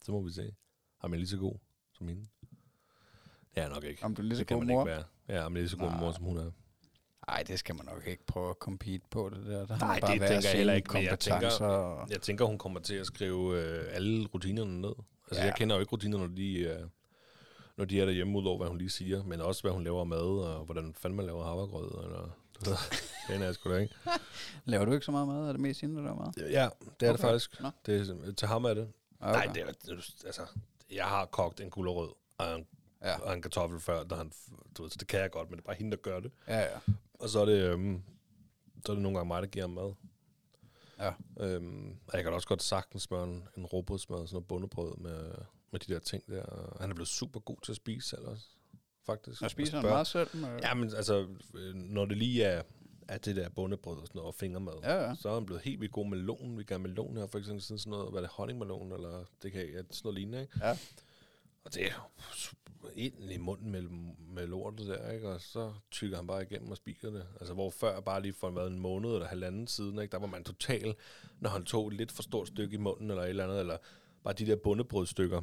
Så 0.05 0.11
må 0.11 0.21
vi 0.21 0.31
se. 0.31 0.55
Har 1.01 1.07
man 1.07 1.19
lige 1.19 1.29
så 1.29 1.37
god 1.37 1.55
som 1.93 2.07
hende? 2.07 2.27
Det 3.55 3.63
er 3.63 3.69
nok 3.69 3.83
ikke. 3.83 4.03
Om 4.05 4.15
du 4.15 4.21
er 4.21 4.23
lige 4.23 4.35
så 4.35 4.39
det 4.39 4.47
kan 4.47 4.57
god 4.57 4.65
man 4.65 4.73
mor? 4.75 4.81
ikke 4.81 4.91
være. 4.91 5.03
Ja, 5.39 5.45
om 5.45 5.53
det 5.53 5.59
er 5.59 5.63
lige 5.63 5.69
så 5.69 5.77
god 5.77 5.87
Nej. 5.87 5.99
mor, 5.99 6.11
som 6.11 6.23
hun 6.23 6.37
er. 6.37 6.51
Nej, 7.27 7.43
det 7.47 7.59
skal 7.59 7.75
man 7.75 7.85
nok 7.85 8.07
ikke 8.07 8.25
prøve 8.25 8.49
at 8.49 8.55
compete 8.55 9.05
på 9.11 9.29
det 9.29 9.45
der. 9.45 9.65
Der 9.65 9.77
Nej, 9.77 9.99
bare 9.99 10.11
det 10.13 10.21
tænker 10.21 10.49
jeg 10.49 10.57
heller 10.57 10.73
ikke, 10.73 10.93
men 10.93 11.03
jeg 11.03 11.19
tænker- 11.19 11.65
og- 11.65 12.09
Jeg 12.09 12.21
tænker, 12.21 12.45
hun 12.45 12.57
kommer 12.57 12.79
til 12.79 12.95
at 12.95 13.05
skrive 13.05 13.61
øh, 13.63 13.85
alle 13.95 14.27
rutinerne 14.27 14.81
ned. 14.81 14.93
Altså, 15.27 15.41
Ja. 15.41 15.45
jeg 15.45 15.55
kender 15.57 15.75
jo 15.75 15.79
ikke 15.79 15.91
rutinerne, 15.91 16.27
når 16.27 16.35
de, 16.35 16.59
øh, 16.59 16.87
når 17.77 17.85
de 17.85 18.01
er 18.01 18.05
derhjemme, 18.05 18.37
udover 18.39 18.57
hvad 18.57 18.67
hun 18.67 18.77
lige 18.77 18.89
siger, 18.89 19.23
men 19.23 19.41
også 19.41 19.61
hvad 19.61 19.71
hun 19.71 19.83
laver 19.83 20.03
mad, 20.03 20.19
og 20.45 20.65
hvordan 20.65 20.93
fanden 20.93 21.17
man 21.17 21.25
laver 21.25 21.43
havregrød, 21.43 22.03
eller... 22.03 22.29
Det 22.65 22.77
er 23.29 23.43
jeg 23.43 23.53
sgu 23.53 23.69
da 23.69 23.77
ikke. 23.77 23.95
Laver 24.65 24.85
du 24.85 24.91
ikke 24.91 25.05
så 25.05 25.11
meget 25.11 25.27
mad? 25.27 25.47
Er 25.47 25.51
det 25.51 25.59
mest 25.59 25.81
hende, 25.81 26.03
der 26.03 26.15
mad? 26.15 26.31
Ja, 26.37 26.41
det 26.41 26.55
er 26.55 26.69
okay. 26.69 27.11
det 27.11 27.19
faktisk. 27.19 27.61
Nå. 27.61 27.69
Det 27.85 28.09
er, 28.09 28.31
til 28.31 28.47
ham 28.47 28.65
er 28.65 28.73
det. 28.73 28.91
Okay. 29.19 29.33
Nej, 29.33 29.53
det 29.53 29.61
er, 29.61 29.93
altså, 30.25 30.41
jeg 30.91 31.05
har 31.05 31.25
kogt 31.25 31.59
en 31.59 31.69
gulerød 31.69 32.09
og 32.37 32.55
en, 32.55 32.67
Ja, 33.01 33.19
og 33.19 33.33
en 33.33 33.41
kartoffel 33.41 33.79
før, 33.79 34.03
der 34.03 34.15
han, 34.15 34.31
du 34.77 34.83
ved, 34.83 34.89
så 34.91 34.97
det 34.99 35.07
kan 35.07 35.19
jeg 35.19 35.31
godt, 35.31 35.49
men 35.49 35.57
det 35.57 35.63
er 35.63 35.65
bare 35.65 35.75
hende, 35.75 35.91
der 35.91 35.97
gør 35.97 36.19
det. 36.19 36.31
ja, 36.47 36.59
ja. 36.59 36.79
Og 37.13 37.29
så 37.29 37.39
er 37.39 37.45
det, 37.45 37.61
øhm, 37.61 38.03
så 38.85 38.91
er 38.91 38.95
det 38.95 39.03
nogle 39.03 39.17
gange 39.17 39.27
mig, 39.27 39.41
der 39.41 39.47
giver 39.47 39.63
ham 39.63 39.69
mad. 39.69 39.93
Ja. 40.99 41.13
Øhm, 41.39 41.89
og 42.07 42.13
jeg 42.13 42.23
kan 42.23 42.33
også 42.33 42.47
godt 42.47 42.63
sagtens 42.63 43.03
smøre 43.03 43.23
en, 43.23 43.47
en 43.57 43.65
råbrødsmad, 43.65 44.17
sådan 44.17 44.35
noget 44.35 44.47
bundebrød 44.47 44.97
med, 44.97 45.31
med 45.71 45.79
de 45.79 45.93
der 45.93 45.99
ting 45.99 46.23
der. 46.27 46.77
Han 46.81 46.89
er 46.89 46.95
blevet 46.95 47.07
super 47.07 47.39
god 47.39 47.57
til 47.63 47.71
at 47.71 47.75
spise 47.75 48.09
selv 48.09 48.27
også, 48.27 48.45
faktisk. 49.07 49.41
Og 49.41 49.51
spiser 49.51 49.77
han 49.77 49.89
meget 49.89 50.07
selv? 50.07 50.27
Med... 50.33 50.59
Ja, 50.63 50.73
men 50.73 50.93
altså, 50.95 51.27
øh, 51.55 51.73
når 51.75 52.05
det 52.05 52.17
lige 52.17 52.43
er, 52.43 52.61
er 53.07 53.17
det 53.17 53.35
der 53.35 53.49
bundebrød 53.49 53.97
og 53.97 54.07
sådan 54.07 54.19
noget, 54.19 54.27
og 54.27 54.35
fingermad, 54.35 54.73
Ja, 54.83 55.07
ja. 55.07 55.15
så 55.15 55.29
er 55.29 55.33
han 55.33 55.45
blevet 55.45 55.61
helt 55.61 55.81
vildt 55.81 55.93
god 55.93 56.05
melon. 56.05 56.57
Vi 56.57 56.63
gør 56.63 56.77
melon 56.77 57.17
her, 57.17 57.27
for 57.27 57.39
eksempel 57.39 57.61
sådan 57.63 57.77
sådan 57.79 57.91
noget, 57.91 58.11
hvad 58.11 58.19
er 58.21 58.25
det, 58.25 58.33
honningmelon, 58.33 58.91
eller 58.91 59.23
det 59.43 59.51
kan 59.51 59.61
ja, 59.61 59.77
sådan 59.77 59.85
noget 60.03 60.15
lignende, 60.15 60.41
ikke? 60.41 60.53
Ja. 60.61 60.77
Og 61.65 61.73
det 61.73 61.85
er 61.85 62.09
ind 62.95 63.31
i 63.31 63.37
munden 63.37 63.71
med, 63.71 63.81
med 64.33 64.47
lortet 64.47 64.87
der, 64.87 65.11
ikke? 65.11 65.29
Og 65.29 65.41
så 65.41 65.73
tykker 65.91 66.17
han 66.17 66.27
bare 66.27 66.43
igennem 66.43 66.71
og 66.71 66.77
spiser 66.77 67.09
det. 67.09 67.25
Altså, 67.39 67.53
hvor 67.53 67.69
før 67.69 67.99
bare 67.99 68.21
lige 68.21 68.33
for 68.33 68.67
en 68.67 68.79
måned 68.79 69.09
eller 69.09 69.27
halvanden 69.27 69.67
siden, 69.67 69.99
ikke? 69.99 70.11
Der 70.11 70.19
var 70.19 70.27
man 70.27 70.43
total, 70.43 70.95
når 71.39 71.49
han 71.49 71.65
tog 71.65 71.87
et 71.87 71.93
lidt 71.93 72.11
for 72.11 72.23
stort 72.23 72.47
stykke 72.47 72.73
i 72.73 72.77
munden, 72.77 73.09
eller 73.09 73.23
et 73.23 73.29
eller 73.29 73.43
andet, 73.43 73.59
eller 73.59 73.77
bare 74.23 74.33
de 74.33 74.45
der 74.45 74.55
bundebrødstykker, 74.55 75.41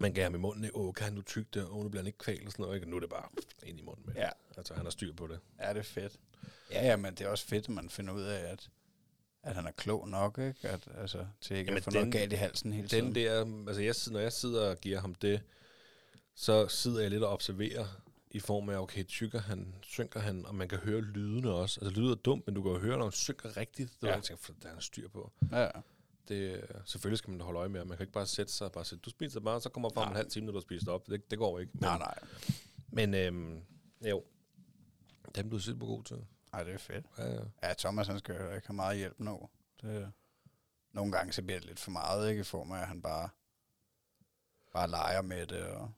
man 0.00 0.12
gav 0.12 0.22
ham 0.24 0.34
i 0.34 0.38
munden, 0.38 0.70
åh, 0.74 0.94
kan 0.94 1.04
han 1.04 1.12
nu 1.12 1.22
tygge 1.22 1.48
det, 1.54 1.68
åh, 1.68 1.82
nu 1.82 1.88
bliver 1.88 2.02
han 2.02 2.06
ikke 2.06 2.18
kvalt 2.18 2.46
og 2.46 2.52
sådan 2.52 2.62
noget, 2.62 2.76
ikke? 2.76 2.90
Nu 2.90 2.96
er 2.96 3.00
det 3.00 3.10
bare 3.10 3.28
ind 3.66 3.78
i 3.78 3.82
munden 3.82 4.02
med. 4.06 4.14
Ja. 4.14 4.28
Altså, 4.56 4.74
han 4.74 4.84
har 4.84 4.90
styr 4.90 5.12
på 5.14 5.26
det. 5.26 5.40
Ja, 5.60 5.68
det 5.68 5.78
er 5.78 5.82
fedt. 5.82 6.16
Ja, 6.70 6.86
ja, 6.86 6.96
men 6.96 7.14
det 7.14 7.20
er 7.20 7.28
også 7.28 7.46
fedt, 7.46 7.64
at 7.64 7.70
man 7.74 7.90
finder 7.90 8.14
ud 8.14 8.22
af, 8.22 8.52
at, 8.52 8.70
at 9.42 9.54
han 9.54 9.66
er 9.66 9.70
klog 9.70 10.08
nok, 10.08 10.38
ikke? 10.38 10.68
At, 10.68 10.88
altså, 10.98 11.26
til 11.40 11.56
ikke 11.56 11.68
Jamen, 11.68 11.76
at 11.78 11.84
få 11.84 11.90
den- 11.90 11.98
noget 12.00 12.12
galt 12.12 12.32
i 12.32 12.36
halsen 12.36 12.72
hele 12.72 12.88
tiden. 12.88 13.04
Den 13.06 13.14
der, 13.14 13.66
altså 13.68 13.82
jeg, 13.82 13.94
når 14.12 14.20
jeg 14.20 14.32
sidder 14.32 14.70
og 14.70 14.76
giver 14.80 15.00
ham 15.00 15.14
det, 15.14 15.42
så 16.34 16.68
sidder 16.68 17.00
jeg 17.00 17.10
lidt 17.10 17.22
og 17.22 17.30
observerer, 17.32 17.86
i 18.32 18.40
form 18.40 18.68
af, 18.68 18.76
okay, 18.78 19.04
tykker 19.06 19.40
han, 19.40 19.74
synker 19.82 20.20
han, 20.20 20.46
og 20.46 20.54
man 20.54 20.68
kan 20.68 20.78
høre 20.78 21.00
lydene 21.00 21.50
også. 21.50 21.80
Altså, 21.80 21.90
det 21.94 21.98
lyder 21.98 22.14
dumt, 22.14 22.46
men 22.46 22.54
du 22.54 22.62
kan 22.62 22.72
jo 22.72 22.78
høre, 22.78 22.96
når 22.96 23.04
han 23.04 23.12
synker 23.12 23.56
rigtigt. 23.56 23.92
Det 24.00 24.02
Ja. 24.02 24.08
ja. 24.08 24.14
jeg 24.14 24.22
tænker, 24.24 24.42
for 24.42 24.52
der 24.62 24.68
er 24.68 24.72
han 24.72 24.80
styr 24.82 25.08
på. 25.08 25.32
Ja, 25.52 25.68
Det, 26.30 26.64
selvfølgelig 26.84 27.18
skal 27.18 27.30
man 27.30 27.40
holde 27.40 27.58
øje 27.58 27.68
med, 27.68 27.84
man 27.84 27.96
kan 27.96 28.04
ikke 28.04 28.12
bare 28.12 28.26
sætte 28.26 28.52
sig 28.52 28.64
og 28.66 28.72
bare 28.72 28.84
sige, 28.84 28.98
du 28.98 29.10
spiser 29.10 29.40
bare, 29.40 29.60
så 29.60 29.68
kommer 29.68 29.88
frem 29.94 30.08
en 30.08 30.16
halv 30.16 30.30
time, 30.30 30.46
når 30.46 30.52
du 30.52 30.58
har 30.58 30.62
spist 30.62 30.88
op. 30.88 31.06
Det, 31.06 31.30
det 31.30 31.38
går 31.38 31.58
ikke. 31.58 31.72
Men, 31.74 31.80
nej, 31.82 31.98
nej. 31.98 32.18
Men 32.88 33.14
øhm, 33.14 33.62
jo, 34.08 34.24
dem 35.34 35.50
du 35.50 35.56
er 35.56 35.60
super 35.60 35.86
god 35.86 36.02
til. 36.04 36.24
Ej, 36.52 36.62
det 36.64 36.74
er 36.74 36.78
fedt. 36.78 37.06
Ja, 37.18 37.32
ja. 37.34 37.40
Ja, 37.62 37.74
Thomas, 37.78 38.06
han 38.06 38.18
skal 38.18 38.34
jo 38.34 38.54
ikke 38.54 38.66
have 38.66 38.76
meget 38.76 38.96
hjælp 38.98 39.20
nu. 39.20 39.48
Det, 39.82 40.12
nogle 40.92 41.12
gange 41.12 41.32
så 41.32 41.42
bliver 41.42 41.58
det 41.58 41.68
lidt 41.68 41.80
for 41.80 41.90
meget, 41.90 42.30
ikke? 42.30 42.40
I 42.40 42.44
form 42.44 42.72
af, 42.72 42.80
at 42.80 42.88
han 42.88 43.02
bare, 43.02 43.28
bare 44.72 44.90
leger 44.90 45.22
med 45.22 45.46
det 45.46 45.62
og 45.62 45.92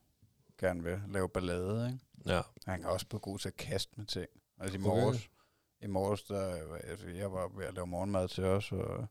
gerne 0.58 0.82
vil 0.82 1.02
lave 1.08 1.28
ballade, 1.28 1.86
ikke? 1.86 2.34
ja. 2.34 2.42
Han 2.66 2.80
kan 2.80 2.90
også 2.90 3.06
blive 3.06 3.20
god 3.20 3.38
til 3.38 3.48
at 3.48 3.56
kaste 3.56 3.92
med 3.96 4.06
ting. 4.06 4.28
Altså 4.58 4.76
i 4.78 4.80
Okay. 4.80 4.88
morges, 4.88 5.28
i 5.80 5.86
morges 5.86 6.22
der, 6.22 6.56
jeg 7.14 7.32
var 7.32 7.48
ved 7.48 7.66
at 7.66 7.74
lave 7.74 7.86
morgenmad 7.86 8.28
til 8.28 8.44
os, 8.44 8.72
og, 8.72 9.06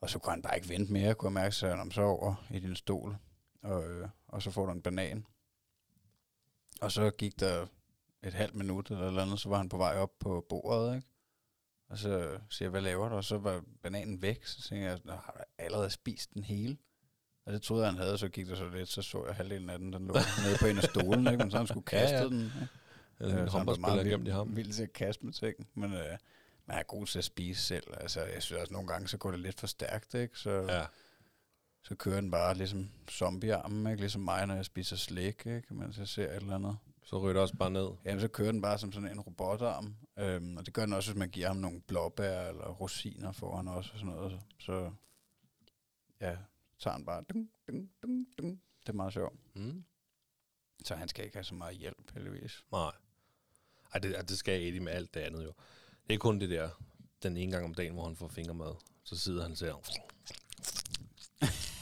og 0.00 0.10
så 0.10 0.18
kunne 0.18 0.32
han 0.32 0.42
bare 0.42 0.56
ikke 0.56 0.68
vente 0.68 0.92
mere, 0.92 1.14
kunne 1.14 1.28
jeg 1.28 1.32
mærke, 1.42 1.54
så 1.54 1.74
han 1.74 1.90
så 1.90 2.02
over 2.02 2.46
i 2.50 2.58
din 2.58 2.76
stol, 2.76 3.16
og, 3.62 3.90
øh, 3.90 4.08
og 4.26 4.42
så 4.42 4.50
får 4.50 4.66
du 4.66 4.72
en 4.72 4.82
banan. 4.82 5.26
Og 6.80 6.92
så 6.92 7.10
gik 7.10 7.40
der 7.40 7.66
et 8.22 8.34
halvt 8.34 8.54
minut 8.54 8.90
eller 8.90 9.06
eller 9.08 9.22
andet, 9.22 9.40
så 9.40 9.48
var 9.48 9.56
han 9.56 9.68
på 9.68 9.76
vej 9.76 9.96
op 9.96 10.18
på 10.20 10.46
bordet, 10.48 10.94
ikke? 10.96 11.06
Og 11.88 11.98
så 11.98 12.38
siger 12.50 12.66
jeg, 12.66 12.70
hvad 12.70 12.80
laver 12.80 13.08
du? 13.08 13.14
Og 13.14 13.24
så 13.24 13.38
var 13.38 13.62
bananen 13.82 14.22
væk, 14.22 14.44
så 14.46 14.62
tænkte 14.62 14.86
jeg, 14.88 14.98
"Nå, 15.04 15.12
har 15.12 15.32
du 15.38 15.44
allerede 15.58 15.90
spist 15.90 16.34
den 16.34 16.44
hele? 16.44 16.76
Og 17.46 17.52
det 17.52 17.62
troede 17.62 17.84
jeg, 17.84 17.92
han 17.92 18.02
havde, 18.02 18.18
så 18.18 18.28
gik 18.28 18.46
der 18.46 18.54
så 18.56 18.68
lidt, 18.68 18.88
så 18.88 19.02
så 19.02 19.26
jeg 19.26 19.34
halvdelen 19.34 19.70
af 19.70 19.78
den, 19.78 19.92
den 19.92 20.06
lå 20.06 20.14
nede 20.44 20.56
på 20.60 20.66
en 20.66 20.76
af 20.78 20.82
stolen, 20.82 21.26
ikke? 21.26 21.38
Men 21.38 21.50
så 21.50 21.56
han 21.58 21.66
skulle 21.66 21.84
Ja, 21.92 21.98
kaste 21.98 22.16
ja. 22.16 22.24
den. 22.24 22.40
Ikke? 22.44 22.68
En 23.20 23.30
så 23.30 23.36
han 23.36 23.38
var 23.44 23.50
håndboldspiller 23.50 23.94
meget 23.94 24.06
gemt 24.06 24.28
i 24.28 24.30
ham. 24.30 24.56
Vild 24.56 24.72
til 24.72 24.82
at 24.82 24.92
kaste 24.92 25.24
med 25.24 25.32
ting, 25.32 25.68
men 25.74 25.92
øh, 25.92 26.18
man 26.68 26.78
er 26.78 26.82
god 26.82 27.06
til 27.06 27.18
at 27.18 27.24
spise 27.24 27.62
selv. 27.62 27.84
Altså, 28.00 28.24
jeg 28.24 28.42
synes 28.42 28.60
også, 28.60 28.72
nogle 28.72 28.88
gange, 28.88 29.08
så 29.08 29.16
går 29.18 29.30
det 29.30 29.40
lidt 29.40 29.60
for 29.60 29.66
stærkt, 29.66 30.14
ikke? 30.14 30.38
Så, 30.38 30.50
Ja. 30.50 30.86
så 31.82 31.94
kører 31.94 32.20
den 32.20 32.30
bare 32.30 32.54
ligesom 32.54 32.90
zombiearmen, 33.10 33.86
ikke? 33.86 34.00
Ligesom 34.00 34.22
mig, 34.22 34.46
når 34.46 34.54
jeg 34.54 34.64
spiser 34.64 34.96
slik, 34.96 35.46
ikke? 35.46 35.74
Mens 35.74 35.98
jeg 35.98 36.08
ser 36.08 36.28
et 36.30 36.36
eller 36.36 36.54
andet. 36.54 36.78
Så 37.04 37.18
ryger 37.18 37.32
det 37.32 37.42
også 37.42 37.56
bare 37.56 37.70
ned. 37.70 37.88
Jamen, 38.04 38.20
så 38.20 38.28
kører 38.28 38.52
den 38.52 38.62
bare 38.62 38.78
som 38.78 38.92
sådan 38.92 39.08
en 39.10 39.20
robotarm. 39.20 39.96
Øhm, 40.18 40.56
og 40.56 40.66
det 40.66 40.74
gør 40.74 40.84
den 40.84 40.92
også, 40.92 41.10
hvis 41.12 41.18
man 41.18 41.30
giver 41.30 41.46
ham 41.46 41.56
nogle 41.56 41.80
blåbær 41.80 42.40
eller 42.48 42.68
rosiner 42.68 43.32
foran 43.32 43.68
også 43.68 43.90
og 43.92 43.98
sådan 43.98 44.14
noget. 44.14 44.40
Så, 44.58 44.64
så 44.64 44.92
ja, 46.20 46.36
tager 46.78 46.92
han 46.92 47.04
bare... 47.04 47.22
Dung, 47.22 47.50
dung, 47.68 47.90
dung, 48.02 48.26
dung. 48.38 48.62
Det 48.80 48.88
er 48.88 48.92
meget 48.92 49.12
sjovt. 49.12 49.38
Mm. 49.54 49.84
Så 50.84 50.94
han 50.94 51.08
skal 51.08 51.24
ikke 51.24 51.36
have 51.36 51.44
så 51.44 51.54
meget 51.54 51.76
hjælp, 51.76 52.14
heldigvis. 52.14 52.64
Nej. 52.72 52.92
Ej, 53.94 54.00
det, 54.00 54.28
det 54.28 54.38
skal 54.38 54.62
Eddie 54.62 54.80
med 54.80 54.92
alt 54.92 55.14
det 55.14 55.20
andet 55.20 55.44
jo. 55.44 55.52
Det 56.08 56.14
er 56.14 56.18
kun 56.18 56.40
det 56.40 56.50
der, 56.50 56.68
den 57.22 57.36
ene 57.36 57.52
gang 57.52 57.64
om 57.64 57.74
dagen, 57.74 57.92
hvor 57.94 58.04
han 58.04 58.16
får 58.16 58.28
fingermad. 58.28 58.74
Så 59.04 59.16
sidder 59.16 59.42
han 59.42 59.56
ser. 59.56 59.74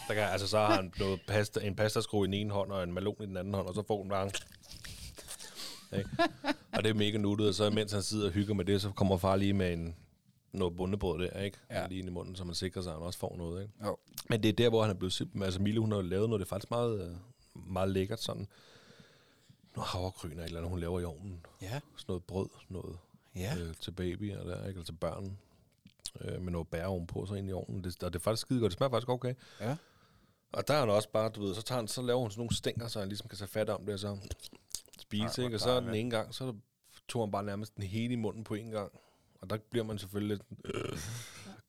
Der 0.09 0.15
kan, 0.15 0.23
altså, 0.23 0.49
så 0.49 0.59
har 0.59 0.75
han 0.75 0.93
noget 0.99 1.21
pasta, 1.27 1.61
en 1.61 1.77
pastaskru 1.77 2.25
i 2.25 2.27
den 2.27 2.35
ene 2.35 2.53
hånd, 2.53 2.73
og 2.73 2.83
en 2.83 2.93
melon 2.93 3.23
i 3.23 3.27
den 3.27 3.37
anden 3.37 3.55
hånd, 3.55 3.69
og 3.69 3.75
så 3.75 3.83
får 3.87 4.03
han 4.03 4.09
bare... 4.09 4.31
Ikke? 5.99 6.11
Og 6.73 6.85
det 6.85 6.91
er 6.91 6.95
mega 6.95 7.19
nuttet, 7.19 7.49
og 7.49 7.55
så 7.55 7.71
mens 7.71 7.93
han 7.93 8.03
sidder 8.03 8.27
og 8.27 8.33
hygger 8.33 8.55
med 8.55 8.65
det, 8.65 8.83
så 8.83 8.91
kommer 8.91 9.17
far 9.17 9.37
lige 9.37 9.53
med 9.53 9.73
en, 9.73 9.97
noget 10.53 10.77
bundebrød 10.77 11.19
der, 11.19 11.41
ikke? 11.41 11.59
Ja. 11.71 11.87
Lige 11.87 11.99
ind 11.99 12.09
i 12.09 12.13
munden, 12.13 12.37
så 12.37 12.45
man 12.45 12.55
sikrer 12.55 12.83
sig, 12.83 12.93
at 12.93 12.99
han 12.99 13.07
også 13.07 13.19
får 13.19 13.37
noget, 13.37 13.63
ikke? 13.63 13.75
Jo. 13.85 13.97
Men 14.31 14.43
det 14.43 14.49
er 14.49 14.53
der, 14.53 14.69
hvor 14.69 14.83
han 14.83 14.91
er 14.91 14.95
blevet 14.95 15.13
simpelthen... 15.13 15.43
Altså, 15.43 15.63
Mille, 15.63 15.81
hun 15.81 15.93
har 15.93 16.03
lavet 16.03 16.29
noget, 16.29 16.41
det 16.41 16.47
er 16.47 16.49
faktisk 16.49 16.71
meget, 16.71 17.09
øh, 17.09 17.17
meget 17.73 17.91
lækkert 17.91 18.23
sådan. 18.23 18.49
Noget 19.77 19.89
havregryn 19.89 20.31
eller 20.31 20.43
et 20.43 20.47
eller 20.47 20.61
andet, 20.61 20.71
hun 20.71 20.81
laver 20.81 21.01
i 21.01 21.05
ovnen. 21.05 21.47
Ja. 21.63 21.81
Sådan 21.97 22.05
noget 22.09 22.25
brød, 22.25 22.49
noget 22.69 22.99
Ja. 23.37 23.57
øh, 23.59 23.75
til 23.81 23.91
babyer 23.91 24.45
der, 24.45 24.59
ikke? 24.59 24.69
Eller 24.69 24.85
til 24.85 24.93
børn. 24.93 25.39
Øh, 26.21 26.43
med 26.43 26.53
noget 26.53 26.69
bær 26.69 26.87
ovenpå, 26.87 27.27
så 27.27 27.35
ind 27.35 27.49
i 27.49 27.53
ovnen. 27.53 27.85
Det, 27.85 28.03
og 28.03 28.13
det 28.13 28.19
er 28.19 28.23
faktisk 28.23 28.41
skide 28.41 28.61
godt. 28.61 28.71
Det 28.71 28.77
smager 28.77 28.91
faktisk 28.91 29.09
okay. 29.09 29.35
Ja. 29.61 29.77
Og 30.53 30.69
der 30.69 30.75
er 30.75 30.81
han 30.81 30.91
også 30.91 31.09
bare, 31.09 31.29
du 31.29 31.43
ved, 31.43 31.55
så, 31.55 31.63
tager 31.63 31.79
han, 31.79 31.89
så 31.89 32.03
laver 32.03 32.21
hun 32.21 32.31
sådan 32.31 32.41
nogle 32.41 32.57
stænger, 32.57 32.89
så 32.89 32.99
han 32.99 33.09
ligesom 33.09 33.29
kan 33.29 33.39
tage 33.39 33.49
fat 33.49 33.71
om 33.71 33.85
det, 33.85 33.95
og 33.95 34.01
så 34.01 34.19
spise, 35.01 35.43
Ej, 35.43 35.45
ikke? 35.45 35.57
Og 35.57 35.61
så 35.61 35.81
den 35.81 35.95
ene 35.95 36.11
gang, 36.11 36.35
så 36.35 36.55
tog 37.09 37.23
han 37.23 37.31
bare 37.31 37.45
nærmest 37.45 37.77
den 37.77 37.85
hele 37.85 38.13
i 38.13 38.17
munden 38.17 38.45
på 38.45 38.55
en 38.55 38.71
gang. 38.71 38.93
Og 39.41 39.51
der 39.51 39.59
bliver 39.71 39.85
man 39.85 39.99
selvfølgelig 39.99 40.37
lidt... 40.37 40.75
Øh, 40.75 40.99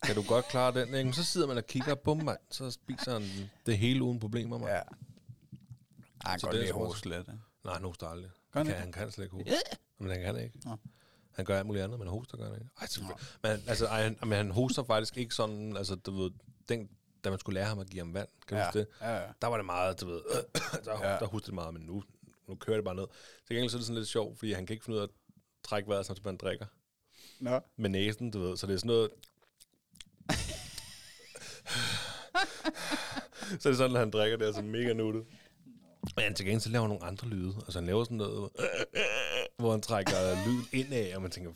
kan 0.03 0.15
du 0.15 0.24
godt 0.28 0.47
klare 0.47 0.74
den, 0.74 0.88
ikke? 0.88 1.03
Men 1.03 1.13
så 1.13 1.24
sidder 1.24 1.47
man 1.47 1.57
og 1.57 1.68
kigger, 1.68 1.95
bum, 1.95 2.24
mand, 2.24 2.38
så 2.51 2.72
spiser 2.72 3.13
han 3.13 3.49
det 3.65 3.78
hele 3.78 4.03
uden 4.03 4.20
problemer, 4.20 4.57
mand. 4.57 4.72
Ja. 4.72 4.78
Ej, 4.78 4.84
han 6.26 6.39
kan 6.39 6.47
godt 6.47 6.55
er 6.55 6.61
lide 6.61 6.74
hoste 6.74 7.09
lidt. 7.09 7.28
Nej, 7.63 7.74
han 7.74 7.84
hoster 7.84 8.07
aldrig. 8.07 8.32
Han 8.49 8.65
kan, 8.65 8.76
han 8.76 8.91
kan 8.91 9.11
slet 9.11 9.26
ikke 9.26 9.36
hoste. 9.36 9.51
Men 9.99 10.11
han 10.11 10.22
kan 10.22 10.43
ikke. 10.43 10.59
Nå. 10.65 10.78
Han 11.38 11.45
gør 11.45 11.57
alt 11.57 11.65
muligt 11.67 11.83
andet, 11.83 11.99
men 11.99 12.07
han 12.07 12.17
hoster 12.17 12.38
gør 12.38 12.43
han 12.45 12.53
ikke. 12.53 12.69
Ej. 12.81 12.88
Men, 13.43 13.63
altså, 13.67 13.85
ej, 13.85 14.03
han, 14.03 14.17
men 14.21 14.31
han 14.31 14.51
hoster 14.51 14.83
faktisk 14.83 15.17
ikke 15.17 15.35
sådan, 15.35 15.77
altså, 15.77 15.95
du 15.95 16.11
ved, 16.21 16.31
den, 16.69 16.89
da 17.23 17.29
man 17.29 17.39
skulle 17.39 17.59
lære 17.59 17.67
ham 17.67 17.79
at 17.79 17.89
give 17.89 17.99
ham 18.01 18.13
vand, 18.13 18.27
kan 18.47 18.57
du 18.57 18.61
Ja. 18.61 18.65
huske 18.67 18.79
det? 18.79 18.88
Ja, 19.01 19.15
ja. 19.15 19.23
Der 19.41 19.47
var 19.47 19.57
det 19.57 19.65
meget, 19.65 20.01
du 20.01 20.05
ved, 20.07 20.21
der, 20.85 21.07
Ja. 21.09 21.17
der 21.19 21.25
hostede 21.25 21.45
det 21.45 21.53
meget, 21.53 21.73
men 21.73 21.83
nu, 21.83 22.03
nu 22.47 22.55
kører 22.55 22.77
det 22.77 22.85
bare 22.85 22.95
ned. 22.95 23.05
Til 23.47 23.55
gengæld 23.55 23.69
så 23.69 23.77
er 23.77 23.79
det 23.79 23.85
sådan 23.85 23.97
lidt 23.97 24.09
sjovt, 24.09 24.38
fordi 24.39 24.51
han 24.53 24.65
kan 24.65 24.73
ikke 24.73 24.85
finde 24.85 24.95
ud 24.97 25.01
af 25.01 25.07
at 25.07 25.13
trække 25.63 25.89
vejret, 25.89 26.05
som 26.05 26.15
man 26.25 26.38
drikker 26.38 26.65
Nå. 27.39 27.59
med 27.77 27.89
næsen, 27.89 28.31
du 28.31 28.39
ved. 28.39 28.57
Så 28.57 28.67
det 28.67 28.73
er 28.73 28.77
sådan 28.77 28.88
noget... 28.88 29.09
så 33.59 33.69
er 33.69 33.71
det 33.71 33.77
sådan, 33.77 33.95
at 33.95 33.99
han 33.99 34.11
drikker 34.11 34.38
det, 34.38 34.55
sådan 34.55 34.69
mega 34.69 34.93
nuttet. 34.93 35.25
Men 36.15 36.33
til 36.33 36.45
gengæld 36.45 36.61
så 36.61 36.69
laver 36.69 36.83
han 36.83 36.89
nogle 36.89 37.05
andre 37.05 37.27
lyde. 37.27 37.53
Altså 37.57 37.79
han 37.79 37.85
laver 37.85 38.03
sådan 38.03 38.17
noget, 38.17 38.49
hvor 39.57 39.71
han 39.71 39.81
trækker 39.81 40.45
lyden 40.45 40.65
indad, 40.73 41.15
og 41.15 41.21
man 41.21 41.31
tænker, 41.31 41.51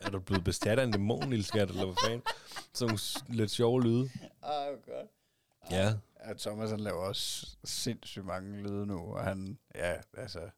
er 0.00 0.10
du 0.10 0.20
blevet 0.20 0.44
bestat 0.44 0.78
af 0.78 0.84
en 0.84 0.90
dæmon, 0.92 1.30
lille 1.30 1.44
skat, 1.44 1.68
eller 1.68 1.84
hvad 1.84 1.94
fanden? 2.04 2.22
Sådan 2.72 2.88
nogle 2.88 3.36
lidt 3.36 3.50
sjove 3.50 3.82
lyde. 3.82 4.10
Ej, 4.42 4.70
hvor 4.70 4.94
godt. 4.96 5.10
Ja, 5.70 5.94
Ja, 6.28 6.34
Thomas 6.38 6.70
han 6.70 6.80
laver 6.80 6.98
også 7.02 7.56
sindssygt 7.64 8.24
mange 8.24 8.62
lyde 8.62 8.86
nu, 8.86 8.98
og 8.98 9.24
han, 9.24 9.58
ja, 9.74 9.94
altså, 10.16 10.50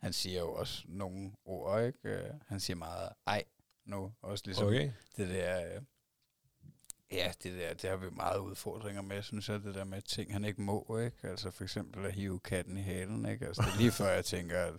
han 0.00 0.12
siger 0.12 0.40
jo 0.40 0.52
også 0.52 0.82
nogle 0.88 1.32
ord, 1.44 1.84
ikke? 1.84 1.98
Øh, 2.08 2.30
Han 2.46 2.60
siger 2.60 2.76
meget 2.76 3.08
ej 3.26 3.44
nu, 3.86 4.12
også 4.22 4.42
ligesom 4.46 4.66
okay. 4.66 4.90
det 5.16 5.28
der, 5.28 5.74
øh, 5.74 5.82
ja, 7.12 7.32
det 7.42 7.52
der, 7.58 7.74
det 7.74 7.90
har 7.90 7.96
vi 7.96 8.10
meget 8.10 8.38
udfordringer 8.38 9.02
med, 9.02 9.22
synes 9.22 9.48
jeg, 9.48 9.62
det 9.62 9.74
der 9.74 9.84
med 9.84 10.02
ting, 10.02 10.32
han 10.32 10.44
ikke 10.44 10.62
må, 10.62 10.98
ikke? 10.98 11.28
Altså 11.28 11.50
for 11.50 11.64
eksempel 11.64 12.06
at 12.06 12.12
hive 12.12 12.40
katten 12.40 12.76
i 12.76 12.82
halen, 12.82 13.26
ikke? 13.26 13.46
Altså 13.46 13.62
det 13.62 13.72
er 13.72 13.78
lige 13.78 13.92
før 13.92 14.08
jeg 14.08 14.24
tænker, 14.24 14.60
at 14.64 14.74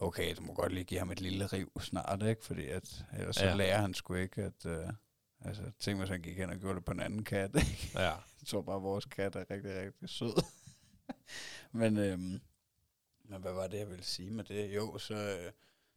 okay, 0.00 0.34
du 0.36 0.42
må 0.42 0.54
godt 0.54 0.72
lige 0.72 0.84
give 0.84 0.98
ham 1.00 1.10
et 1.10 1.20
lille 1.20 1.46
riv 1.46 1.80
snart, 1.80 2.22
ikke? 2.22 2.44
Fordi 2.44 2.66
at, 2.66 3.04
ellers 3.18 3.36
så 3.36 3.44
Ja. 3.46 3.54
lærer 3.54 3.80
han 3.80 3.94
sgu 3.94 4.14
ikke, 4.14 4.42
at, 4.42 4.66
øh, 4.66 4.86
altså 5.40 5.62
tænk 5.78 5.98
hvis 5.98 6.08
han 6.10 6.22
gik 6.22 6.36
hen 6.36 6.50
og 6.50 6.56
gjorde 6.56 6.74
det 6.76 6.84
på 6.84 6.92
en 6.92 7.00
anden 7.00 7.24
kat, 7.24 7.50
ikke? 7.70 7.90
Ja. 7.94 8.00
Jeg 8.10 8.46
tror 8.46 8.62
bare, 8.62 8.76
at 8.76 8.82
vores 8.82 9.04
kat 9.04 9.36
er 9.36 9.44
rigtig, 9.50 9.80
rigtig 9.80 10.08
sød. 10.08 10.42
men, 11.72 11.96
øhm, 11.96 12.40
men 13.24 13.40
hvad 13.40 13.52
var 13.52 13.66
det, 13.66 13.78
jeg 13.78 13.88
ville 13.90 14.04
sige 14.04 14.30
med 14.30 14.44
det? 14.44 14.74
Jo, 14.74 14.98
så, 14.98 15.14
øh, 15.14 15.52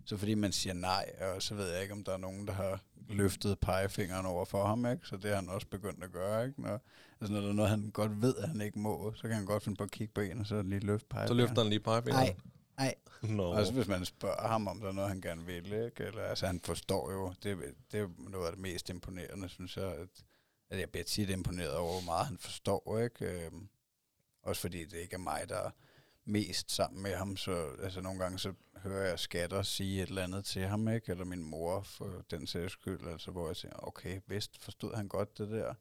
så 0.06 0.18
fordi 0.18 0.34
man 0.34 0.52
siger 0.52 0.74
nej, 0.74 1.12
og 1.22 1.42
så 1.42 1.56
ved 1.56 1.72
jeg 1.72 1.82
ikke, 1.82 1.94
om 1.94 2.04
der 2.04 2.14
er 2.14 2.18
nogen, 2.18 2.48
der 2.48 2.54
har 2.54 2.80
løftet 3.10 3.60
pegefingeren 3.60 4.26
over 4.26 4.46
for 4.46 4.66
ham, 4.68 4.86
ikke? 4.86 5.08
Så 5.08 5.18
det 5.18 5.26
har 5.30 5.36
han 5.36 5.50
også 5.50 5.68
begyndt 5.68 6.04
at 6.04 6.12
gøre, 6.12 6.48
ikke? 6.48 6.62
Når, 6.62 6.82
altså, 7.22 7.34
når 7.34 7.42
der 7.42 7.50
er 7.50 7.54
noget, 7.54 7.70
han 7.70 7.90
godt 7.92 8.22
ved, 8.22 8.36
at 8.36 8.48
han 8.48 8.62
ikke 8.62 8.80
må, 8.80 9.14
så 9.16 9.22
kan 9.22 9.32
han 9.32 9.46
godt 9.46 9.64
finde 9.64 9.78
på 9.78 9.84
at 9.84 9.92
kigge 9.92 10.14
på 10.14 10.22
en, 10.22 10.40
og 10.40 10.46
så 10.46 10.62
lige 10.62 10.80
løfte 10.80 11.04
Så 11.06 11.10
pegefingeren. 11.10 11.38
løfter 11.38 11.62
han 11.62 11.70
lige 11.70 11.80
pegefingeren. 11.80 12.26
Nej, 12.28 12.36
nej. 12.78 12.96
Nå. 13.22 13.54
Også 13.54 13.74
hvis 13.74 13.88
man 13.88 14.06
spørger 14.06 14.48
ham, 14.48 14.68
om 14.68 14.80
der 14.80 14.88
er 14.88 14.92
noget, 14.92 15.10
han 15.10 15.22
gerne 15.22 15.46
vil, 15.46 15.74
ikke? 15.74 16.04
Eller, 16.04 16.24
altså, 16.24 16.48
han 16.48 16.60
forstår 16.60 17.12
jo, 17.12 17.34
det, 17.44 17.76
det 17.92 18.00
er 18.00 18.08
noget 18.18 18.46
af 18.46 18.52
det 18.52 18.62
mest 18.62 18.90
imponerende, 18.90 19.50
synes 19.50 19.78
jeg, 19.78 19.92
at, 19.92 20.26
at 20.70 20.80
jeg 20.80 20.90
bliver 20.90 21.04
tit 21.04 21.30
imponeret 21.30 21.76
over, 21.76 21.92
hvor 21.92 22.06
meget 22.12 22.28
han 22.28 22.38
forstår, 22.38 23.00
ikke? 23.00 23.46
Øhm, 23.46 23.70
også 24.44 24.62
fordi 24.62 24.86
det 24.86 24.98
ikke 24.98 25.14
er 25.14 25.20
mig, 25.20 25.50
der 25.50 25.58
er 25.58 25.72
mest 26.26 26.72
sammen 26.72 27.04
med 27.04 27.16
ham, 27.16 27.38
så 27.38 27.70
altså, 27.84 28.02
nogle 28.02 28.20
gange 28.20 28.40
så 28.40 28.54
hører 28.76 29.10
jeg 29.10 29.20
skatter 29.20 29.62
sige 29.62 30.04
et 30.04 30.10
eller 30.10 30.24
andet 30.24 30.46
til 30.46 30.62
ham, 30.62 30.88
ikke? 30.88 31.12
Eller 31.12 31.26
min 31.26 31.44
mor 31.44 31.82
for 31.82 32.26
den 32.32 32.48
sags 32.48 32.74
skyld, 32.74 33.08
altså, 33.08 33.32
hvor 33.32 33.48
jeg 33.48 33.58
tænker, 33.58 33.88
okay, 33.88 34.22
vist 34.28 34.64
forstod 34.64 34.96
han 34.96 35.08
godt 35.08 35.38
det 35.38 35.50
der. 35.50 35.74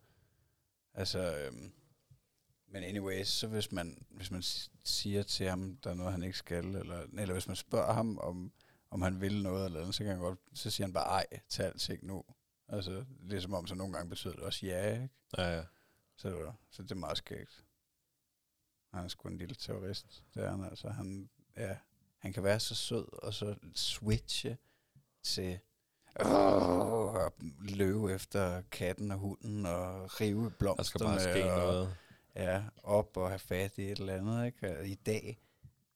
Altså, 0.94 1.36
øhm, 1.38 1.72
men 2.72 2.84
anyways, 2.84 3.28
så 3.28 3.46
hvis 3.46 3.72
man, 3.72 4.06
hvis 4.10 4.30
man 4.30 4.42
siger 4.84 5.22
til 5.22 5.48
ham, 5.48 5.76
der 5.76 5.90
er 5.90 5.94
noget, 5.94 6.12
han 6.12 6.22
ikke 6.22 6.38
skal, 6.38 6.64
eller, 6.64 7.06
eller 7.18 7.32
hvis 7.32 7.46
man 7.46 7.56
spørger 7.56 7.92
ham, 7.92 8.18
om, 8.18 8.52
om 8.90 9.02
han 9.02 9.20
vil 9.20 9.42
noget 9.42 9.64
eller 9.64 9.80
andet, 9.80 9.94
så, 9.94 10.04
kan 10.04 10.12
han 10.12 10.20
godt, 10.20 10.38
så 10.54 10.70
siger 10.70 10.86
han 10.86 10.92
bare 10.92 11.04
ej 11.06 11.26
til 11.48 11.62
alting 11.62 12.06
nu. 12.06 12.24
Altså, 12.68 13.04
det 13.30 13.36
er 13.36 13.40
som 13.40 13.54
om, 13.54 13.66
så 13.66 13.74
nogle 13.74 13.92
gange 13.92 14.08
betyder 14.10 14.34
det 14.34 14.42
også 14.42 14.66
ja, 14.66 14.92
ikke? 14.92 15.08
Ja, 15.38 15.56
ja. 15.56 15.64
Så, 16.16 16.52
så 16.70 16.82
det 16.82 16.90
er 16.90 16.94
meget 16.94 17.18
skægt. 17.18 17.64
Han 18.94 19.04
er 19.04 19.08
sgu 19.08 19.28
en 19.28 19.36
lille 19.38 19.54
terrorist. 19.54 20.24
Det 20.34 20.44
er 20.44 20.50
han 20.50 20.64
altså. 20.64 20.88
Han, 20.88 21.30
ja, 21.56 21.76
han 22.18 22.32
kan 22.32 22.42
være 22.42 22.60
så 22.60 22.74
sød, 22.74 23.22
og 23.22 23.34
så 23.34 23.56
switche 23.74 24.56
til 25.22 25.58
at 26.14 27.32
løbe 27.58 28.12
efter 28.12 28.62
katten 28.70 29.10
og 29.10 29.18
hunden, 29.18 29.66
og 29.66 30.20
rive 30.20 30.44
Der 30.44 30.50
blomsterne. 30.50 31.20
skal 31.20 31.32
bare 31.32 31.42
ske 31.44 31.52
og, 31.52 31.58
noget. 31.58 31.96
Ja, 32.34 32.64
op 32.82 33.16
og 33.16 33.28
have 33.28 33.38
fat 33.38 33.78
i 33.78 33.82
et 33.82 33.98
eller 33.98 34.16
andet, 34.16 34.46
ikke? 34.46 34.78
Og 34.78 34.86
I 34.86 34.94
dag, 34.94 35.42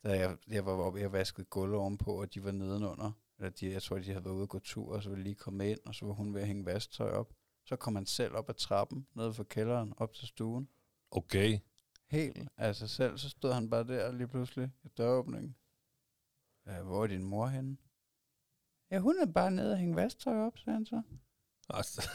da 0.05 0.19
jeg, 0.19 0.37
jeg 0.49 0.67
var 0.67 0.73
oppe, 0.73 1.01
jeg 1.01 1.13
vaskede 1.13 1.47
gulv 1.47 1.75
ovenpå, 1.75 2.21
og 2.21 2.35
de 2.35 2.45
var 2.45 2.53
nedenunder. 2.53 3.13
Eller 3.39 3.51
de, 3.51 3.73
jeg 3.73 3.83
tror, 3.83 3.99
de 3.99 4.05
havde 4.05 4.25
været 4.25 4.35
ude 4.35 4.43
og 4.43 4.49
gå 4.49 4.59
tur, 4.59 4.95
og 4.95 5.03
så 5.03 5.09
ville 5.11 5.25
lige 5.25 5.35
komme 5.35 5.71
ind, 5.71 5.79
og 5.85 5.95
så 5.95 6.07
var 6.07 6.13
hun 6.13 6.35
ved 6.35 6.41
at 6.41 6.47
hænge 6.47 6.67
vasktøj 6.67 7.11
op. 7.11 7.33
Så 7.65 7.77
kom 7.77 7.95
han 7.95 8.07
selv 8.07 8.35
op 8.35 8.49
ad 8.49 8.55
trappen, 8.55 9.07
ned 9.15 9.33
fra 9.33 9.45
kælderen, 9.45 9.95
op 9.97 10.15
til 10.15 10.29
stuen. 10.29 10.69
Okay. 11.11 11.59
Helt 12.07 12.49
af 12.57 12.77
sig 12.77 12.91
selv, 12.91 13.19
så 13.19 13.29
stod 13.29 13.53
han 13.53 13.71
bare 13.71 13.85
der 13.85 14.13
lige 14.13 14.29
pludselig 14.29 14.71
i 14.85 14.89
døråbningen. 14.89 15.57
Ja, 16.67 16.83
hvor 16.83 17.03
er 17.03 17.07
din 17.07 17.25
mor 17.25 17.47
henne? 17.47 17.77
Ja, 18.91 18.99
hun 18.99 19.19
er 19.19 19.27
bare 19.27 19.51
nede 19.51 19.73
og 19.73 19.79
hænge 19.79 19.97
vasktøj 19.97 20.37
op, 20.37 20.59
sagde 20.59 20.77
han 20.77 20.87
så. 20.87 21.03
Altså. 21.71 22.09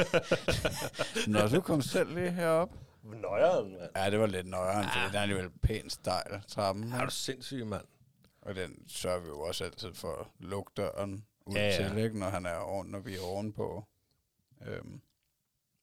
Nå, 1.26 1.48
så 1.48 1.60
kom 1.64 1.82
selv 1.82 2.14
lige 2.14 2.30
herop. 2.30 2.70
Nøjeren, 3.02 3.72
mand. 3.72 3.90
Ja, 3.96 4.10
det 4.10 4.18
var 4.20 4.26
lidt 4.26 4.46
nøjeren, 4.46 4.84
for 4.84 5.06
den 5.06 5.16
er 5.16 5.20
alligevel 5.20 5.50
pænt 5.62 5.92
stejl, 5.92 6.42
trappen. 6.48 6.92
Er 6.92 7.04
du 7.04 7.10
sindssyg, 7.10 7.66
mand? 7.66 7.84
Og 8.42 8.54
den 8.54 8.88
sørger 8.88 9.20
vi 9.20 9.26
jo 9.26 9.40
også 9.40 9.64
altid 9.64 9.94
for 9.94 10.14
at 10.20 10.26
lukke 10.38 10.72
døren 10.76 11.24
ud 11.46 11.54
Ja, 11.54 11.82
ja, 11.82 11.88
til, 11.88 11.98
ikke, 11.98 12.18
når, 12.18 12.28
han 12.28 12.46
er 12.46 12.54
oven, 12.54 12.86
når 12.88 12.98
vi 12.98 13.16
er 13.16 13.20
ovenpå. 13.22 13.84
Øhm, 14.66 15.00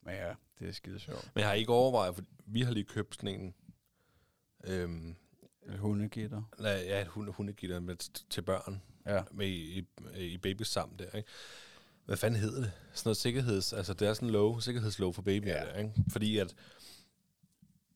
men 0.02 0.16
ja, 0.16 0.34
det 0.60 0.68
er 0.68 0.72
skide 0.72 1.00
sjovt. 1.00 1.32
Men 1.36 1.40
jeg 1.42 1.48
har 1.50 1.54
ikke 1.56 1.72
overvejet, 1.74 2.16
for 2.16 2.24
vi 2.46 2.62
har 2.62 2.72
lige 2.72 2.84
købt 2.86 3.16
sådan 3.16 3.40
en... 3.40 3.56
Øhm, 4.64 5.16
Et 5.70 5.80
hundegitter. 5.80 6.44
nej, 6.60 6.72
ja, 6.72 7.02
et 7.02 7.08
hunde, 7.08 7.32
hundegitter 7.32 7.80
med 7.80 7.96
til 8.30 8.42
børn 8.42 8.82
Ja. 9.06 9.24
med 9.32 9.48
i, 9.48 9.80
i, 9.80 9.86
i 10.20 10.38
babys 10.38 10.68
sammen 10.68 11.00
der, 11.00 11.10
ikke? 11.18 11.30
Hvad 12.08 12.18
fanden 12.18 12.40
hedder 12.40 12.62
det? 12.62 12.72
Sådan 12.94 13.08
noget 13.08 13.18
sikkerheds... 13.18 13.74
Altså, 13.74 13.94
det 13.94 14.08
er 14.08 14.14
sådan 14.14 14.28
en 14.28 14.34
lov, 14.34 14.62
sikkerhedslov 14.62 15.14
for 15.14 15.22
babyer 15.22 15.54
Ja. 15.54 15.66
der, 15.66 15.78
ikke? 15.78 15.94
Fordi 16.12 16.38
at 16.38 16.56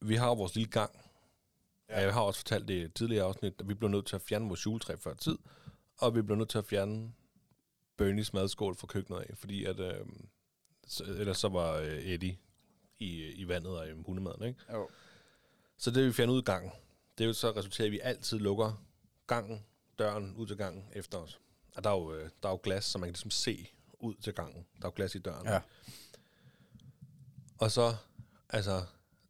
vi 0.02 0.16
har 0.16 0.36
vores 0.36 0.56
lille 0.56 0.72
gang. 0.72 0.92
Ja. 1.90 2.02
Jeg 2.02 2.14
har 2.14 2.22
også 2.22 2.40
fortalt 2.40 2.68
det 2.68 2.74
i 2.74 2.82
et 2.82 2.94
tidligere 2.94 3.26
afsnit, 3.26 3.54
at 3.60 3.70
vi 3.70 3.74
blev 3.74 3.90
nødt 3.90 4.06
til 4.06 4.16
at 4.16 4.22
fjerne 4.22 4.48
vores 4.48 4.66
juletræ 4.66 4.96
før 4.96 5.14
tid, 5.14 5.38
og 5.98 6.16
vi 6.16 6.22
blev 6.22 6.38
nødt 6.38 6.50
til 6.50 6.58
at 6.58 6.66
fjerne 6.66 7.14
Bernies 7.98 8.34
madskål 8.34 8.76
fra 8.76 8.88
køkkenet 8.88 9.20
af, 9.20 9.38
fordi 9.38 9.66
at... 9.66 9.80
Øh, 9.80 10.06
så, 10.88 11.04
ellers 11.04 11.38
så 11.38 11.50
var 11.50 11.74
øh, 11.74 11.88
Eddie 11.88 12.38
i, 13.00 13.26
i 13.26 13.48
vandet 13.48 13.78
og 13.80 13.88
i 13.88 13.92
hundemaden, 14.06 14.44
ikke? 14.44 14.60
Jo. 14.74 14.90
Så 15.78 15.92
det 15.92 16.06
vi 16.06 16.14
fjerne 16.14 16.32
ud 16.32 16.42
i 16.42 16.46
gangen. 16.46 16.72
Det 17.18 17.28
vil 17.28 17.36
så 17.36 17.52
resultere 17.52 17.86
at 17.86 17.92
vi 17.92 18.00
altid 18.00 18.40
lukker 18.40 18.84
gangen, 19.28 19.66
døren 20.00 20.36
ud 20.36 20.48
til 20.48 20.58
gangen 20.58 20.86
efter 20.94 21.18
os. 21.18 21.40
Og 21.76 21.84
der 21.84 21.90
er 21.90 21.94
jo, 21.94 22.14
øh, 22.14 22.30
der 22.44 22.50
er 22.50 22.54
jo 22.54 22.60
glas, 22.64 22.86
så 22.86 22.98
man 22.98 23.08
kan 23.08 23.14
ligesom 23.14 23.32
se 23.32 23.72
ud 24.02 24.16
til 24.16 24.34
gangen. 24.34 24.66
Der 24.76 24.86
er 24.86 24.88
jo 24.88 24.94
glas 24.96 25.16
i 25.16 25.20
døren. 25.20 25.48
Ja. 25.48 25.60
Og 27.58 27.72
så, 27.72 27.96
altså, 28.50 28.82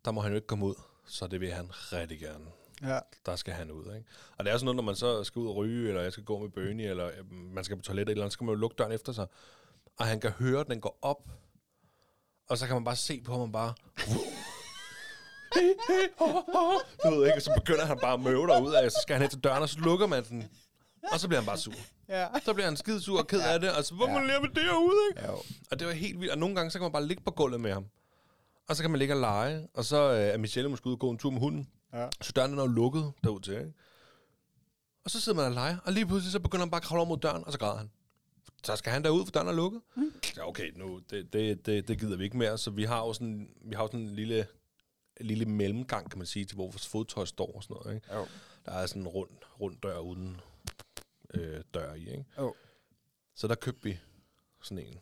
der 0.06 0.12
må 0.12 0.22
han 0.22 0.32
jo 0.32 0.36
ikke 0.36 0.48
komme 0.48 0.66
ud, 0.66 0.76
så 1.06 1.28
det 1.28 1.42
vil 1.42 1.52
han 1.52 1.68
rigtig 1.72 2.20
gerne. 2.20 2.46
Ja. 2.82 3.00
Der 3.26 3.36
skal 3.36 3.54
han 3.54 3.72
ud, 3.72 3.96
ikke? 3.96 4.08
Og 4.38 4.46
det 4.46 4.54
er 4.54 4.58
sådan 4.58 4.66
noget, 4.66 4.76
når 4.76 4.84
man 4.84 4.96
så 4.96 5.24
skal 5.24 5.40
ud 5.40 5.48
og 5.48 5.56
ryge, 5.56 5.88
eller 5.88 6.02
jeg 6.02 6.12
skal 6.12 6.24
gå 6.24 6.40
med 6.40 6.50
Bernie, 6.50 6.90
eller 6.90 7.08
øh, 7.08 7.32
man 7.32 7.64
skal 7.64 7.78
på 7.78 7.84
toilettet, 7.84 8.12
eller 8.12 8.24
andet, 8.24 8.34
så 8.34 8.36
skal 8.36 8.46
man 8.46 8.56
jo 8.56 8.60
lukke 8.60 8.76
døren 8.78 8.92
efter 8.92 9.14
sig. 9.14 9.28
Og 9.98 10.06
han 10.06 10.20
kan 10.20 10.32
høre, 10.32 10.60
at 10.60 10.68
den 10.68 10.82
går 10.82 11.00
op, 11.02 11.30
og 12.50 12.58
så 12.58 12.68
kan 12.68 12.76
man 12.76 12.84
bare 12.84 12.96
se 12.96 13.22
på 13.22 13.38
ham 13.38 13.52
bare... 13.52 13.74
du 17.04 17.10
ved 17.10 17.28
ikke, 17.28 17.42
så 17.42 17.54
begynder 17.56 17.86
han 17.86 18.00
bare 18.00 18.14
at 18.14 18.20
møve 18.20 18.48
derud 18.48 18.74
af, 18.74 18.92
så 18.92 19.00
skal 19.02 19.14
han 19.14 19.22
hen 19.22 19.30
til 19.30 19.40
døren, 19.40 19.64
og 19.64 19.70
så 19.70 19.80
lukker 19.80 20.08
man 20.08 20.24
den. 20.24 20.50
Og 21.12 21.20
så 21.20 21.28
bliver 21.28 21.42
han 21.42 21.46
bare 21.46 21.58
sur. 21.58 21.74
Ja. 22.12 22.28
Så 22.46 22.54
bliver 22.54 22.68
han 22.68 22.78
skide 22.78 23.02
sur 23.02 23.20
og 23.20 23.28
ked 23.28 23.42
af 23.42 23.60
det, 23.60 23.72
og 23.78 23.84
så, 23.84 23.94
hvor 23.94 24.08
man 24.08 24.28
lærer 24.28 24.42
med 24.42 24.50
det 24.50 24.64
herude, 24.64 24.98
ikke? 25.10 25.32
Jo. 25.32 25.38
Og 25.72 25.80
det 25.80 25.88
var 25.88 25.94
helt 25.94 26.20
vildt. 26.20 26.32
Og 26.32 26.38
nogle 26.38 26.56
gange, 26.56 26.72
så 26.72 26.80
kan 26.80 26.84
man 26.84 26.92
bare 26.92 27.06
ligge 27.06 27.24
på 27.24 27.32
gulvet 27.32 27.62
med 27.62 27.74
ham. 27.74 27.86
Og 28.68 28.76
så 28.76 28.84
kan 28.84 28.92
man 28.92 29.00
ligge 29.00 29.14
og 29.14 29.20
lege. 29.20 29.68
Og 29.74 29.86
så 29.86 30.12
øh, 30.12 30.20
er 30.20 30.38
Michelle 30.38 30.70
måske 30.70 30.88
ude 30.88 30.96
og 30.96 31.00
gå 31.00 31.10
en 31.10 31.18
tur 31.18 31.30
med 31.30 31.40
hunden. 31.40 31.68
Ja. 31.94 32.08
Så 32.22 32.32
døren 32.32 32.58
er 32.58 32.62
jo 32.62 32.68
lukket 32.68 33.12
derud 33.24 33.40
til, 33.40 33.54
ikke? 33.54 33.74
Og 35.06 35.12
så 35.12 35.22
sidder 35.22 35.36
man 35.36 35.46
og 35.46 35.52
leger, 35.52 35.78
og 35.86 35.94
lige 35.94 36.06
pludselig 36.06 36.32
så 36.32 36.40
begynder 36.40 36.66
han 36.66 36.72
bare 36.72 36.82
at 36.82 36.84
kravle 36.84 37.00
over 37.00 37.10
mod 37.10 37.18
døren, 37.18 37.46
og 37.46 37.52
så 37.52 37.60
græder 37.60 37.78
han. 37.78 37.92
Så 38.64 38.76
skal 38.76 38.94
han 38.94 39.04
derud, 39.04 39.26
for 39.26 39.32
døren 39.32 39.48
er 39.48 39.52
lukket. 39.52 39.82
Mm. 39.96 40.14
Ja, 40.38 40.48
okay, 40.48 40.72
nu, 40.76 41.00
det, 41.10 41.34
det, 41.34 41.66
det, 41.66 41.88
det 41.88 42.00
gider 42.00 42.18
vi 42.18 42.24
ikke 42.24 42.38
mere. 42.38 42.58
Så 42.58 42.72
vi 42.72 42.84
har 42.84 42.98
jo 43.00 43.14
sådan, 43.14 43.50
vi 43.62 43.76
har 43.76 43.84
jo 43.84 43.88
sådan 43.88 44.00
en 44.00 44.16
lille, 44.16 44.48
lille 45.22 45.46
mellemgang, 45.46 46.10
kan 46.10 46.18
man 46.18 46.28
sige, 46.28 46.46
til 46.46 46.56
hvor 46.56 46.66
vores 46.66 46.88
fodtøj 46.88 47.26
står 47.26 47.56
og 47.56 47.64
sådan 47.64 47.78
noget, 47.84 47.96
ikke? 47.96 48.16
Jo. 48.16 48.28
Der 48.66 48.72
er 48.72 48.86
sådan 48.86 49.02
en 49.02 49.08
rund, 49.08 49.30
rund 49.62 49.78
dør 49.84 49.98
uden 49.98 50.42
øh, 51.34 51.64
dør 51.74 51.94
i, 51.94 52.10
ikke? 52.10 52.26
Jo. 52.38 52.56
Så 53.36 53.48
der 53.48 53.56
købte 53.56 53.84
vi 53.84 54.00
sådan 54.62 54.86
en, 54.86 55.00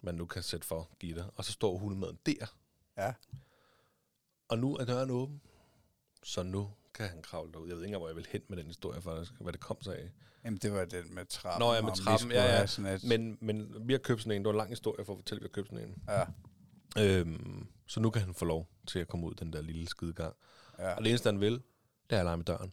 man 0.00 0.14
nu 0.14 0.26
kan 0.26 0.42
sætte 0.42 0.66
for 0.66 0.90
Gitter. 1.00 1.24
Og 1.36 1.44
så 1.44 1.52
står 1.52 1.78
hundemaden 1.78 2.18
der. 2.26 2.56
Ja. 2.96 3.12
Og 4.48 4.58
nu 4.58 4.76
er 4.76 4.84
døren 4.84 5.10
åben. 5.10 5.42
Så 6.22 6.42
nu 6.42 6.70
kan 6.94 7.08
han 7.08 7.22
kravle 7.22 7.52
derud. 7.52 7.68
Jeg 7.68 7.76
ved 7.76 7.82
ikke 7.82 7.88
engang, 7.88 8.00
hvor 8.00 8.08
jeg 8.08 8.16
vil 8.16 8.26
hen 8.30 8.42
med 8.48 8.56
den 8.56 8.66
historie 8.66 9.02
faktisk. 9.02 9.32
Hvad 9.40 9.52
det 9.52 9.60
kom 9.60 9.82
sig 9.82 9.98
af. 9.98 10.10
Jamen, 10.44 10.58
det 10.58 10.72
var 10.72 10.84
den 10.84 11.14
med 11.14 11.24
trappen. 11.24 11.66
Nå 11.66 11.74
ja, 11.74 11.82
med 11.82 11.92
trappen. 11.92 12.30
Ja, 12.30 12.44
ja. 12.44 12.66
Sådan 12.66 12.94
et, 12.94 13.04
Men, 13.04 13.38
men 13.40 13.88
vi 13.88 13.92
har 13.92 13.98
købt 13.98 14.20
sådan 14.22 14.32
en. 14.36 14.42
Det 14.42 14.46
var 14.46 14.52
en 14.52 14.56
lang 14.56 14.70
historie 14.70 15.04
for 15.04 15.12
at 15.12 15.18
fortælle, 15.18 15.38
at 15.38 15.42
vi 15.42 15.46
har 15.46 15.62
købt 15.62 15.68
sådan 15.68 15.88
en. 15.88 16.02
ja. 16.08 16.24
Øhm, 16.98 17.66
så 17.86 18.00
nu 18.00 18.10
kan 18.10 18.22
han 18.22 18.34
få 18.34 18.44
lov 18.44 18.68
til 18.86 18.98
at 18.98 19.08
komme 19.08 19.26
ud 19.26 19.34
den 19.34 19.52
der 19.52 19.62
lille 19.62 19.86
skidegang. 19.86 20.36
Ja. 20.78 20.94
Og 20.94 21.02
det 21.02 21.08
eneste, 21.10 21.26
han 21.28 21.40
vil, 21.40 21.52
det 22.10 22.16
er 22.16 22.18
at 22.18 22.24
lege 22.24 22.36
med 22.36 22.44
døren. 22.44 22.72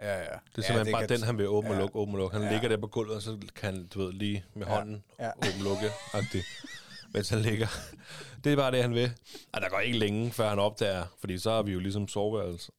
Ja, 0.00 0.16
ja. 0.18 0.22
Det 0.24 0.28
er 0.30 0.62
simpelthen 0.62 0.86
ja, 0.86 0.92
bare 0.92 1.06
kan- 1.06 1.16
den, 1.18 1.26
han 1.26 1.38
vil 1.38 1.48
åbne 1.48 1.70
og 1.70 1.74
ja. 1.74 1.80
lukke, 1.80 1.96
åbne 1.96 2.14
og 2.14 2.18
lukke. 2.18 2.36
Han 2.36 2.46
Ja. 2.46 2.52
ligger 2.52 2.68
der 2.68 2.76
på 2.76 2.86
gulvet, 2.86 3.16
og 3.16 3.22
så 3.22 3.38
kan 3.56 3.74
han, 3.74 3.86
du 3.86 3.98
ved, 3.98 4.12
lige 4.12 4.44
med 4.54 4.66
Ja. 4.66 4.72
hånden 4.74 5.04
Ja. 5.20 5.30
åbne 5.36 5.64
lukke 5.64 5.90
agtigt 6.14 6.44
mens 7.14 7.28
han 7.28 7.38
ligger. 7.38 7.66
Det 8.44 8.52
er 8.52 8.56
bare 8.56 8.70
det, 8.70 8.82
han 8.82 8.94
vil. 8.94 9.12
Og 9.52 9.60
der 9.60 9.68
går 9.68 9.78
ikke 9.80 9.98
længe, 9.98 10.30
før 10.30 10.48
han 10.48 10.58
opdager, 10.58 11.04
fordi 11.20 11.38
så 11.38 11.50
har 11.50 11.62
vi 11.62 11.72
jo 11.72 11.78
ligesom 11.78 12.08
soveværelse 12.08 12.72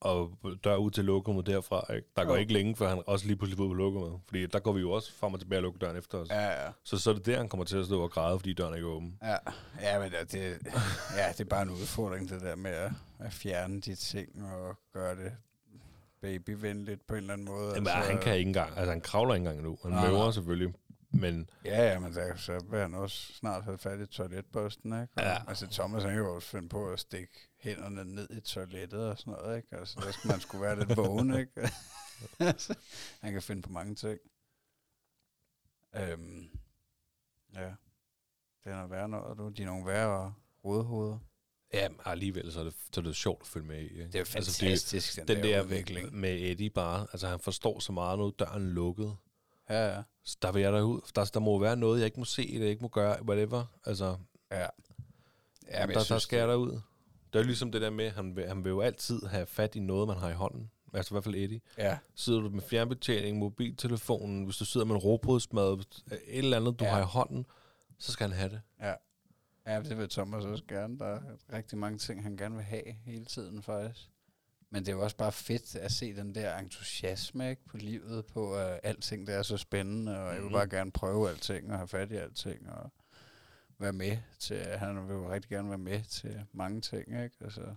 og 0.00 0.38
dør 0.64 0.76
ud 0.76 0.90
til 0.90 1.04
lokummet 1.04 1.46
derfra. 1.46 1.94
Ikke? 1.94 2.08
Der 2.16 2.24
går 2.24 2.34
Jo. 2.34 2.40
ikke 2.40 2.52
længe, 2.52 2.76
før 2.76 2.88
han 2.88 3.02
også 3.06 3.26
lige 3.26 3.36
pludselig 3.36 3.60
ud 3.64 3.68
på 3.68 3.74
lokummet. 3.74 4.20
Fordi 4.26 4.46
der 4.46 4.58
går 4.58 4.72
vi 4.72 4.80
jo 4.80 4.90
også 4.90 5.12
frem 5.12 5.34
og 5.34 5.40
tilbage 5.40 5.58
og 5.58 5.62
lukker 5.62 5.78
døren 5.78 5.96
efter 5.96 6.18
os. 6.18 6.28
Ja. 6.30 6.64
Ja. 6.64 6.70
Så, 6.84 6.98
så 6.98 7.10
er 7.10 7.14
det 7.14 7.26
der, 7.26 7.36
han 7.36 7.48
kommer 7.48 7.64
til 7.64 7.76
at 7.76 7.86
stå 7.86 8.02
og 8.02 8.10
græde, 8.10 8.38
fordi 8.38 8.52
døren 8.54 8.74
ikke 8.74 8.86
er 8.86 8.90
åben. 8.90 9.18
Ja, 9.22 9.36
ja 9.82 9.98
men 9.98 10.10
det, 10.12 10.32
det, 10.32 10.58
ja, 11.16 11.28
det 11.32 11.40
er 11.40 11.44
bare 11.44 11.62
en 11.62 11.70
udfordring, 11.70 12.28
det 12.30 12.40
der 12.40 12.56
med 12.56 12.70
at, 12.70 12.90
at 13.18 13.32
fjerne 13.32 13.80
de 13.80 13.94
ting 13.94 14.44
og 14.52 14.76
gøre 14.92 15.16
det 15.16 15.32
babyvenligt 16.22 17.06
på 17.06 17.14
en 17.14 17.20
eller 17.20 17.32
anden 17.32 17.46
måde. 17.46 17.74
Jamen, 17.74 17.88
han 17.92 18.18
kan 18.18 18.36
ikke 18.36 18.48
engang, 18.48 18.76
altså 18.76 18.90
han 18.92 19.00
kravler 19.00 19.34
ikke 19.34 19.48
engang 19.48 19.62
nu. 19.62 19.78
Han 19.82 19.90
Nej, 19.90 20.06
møver 20.06 20.22
nej. 20.24 20.30
selvfølgelig, 20.32 20.74
men 21.10 21.50
Ja, 21.64 21.92
ja, 21.92 21.98
men 21.98 22.12
der, 22.14 22.36
så 22.36 22.64
vil 22.70 22.80
han 22.80 22.94
også 22.94 23.32
snart 23.32 23.64
have 23.64 23.78
fat 23.78 24.00
i 24.00 24.06
toiletbørsten, 24.06 24.92
ikke? 24.92 25.08
Og, 25.16 25.22
Ja. 25.22 25.36
Altså, 25.48 25.66
Thomas, 25.66 26.02
han 26.02 26.12
kan 26.12 26.18
jo 26.18 26.34
også 26.34 26.48
finde 26.48 26.68
på 26.68 26.88
at 26.92 27.00
stikke 27.00 27.32
hænderne 27.60 28.04
ned 28.04 28.30
i 28.30 28.40
toilettet 28.40 29.10
og 29.10 29.18
sådan 29.18 29.32
noget, 29.32 29.56
ikke? 29.56 29.76
Altså, 29.76 30.00
der 30.04 30.10
skal 30.12 30.28
man 30.30 30.40
skulle 30.40 30.62
være 30.62 30.78
lidt 30.78 30.96
vågen, 30.96 31.34
ikke? 31.40 31.70
altså, 32.38 32.74
han 33.20 33.32
kan 33.32 33.42
finde 33.42 33.62
på 33.62 33.70
mange 33.72 33.94
ting. 33.94 34.18
Øhm, 35.96 36.48
ja, 37.54 37.72
det 38.64 38.72
er 38.72 38.74
noget 38.76 38.90
værre 38.90 39.08
noget, 39.08 39.38
du. 39.38 39.48
De 39.48 39.62
er 39.62 39.66
nogle 39.66 39.86
værre 39.86 40.34
rådhoveder. 40.64 41.18
Ja, 41.72 41.88
alligevel 42.04 42.52
så 42.52 42.60
er, 42.60 42.64
det, 42.64 42.74
så 42.94 43.00
er 43.00 43.04
det 43.04 43.16
sjovt 43.16 43.40
at 43.40 43.46
følge 43.46 43.66
med 43.66 43.78
i. 43.78 43.82
Ikke? 43.82 44.06
Det 44.06 44.14
er 44.14 44.18
jo 44.18 44.24
Altså, 44.34 44.58
fantastisk, 44.58 45.16
den, 45.16 45.28
den 45.28 45.36
der, 45.36 45.42
der 45.42 45.62
udvikling. 45.62 46.14
med 46.14 46.40
Eddie 46.40 46.70
bare, 46.70 47.06
altså 47.12 47.28
han 47.28 47.40
forstår 47.40 47.78
så 47.80 47.92
meget, 47.92 48.18
nu 48.18 48.32
døren 48.38 48.70
lukket. 48.70 49.16
Ja, 49.70 49.94
ja. 49.96 50.02
Så 50.24 50.36
der 50.42 50.52
vil 50.52 50.62
jeg 50.62 50.72
derud. 50.72 51.00
Der, 51.14 51.24
der 51.24 51.40
må 51.40 51.58
være 51.58 51.76
noget, 51.76 51.98
jeg 51.98 52.04
ikke 52.06 52.20
må 52.20 52.24
se, 52.24 52.54
eller 52.54 52.68
ikke 52.68 52.82
må 52.82 52.88
gøre, 52.88 53.22
whatever. 53.22 53.64
Altså, 53.84 54.16
Ja, 54.50 54.66
ja 55.70 55.86
men 55.86 55.96
der, 55.96 56.04
der 56.08 56.18
skal 56.18 56.38
jeg 56.38 56.48
derud. 56.48 56.70
Det 56.70 57.38
er 57.38 57.42
jo 57.42 57.46
ligesom 57.46 57.72
det 57.72 57.82
der 57.82 57.90
med, 57.90 58.10
han 58.10 58.36
vil, 58.36 58.48
han 58.48 58.64
vil 58.64 58.70
jo 58.70 58.80
altid 58.80 59.22
have 59.26 59.46
fat 59.46 59.74
i 59.74 59.80
noget, 59.80 60.08
man 60.08 60.16
har 60.16 60.30
i 60.30 60.32
hånden. 60.32 60.70
Altså 60.94 61.12
i 61.12 61.14
hvert 61.14 61.24
fald 61.24 61.34
Eddie. 61.34 61.60
Ja, 61.78 61.98
Sidder 62.14 62.40
du 62.40 62.48
med 62.48 62.62
fjernbetjening, 62.62 63.38
mobiltelefonen, 63.38 64.44
hvis 64.44 64.56
du 64.56 64.64
sidder 64.64 64.86
med 64.86 64.94
en 64.94 65.00
råbrødsmad, 65.00 65.78
et 65.78 66.18
eller 66.26 66.56
andet, 66.56 66.78
du 66.80 66.84
ja. 66.84 66.90
har 66.90 67.00
i 67.00 67.04
hånden, 67.04 67.46
så 67.98 68.12
skal 68.12 68.28
han 68.28 68.38
have 68.38 68.50
det. 68.50 68.60
ja. 68.80 68.94
Ja, 69.66 69.82
det 69.82 69.98
vil 69.98 70.08
Thomas 70.08 70.44
også 70.44 70.64
gerne. 70.68 70.98
Der 70.98 71.06
er 71.06 71.20
rigtig 71.52 71.78
mange 71.78 71.98
ting, 71.98 72.22
han 72.22 72.36
gerne 72.36 72.54
vil 72.54 72.64
have 72.64 72.92
hele 73.04 73.24
tiden, 73.24 73.62
faktisk. 73.62 74.08
Men 74.70 74.82
det 74.82 74.88
er 74.88 74.96
jo 74.96 75.02
også 75.02 75.16
bare 75.16 75.32
fedt 75.32 75.76
at 75.76 75.92
se 75.92 76.16
den 76.16 76.34
der 76.34 76.58
entusiasme 76.58 77.50
ikke, 77.50 77.64
på 77.64 77.76
livet, 77.76 78.26
på 78.26 78.54
at 78.56 78.80
alting 78.82 79.26
det 79.26 79.34
er 79.34 79.42
så 79.42 79.56
spændende, 79.56 80.18
og 80.20 80.26
jeg 80.26 80.36
vil 80.36 80.42
Mhm. 80.44 80.52
bare 80.52 80.68
gerne 80.68 80.92
prøve 80.92 81.30
alting, 81.30 81.72
og 81.72 81.78
have 81.78 81.88
fat 81.88 82.12
i 82.12 82.14
alting, 82.16 82.70
og 82.70 82.92
være 83.78 83.92
med 83.92 84.18
til, 84.38 84.64
han 84.64 85.08
vil 85.08 85.14
jo 85.14 85.30
rigtig 85.32 85.48
gerne 85.50 85.68
være 85.68 85.78
med 85.78 86.02
til 86.02 86.46
mange 86.52 86.80
ting, 86.80 87.08
ikke? 87.24 87.36
Altså, 87.40 87.74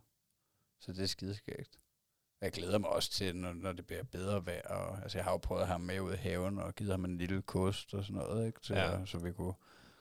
så 0.79 0.93
det 0.93 1.03
er 1.03 1.07
skideskægt. 1.07 1.79
Jeg 2.41 2.51
glæder 2.51 2.77
mig 2.77 2.89
også 2.89 3.11
til, 3.11 3.36
når, 3.36 3.53
når 3.53 3.71
det 3.71 3.86
bliver 3.86 4.03
bedre 4.03 4.45
vejr. 4.45 4.67
Og, 4.67 5.01
altså, 5.03 5.17
jeg 5.17 5.25
har 5.25 5.31
jo 5.31 5.38
prøvet 5.38 5.61
at 5.61 5.67
have 5.67 5.73
ham 5.73 5.81
med 5.81 5.99
ud 5.99 6.13
i 6.13 6.17
haven 6.17 6.59
og 6.59 6.75
givet 6.75 6.91
ham 6.91 7.05
en 7.05 7.17
lille 7.17 7.41
kost 7.41 7.93
og 7.93 8.03
sådan 8.03 8.15
noget, 8.21 8.47
ikke? 8.47 8.59
Til, 8.61 8.75
ja. 8.75 9.05
Så 9.05 9.17
vi 9.17 9.31
kunne 9.31 9.53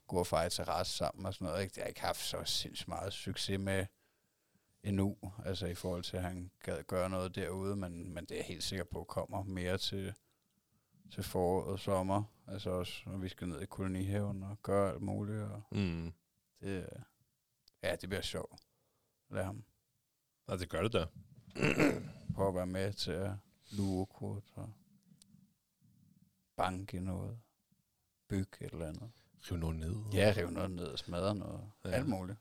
gå 0.06 0.18
og 0.18 0.26
fejre 0.26 0.50
terrasse 0.50 0.96
sammen 0.96 1.26
og 1.26 1.34
sådan 1.34 1.46
noget. 1.46 1.62
Ikke? 1.62 1.70
Det 1.70 1.76
har 1.76 1.82
jeg 1.84 1.88
ikke 1.90 2.00
haft 2.00 2.20
så 2.20 2.44
sindssygt 2.44 2.88
meget 2.88 3.12
succes 3.12 3.58
med 3.60 3.86
endnu, 4.82 5.16
altså 5.44 5.66
i 5.66 5.74
forhold 5.74 6.02
til, 6.02 6.16
at 6.16 6.22
han 6.22 6.50
gad 6.62 6.82
gøre 6.84 7.10
noget 7.10 7.34
derude, 7.34 7.76
men, 7.76 8.14
men 8.14 8.24
det 8.24 8.30
er 8.30 8.36
jeg 8.38 8.44
helt 8.44 8.62
sikker 8.64 8.84
på 8.84 9.04
kommer 9.04 9.42
mere 9.42 9.78
til, 9.78 10.14
til 11.12 11.22
foråret 11.22 11.68
og 11.72 11.78
sommer. 11.78 12.22
Altså 12.46 12.70
også, 12.70 13.02
når 13.06 13.18
vi 13.18 13.28
skal 13.28 13.48
ned 13.48 13.60
i 13.60 13.66
kolonihaven 13.66 14.42
og 14.42 14.58
gøre 14.62 14.92
alt 14.92 15.02
muligt. 15.02 15.42
Og 15.42 15.62
Mm. 15.70 16.12
det, 16.60 16.88
ja, 17.82 17.96
det 17.96 18.08
bliver 18.08 18.22
sjovt. 18.22 18.60
Lad 19.30 19.44
ham. 19.44 19.64
Og 20.46 20.58
det 20.58 20.68
gør 20.68 20.82
det 20.82 20.92
da. 20.92 21.06
Prøv 22.34 22.48
at 22.48 22.54
være 22.54 22.66
med 22.66 22.92
til 22.92 23.12
at 23.12 23.32
luge 23.70 24.06
krudt 24.06 24.44
og 24.54 24.72
banke 26.56 27.00
noget. 27.00 27.40
Bygge 28.28 28.64
et 28.66 28.72
eller 28.72 28.86
andet. 28.88 29.10
Rive 29.50 29.58
noget 29.60 29.76
ned. 29.76 29.94
Ja, 30.14 30.34
rive 30.36 30.50
noget 30.52 30.70
ned 30.70 30.84
og 30.86 30.98
smadre 30.98 31.34
noget. 31.34 31.60
Ja. 31.84 31.90
Ja. 31.90 31.94
Alt 31.94 32.08
muligt. 32.08 32.38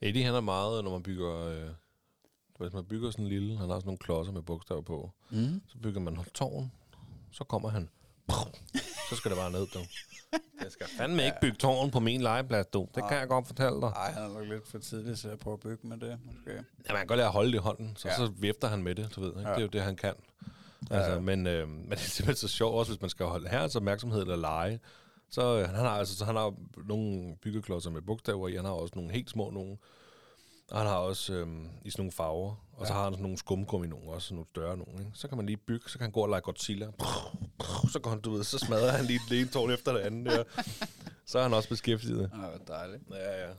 Eddie, 0.00 0.24
han 0.24 0.34
er 0.34 0.40
meget, 0.40 0.84
når 0.84 0.90
man 0.90 1.02
bygger... 1.02 1.46
Øh, 1.46 1.68
hvis 2.58 2.72
man 2.72 2.84
bygger 2.84 3.10
sådan 3.10 3.24
en 3.24 3.28
lille... 3.28 3.58
Han 3.58 3.68
har 3.70 3.76
sådan 3.76 3.86
nogle 3.86 3.98
klodser 3.98 4.32
med 4.32 4.42
bogstaver 4.42 4.82
på. 4.82 5.10
Mm. 5.30 5.62
Så 5.68 5.78
bygger 5.82 6.00
man 6.00 6.18
tårn. 6.34 6.72
Så 7.30 7.44
kommer 7.44 7.68
han. 7.68 7.88
Så 9.10 9.16
skal 9.16 9.30
det 9.30 9.38
bare 9.38 9.52
ned, 9.52 9.66
du. 9.66 9.78
Jeg 10.62 10.72
skal 10.72 10.86
fandme 10.98 11.24
ikke 11.24 11.36
bygge 11.40 11.56
tårn 11.56 11.90
på 11.90 12.00
min 12.00 12.20
legeplads, 12.20 12.66
du. 12.66 12.88
Det 12.94 13.08
kan 13.08 13.18
jeg 13.18 13.28
godt 13.28 13.46
fortælle 13.46 13.80
dig. 13.80 13.88
Ej, 13.88 14.10
han 14.12 14.22
er 14.22 14.28
nok 14.28 14.46
lidt 14.48 14.68
for 14.68 14.78
tidligt 14.78 15.18
til 15.18 15.28
at 15.28 15.38
prøve 15.38 15.54
at 15.54 15.60
bygge 15.60 15.86
med 15.86 15.96
det, 15.96 16.18
måske. 16.24 16.50
Ja, 16.50 16.62
man 16.88 16.96
kan 16.96 17.06
godt 17.06 17.16
lære 17.16 17.26
at 17.26 17.32
holde 17.32 17.52
det 17.52 17.58
i 17.58 17.60
hånden, 17.60 17.96
så, 17.96 18.08
ja. 18.08 18.12
Ja. 18.20 18.26
så 18.26 18.32
vifter 18.38 18.68
han 18.68 18.82
med 18.82 18.94
det, 18.94 19.12
du 19.16 19.20
ved. 19.20 19.28
Ikke? 19.28 19.40
Ja. 19.40 19.48
Ja. 19.48 19.54
Det 19.54 19.58
er 19.58 19.62
jo 19.62 19.68
det, 19.68 19.82
han 19.82 19.96
kan. 19.96 20.14
Ja, 20.90 20.96
Altså, 20.96 21.12
ja. 21.12 21.20
men, 21.20 21.46
øh, 21.46 21.68
men 21.88 21.90
det 21.90 21.96
er 21.96 21.96
simpelthen 21.96 22.48
så 22.48 22.48
sjovt 22.48 22.74
også, 22.74 22.92
hvis 22.92 23.00
man 23.00 23.10
skal 23.10 23.26
holde 23.26 23.48
herrens 23.48 23.76
opmærksomhed 23.76 24.20
eller 24.20 24.36
lege. 24.36 24.80
Så 25.32 25.58
øh, 25.58 25.68
han 25.68 25.84
har 25.84 25.90
altså 25.98 26.16
så 26.16 26.24
han 26.24 26.36
har 26.36 26.54
nogle 26.84 27.36
byggeklodser 27.42 27.90
med 27.90 28.02
bogstaver 28.02 28.48
i, 28.48 28.54
han 28.56 28.64
har 28.64 28.72
også 28.72 28.92
nogle 28.96 29.12
helt 29.12 29.30
små 29.30 29.50
nogle. 29.50 29.78
Og 30.70 30.78
han 30.78 30.86
har 30.86 30.96
også 30.96 31.32
øh, 31.32 31.46
i 31.84 31.90
sådan 31.90 32.00
nogle 32.02 32.12
farver. 32.12 32.66
Og 32.72 32.80
ja. 32.80 32.86
så 32.86 32.92
Ja. 32.92 32.96
har 32.96 33.04
han 33.04 33.12
sådan 33.12 33.22
nogle 33.22 33.38
skumgummi 33.38 33.86
nogle, 33.86 34.10
også 34.10 34.28
sådan 34.28 34.34
nogle 34.36 34.48
større 34.50 34.76
nogle. 34.76 34.98
Ikke? 34.98 35.10
Så 35.14 35.28
kan 35.28 35.36
man 35.36 35.46
lige 35.46 35.56
bygge, 35.56 35.90
så 35.90 35.98
kan 35.98 36.04
han 36.04 36.12
gå 36.12 36.20
og 36.20 36.28
lege 36.28 36.40
Godzilla. 36.40 36.92
Så 37.92 37.98
går 38.02 38.10
han, 38.10 38.20
du 38.20 38.30
ved, 38.30 38.44
så 38.44 38.58
smadrer 38.58 38.90
han 38.90 39.04
lige 39.04 39.20
det 39.28 39.40
ene 39.40 39.48
tårn 39.48 39.70
efter 39.70 39.92
det 39.92 40.00
andet 40.00 40.32
der. 40.32 40.44
Så 41.26 41.38
er 41.38 41.42
han 41.42 41.54
også 41.54 41.68
beskæftiget. 41.68 42.30
Ej, 42.34 42.48
hvor 42.48 42.58
dejligt. 42.66 43.02
Ja, 43.10 43.46
ja. 43.48 43.52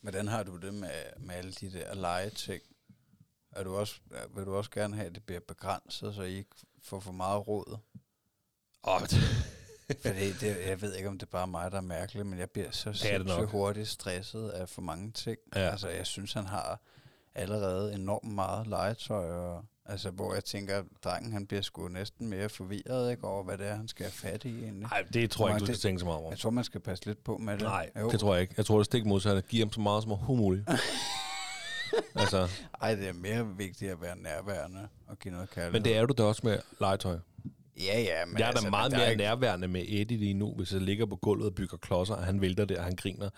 Hvordan 0.00 0.28
har 0.28 0.42
du 0.42 0.56
det 0.56 0.74
med, 0.74 0.90
med 1.18 1.34
alle 1.34 1.52
de 1.52 1.72
der 1.72 1.94
legeting? 1.94 2.62
Er 3.52 3.64
du 3.64 3.74
også, 3.76 3.94
vil 4.34 4.44
du 4.46 4.54
også 4.56 4.70
gerne 4.70 4.96
have, 4.96 5.06
at 5.08 5.14
det 5.14 5.22
bliver 5.22 5.40
begrænset, 5.48 6.14
så 6.14 6.22
I 6.22 6.36
ikke 6.36 6.50
får 6.82 7.00
for 7.00 7.12
meget 7.12 7.48
råd? 7.48 7.78
Åh, 8.84 9.00
Fordi 10.06 10.32
det, 10.32 10.56
jeg 10.68 10.82
ved 10.82 10.94
ikke, 10.94 11.08
om 11.08 11.18
det 11.18 11.26
er 11.26 11.30
bare 11.30 11.46
mig, 11.46 11.70
der 11.70 11.76
er 11.76 11.80
mærkelig, 11.82 12.26
men 12.26 12.38
jeg 12.38 12.50
bliver 12.50 12.70
så 12.70 13.22
nok. 13.26 13.48
hurtigt 13.50 13.88
stresset 13.88 14.48
af 14.48 14.68
for 14.68 14.82
mange 14.82 15.10
ting. 15.12 15.38
Ja. 15.56 15.60
Altså, 15.70 15.88
jeg 15.88 16.06
synes, 16.06 16.32
han 16.32 16.46
har 16.46 16.80
allerede 17.34 17.94
enormt 17.94 18.32
meget 18.34 18.66
legetøj, 18.66 19.30
og, 19.30 19.64
altså, 19.86 20.10
hvor 20.10 20.34
jeg 20.34 20.44
tænker, 20.44 20.78
at 20.78 20.84
drengen 21.04 21.32
han 21.32 21.46
bliver 21.46 21.62
sgu 21.62 21.88
næsten 21.88 22.28
mere 22.28 22.48
forvirret 22.48 23.10
ikke, 23.10 23.24
over, 23.24 23.44
hvad 23.44 23.58
det 23.58 23.66
er, 23.66 23.74
han 23.74 23.88
skal 23.88 24.04
have 24.04 24.12
fat 24.12 24.44
i. 24.44 24.70
Nej, 24.72 25.04
det 25.12 25.30
tror 25.30 25.48
jeg 25.48 25.56
ikke, 25.56 25.60
du 25.60 25.66
Det- 25.66 25.76
skal 25.76 25.88
tænke 25.88 25.98
så 26.00 26.04
meget 26.06 26.18
over. 26.20 26.30
Jeg 26.30 26.38
tror, 26.38 26.50
man 26.50 26.64
skal 26.64 26.80
passe 26.80 27.06
lidt 27.06 27.24
på 27.24 27.36
med 27.36 27.52
det. 27.52 27.62
Nej, 27.62 27.90
jo. 28.00 28.10
det 28.10 28.20
tror 28.20 28.34
jeg 28.34 28.42
ikke. 28.42 28.54
Jeg 28.56 28.66
tror, 28.66 28.74
det 28.76 28.80
er 28.80 28.84
stik 28.84 29.06
modsatte. 29.06 29.42
Giv 29.48 29.58
ham 29.60 29.72
så 29.72 29.80
meget 29.80 30.02
som 30.02 30.12
overhovedet 30.12 30.42
muligt. 30.44 30.68
altså, 32.14 32.48
Ej, 32.82 32.94
det 32.94 33.08
er 33.08 33.12
mere 33.12 33.56
vigtigt 33.56 33.90
at 33.92 34.00
være 34.02 34.16
nærværende 34.16 34.88
og 35.08 35.18
give 35.18 35.34
noget 35.34 35.50
kærlighed. 35.50 35.72
men 35.72 35.84
det 35.84 35.96
er 35.96 36.06
du 36.06 36.14
da 36.18 36.22
også 36.22 36.40
med 36.44 36.58
legetøj. 36.80 37.18
Ja, 37.80 38.00
ja, 38.00 38.24
men 38.26 38.38
jeg 38.38 38.44
er 38.44 38.48
altså, 38.48 38.64
da 38.64 38.70
meget 38.70 38.92
mere 38.92 39.10
ikke... 39.10 39.22
nærværende 39.22 39.68
med 39.68 39.84
Eddie 39.88 40.18
lige 40.18 40.34
nu, 40.34 40.54
hvis 40.54 40.72
jeg 40.72 40.80
ligger 40.80 41.06
på 41.06 41.16
gulvet 41.16 41.46
og 41.46 41.54
bygger 41.54 41.76
klodser, 41.76 42.14
og 42.14 42.24
han 42.24 42.40
vælter 42.40 42.64
der, 42.64 42.78
og 42.78 42.84
han 42.84 42.96
griner, 42.96 43.30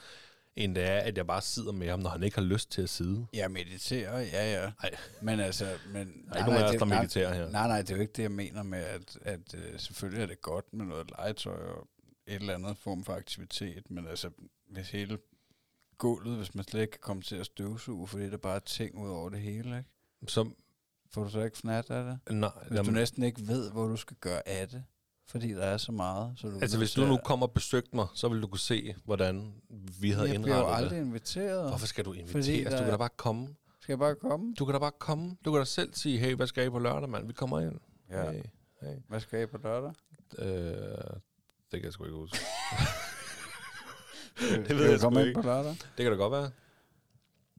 end 0.56 0.74
det 0.74 0.84
er, 0.84 0.98
at 0.98 1.16
jeg 1.16 1.26
bare 1.26 1.42
sidder 1.42 1.72
med 1.72 1.88
ham, 1.90 1.98
når 2.00 2.10
han 2.10 2.22
ikke 2.22 2.36
har 2.36 2.42
lyst 2.44 2.70
til 2.70 2.82
at 2.82 2.88
sidde. 2.88 3.26
Jeg 3.32 3.50
mediterer, 3.50 4.18
ja, 4.20 4.52
ja. 4.62 4.70
Ej. 4.82 4.90
Men 5.22 5.40
altså... 5.40 5.66
Men, 5.92 5.94
Der 5.94 6.34
er 6.34 6.36
ikke 6.38 6.50
nogen 6.50 6.62
af 6.62 6.64
os, 6.64 6.70
det- 6.70 6.80
der 6.80 6.86
mediterer 6.86 7.34
her. 7.34 7.50
Nej, 7.50 7.68
nej, 7.68 7.80
det 7.82 7.90
er 7.90 7.94
jo 7.96 8.00
ikke 8.00 8.12
det, 8.12 8.22
jeg 8.22 8.30
mener 8.32 8.62
med, 8.62 8.78
at, 8.78 9.18
at 9.22 9.54
uh, 9.54 9.60
selvfølgelig 9.80 10.22
er 10.22 10.26
det 10.26 10.42
godt 10.42 10.72
med 10.74 10.86
noget 10.86 11.10
legetøj 11.10 11.54
og 11.56 11.88
et 12.26 12.34
eller 12.34 12.54
andet 12.54 12.76
form 12.76 13.04
for 13.04 13.12
aktivitet, 13.12 13.90
men 13.90 14.06
altså, 14.06 14.30
hvis 14.70 14.90
hele 14.90 15.18
gulvet, 15.98 16.36
hvis 16.36 16.54
man 16.54 16.64
slet 16.64 16.80
ikke 16.80 16.90
kan 16.90 17.00
komme 17.00 17.22
til 17.22 17.36
at 17.36 17.46
støvsuge, 17.46 18.08
fordi 18.08 18.30
der 18.30 18.36
bare 18.36 18.54
er 18.54 18.58
ting 18.60 18.98
ud 18.98 19.08
over 19.10 19.28
det 19.30 19.40
hele, 19.40 19.76
ikke? 19.78 19.88
Så, 20.32 20.50
Får 21.14 21.24
du 21.24 21.30
så 21.30 21.40
ikke 21.40 21.58
fnat 21.58 21.90
af 21.90 22.04
det? 22.04 22.34
nej, 22.34 22.50
Hvis 22.60 22.68
du 22.68 22.74
jamen, 22.74 22.94
næsten 22.94 23.22
ikke 23.22 23.48
ved, 23.48 23.70
hvor 23.70 23.86
du 23.88 23.96
skal 23.96 24.16
gøre 24.20 24.48
af 24.48 24.68
det, 24.68 24.84
fordi 25.28 25.48
der 25.54 25.62
er 25.64 25.76
så 25.76 25.92
meget. 25.92 26.32
Så 26.36 26.48
du 26.48 26.58
altså 26.62 26.78
hvis 26.78 26.92
du 26.92 27.06
nu 27.06 27.14
at- 27.14 27.24
kom 27.24 27.42
og 27.42 27.52
besøgte 27.52 27.96
mig, 27.96 28.06
så 28.14 28.28
ville 28.28 28.42
du 28.42 28.46
kunne 28.46 28.58
se, 28.58 28.94
hvordan 29.04 29.54
vi 30.00 30.10
havde 30.10 30.32
Jeg 30.32 30.40
bliver 30.42 30.56
jo 30.56 30.62
indrettet 30.62 30.84
aldrig 30.84 30.98
det. 31.00 31.06
inviteret. 31.06 31.68
Hvorfor 31.68 31.86
skal 31.86 32.04
du 32.04 32.12
inviteres? 32.12 32.64
Du 32.64 32.70
der- 32.70 32.78
kan 32.82 32.90
da 32.90 32.96
bare 32.96 33.08
komme. 33.16 33.48
Skal 33.80 33.92
jeg 33.92 33.98
bare 33.98 34.14
komme? 34.14 34.54
Du 34.58 34.64
kan 34.64 34.72
da 34.72 34.78
bare 34.78 34.92
komme. 34.98 35.36
Du 35.44 35.50
kan 35.52 35.58
da 35.58 35.64
selv 35.64 35.94
sige, 35.94 36.18
hey, 36.18 36.34
hvad 36.34 36.46
skal 36.46 36.66
I 36.66 36.70
på 36.70 36.78
lørdag, 36.78 37.08
mand? 37.08 37.26
Vi 37.26 37.32
kommer 37.32 37.60
ind. 37.60 37.78
Ja. 38.10 38.30
Hey, 38.30 38.42
hey. 38.82 38.94
Hvad 39.08 39.20
skal 39.20 39.38
jeg 39.38 39.50
på 39.50 39.58
lørdag? 39.62 39.92
Øh, 40.38 40.46
det 40.46 41.80
kan 41.80 41.84
jeg 41.84 41.92
sgu 41.92 42.04
ikke 42.04 42.16
huske. 42.16 42.38
det 44.68 44.76
ved 44.76 44.90
jeg 44.90 44.98
sgu 44.98 45.06
komme 45.06 45.20
ind 45.20 45.28
ikke. 45.28 45.40
på 45.40 45.46
lørdag? 45.46 45.70
Det 45.70 46.02
kan 46.04 46.06
da 46.10 46.16
godt 46.16 46.32
være. 46.32 46.50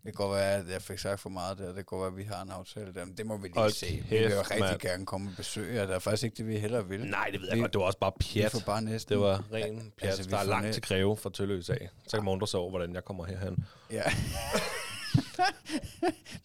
Det 0.05 0.15
kan 0.15 0.25
godt 0.25 0.37
være, 0.37 0.53
at 0.55 0.69
jeg 0.69 0.81
fik 0.81 0.99
sagt 0.99 1.19
for 1.19 1.29
meget 1.29 1.57
der. 1.57 1.65
Det 1.65 1.75
kan 1.75 1.83
godt 1.85 1.99
være, 2.01 2.07
at 2.07 2.17
vi 2.17 2.23
har 2.23 2.41
en 2.41 2.49
aftale 2.49 2.93
der. 2.93 3.05
Men 3.05 3.17
det 3.17 3.25
må 3.25 3.37
vi 3.37 3.47
lige 3.47 3.57
Hold 3.59 3.71
se. 3.71 3.85
Vi 3.85 4.01
kæft, 4.09 4.11
vil 4.11 4.31
jo 4.31 4.41
rigtig 4.41 4.59
mand. 4.59 4.79
gerne 4.79 5.05
komme 5.05 5.29
og 5.29 5.33
besøge 5.37 5.75
jer. 5.75 5.85
Der 5.85 5.95
er 5.95 5.99
faktisk 5.99 6.23
ikke 6.23 6.37
det, 6.37 6.47
vi 6.47 6.57
hellere 6.59 6.87
vil. 6.87 7.05
Nej, 7.05 7.29
det 7.31 7.41
ved 7.41 7.47
jeg 7.47 7.55
Vi- 7.55 7.61
godt. 7.61 7.73
Det 7.73 7.79
var 7.79 7.85
også 7.85 7.99
bare 7.99 8.11
Vi 8.19 8.25
pjat. 8.33 8.51
får 8.51 8.61
bare 8.65 8.81
næsten... 8.81 9.13
Det 9.13 9.21
var 9.21 9.43
ren 9.53 9.91
pjat. 9.99 10.09
Altså, 10.09 10.23
vi 10.23 10.29
der 10.29 10.37
er 10.37 10.43
langt 10.43 10.73
til 10.73 10.83
Greve 10.83 11.17
fra 11.17 11.29
Tølløs 11.29 11.69
af. 11.69 11.89
Så 12.07 12.17
kan 12.17 12.23
man 12.25 12.31
undre 12.31 12.47
sig 12.47 12.59
over, 12.59 12.69
hvordan 12.69 12.93
jeg 12.93 13.03
kommer 13.05 13.25
herhen. 13.25 13.65
Ja. 13.91 14.03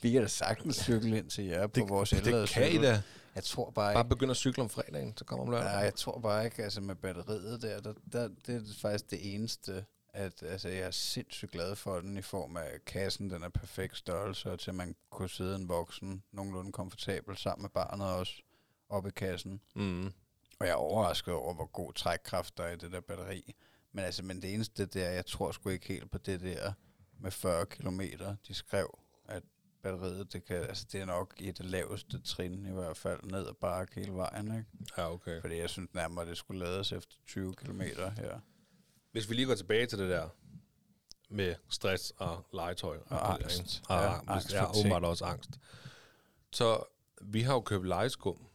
vi 0.03 0.11
kan 0.11 0.23
da 0.23 0.29
sagtens 0.29 0.77
cykle 0.77 1.19
ind 1.19 1.31
til 1.31 1.45
jer 1.45 1.67
på 1.67 1.73
Det, 1.75 1.89
vores 1.89 2.11
det 2.11 2.27
ellede 2.27 2.47
kan 2.47 2.73
I 2.73 2.79
da. 2.79 3.03
Jeg 3.35 3.45
tror 3.45 3.71
bare 3.71 3.95
Bare 3.95 4.01
ikke... 4.05 4.09
begynde 4.09 4.31
at 4.31 4.37
cykle 4.37 4.63
om 4.63 4.71
fredagen, 4.71 5.15
så 5.17 5.25
kommer 5.25 5.45
om 5.45 5.51
lørdag. 5.51 5.73
Nej, 5.73 5.81
jeg 5.83 5.95
tror 5.95 6.21
bare 6.21 6.45
ikke, 6.45 6.63
altså 6.65 6.81
med 6.81 6.95
batteriet 6.95 7.63
der, 7.63 7.81
der, 7.81 7.93
der, 8.13 8.29
det 8.47 8.55
er 8.57 8.61
faktisk 8.83 9.11
det 9.11 9.35
eneste, 9.35 9.85
at 10.13 10.43
altså, 10.43 10.69
jeg 10.69 10.81
er 10.81 10.91
sindssygt 10.91 11.53
glad 11.53 11.77
for 11.77 12.01
den 12.01 12.17
i 12.17 12.23
form 12.23 12.57
af 12.57 12.85
kassen, 12.87 13.31
den 13.31 13.43
er 13.43 13.49
perfekt 13.49 13.97
størrelse, 13.97 14.51
og 14.51 14.59
til 14.59 14.71
at 14.71 14.75
man 14.75 14.95
kunne 15.11 15.29
sidde 15.29 15.57
en 15.57 15.69
voksen 15.69 16.23
nogenlunde 16.33 16.73
komfortabel 16.73 17.37
sammen 17.37 17.63
med 17.63 17.71
barnet 17.71 18.07
også 18.07 18.43
oppe 18.89 19.09
i 19.09 19.13
kassen. 19.13 19.61
Mm. 19.75 20.07
Og 20.61 20.67
jeg 20.67 20.71
er 20.71 20.75
overrasket 20.75 21.35
over, 21.35 21.55
hvor 21.55 21.67
god 21.67 21.93
trækkraft 21.93 22.59
der 22.59 22.65
er 22.65 22.73
i 22.73 22.77
det 22.77 22.93
der 22.93 23.01
batteri. 23.01 23.55
Men 23.93 24.05
altså, 24.05 24.25
men 24.25 24.43
det 24.43 24.55
eneste 24.55 24.87
det 24.87 25.07
er, 25.07 25.11
jeg 25.11 25.27
tror 25.27 25.53
sgu 25.53 25.69
ikke 25.69 25.89
helt 25.89 26.11
på 26.11 26.19
det 26.19 26.41
der 26.41 26.73
med 27.19 27.31
40 27.31 27.67
km. 27.67 28.01
De 28.49 28.55
skrev, 28.55 28.99
at 29.29 29.43
batteriet, 29.83 30.33
det, 30.33 30.45
kan, 30.45 30.57
altså, 30.57 30.87
det 30.93 31.01
er 31.01 31.05
nok 31.05 31.35
i 31.39 31.51
det 31.51 31.67
laveste 31.67 32.21
trin 32.21 32.67
i 32.67 32.73
hvert 32.73 32.97
fald, 32.97 33.23
ned 33.23 33.49
ad 33.49 33.55
bakke 33.61 33.95
hele 33.95 34.13
vejen, 34.13 34.47
ikke? 34.47 34.67
Ja, 34.97 35.13
okay. 35.13 35.41
Fordi 35.41 35.59
jeg 35.59 35.71
synes 35.71 35.95
nærmere, 35.95 36.27
det 36.27 36.37
skulle 36.37 36.65
lades 36.65 36.93
efter 36.93 37.17
20 37.27 37.55
km 37.55 37.81
her. 37.81 38.41
Hvis 39.13 39.31
vi 39.31 39.35
lige 39.35 39.47
går 39.47 39.55
tilbage 39.55 39.87
til 39.87 39.99
det 39.99 40.11
der 40.11 40.29
med 41.31 41.55
stress 41.69 42.13
og 42.17 42.47
legetøj. 42.53 42.97
Og 42.99 43.09
der, 43.11 43.17
angst. 43.19 43.83
Og 43.89 43.97
Ja, 44.03 44.19
angst 44.27 44.53
ja, 44.53 44.79
åbenbart 44.79 45.05
også 45.05 45.25
angst. 45.25 45.51
Så 46.53 46.85
vi 47.23 47.43
har 47.43 47.55
jo 47.55 47.61
købt 47.61 47.87
lejeskum. 47.87 48.47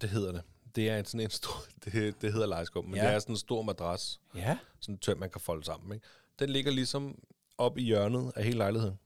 Det 0.00 0.10
hedder 0.10 0.32
det. 0.32 0.42
Det 0.74 0.88
er 0.90 0.98
en 0.98 1.04
sådan 1.04 1.20
en 1.20 1.30
stor, 1.30 1.50
det, 1.84 2.22
det 2.22 2.32
hedder 2.32 2.46
lejeskum, 2.46 2.84
men 2.84 2.94
Ja. 2.94 3.06
det 3.06 3.14
er 3.14 3.18
sådan 3.18 3.32
en 3.32 3.38
stor 3.38 3.62
madras, 3.62 4.20
Ja. 4.34 4.58
sådan 4.80 4.98
tøm, 4.98 5.18
man 5.18 5.30
kan 5.30 5.40
folde 5.40 5.64
sammen. 5.64 5.92
Ikke? 5.94 6.06
Den 6.38 6.50
ligger 6.50 6.72
ligesom 6.72 7.22
op 7.58 7.78
i 7.78 7.82
hjørnet 7.82 8.32
af 8.36 8.44
hele 8.44 8.58
lejligheden. 8.58 8.98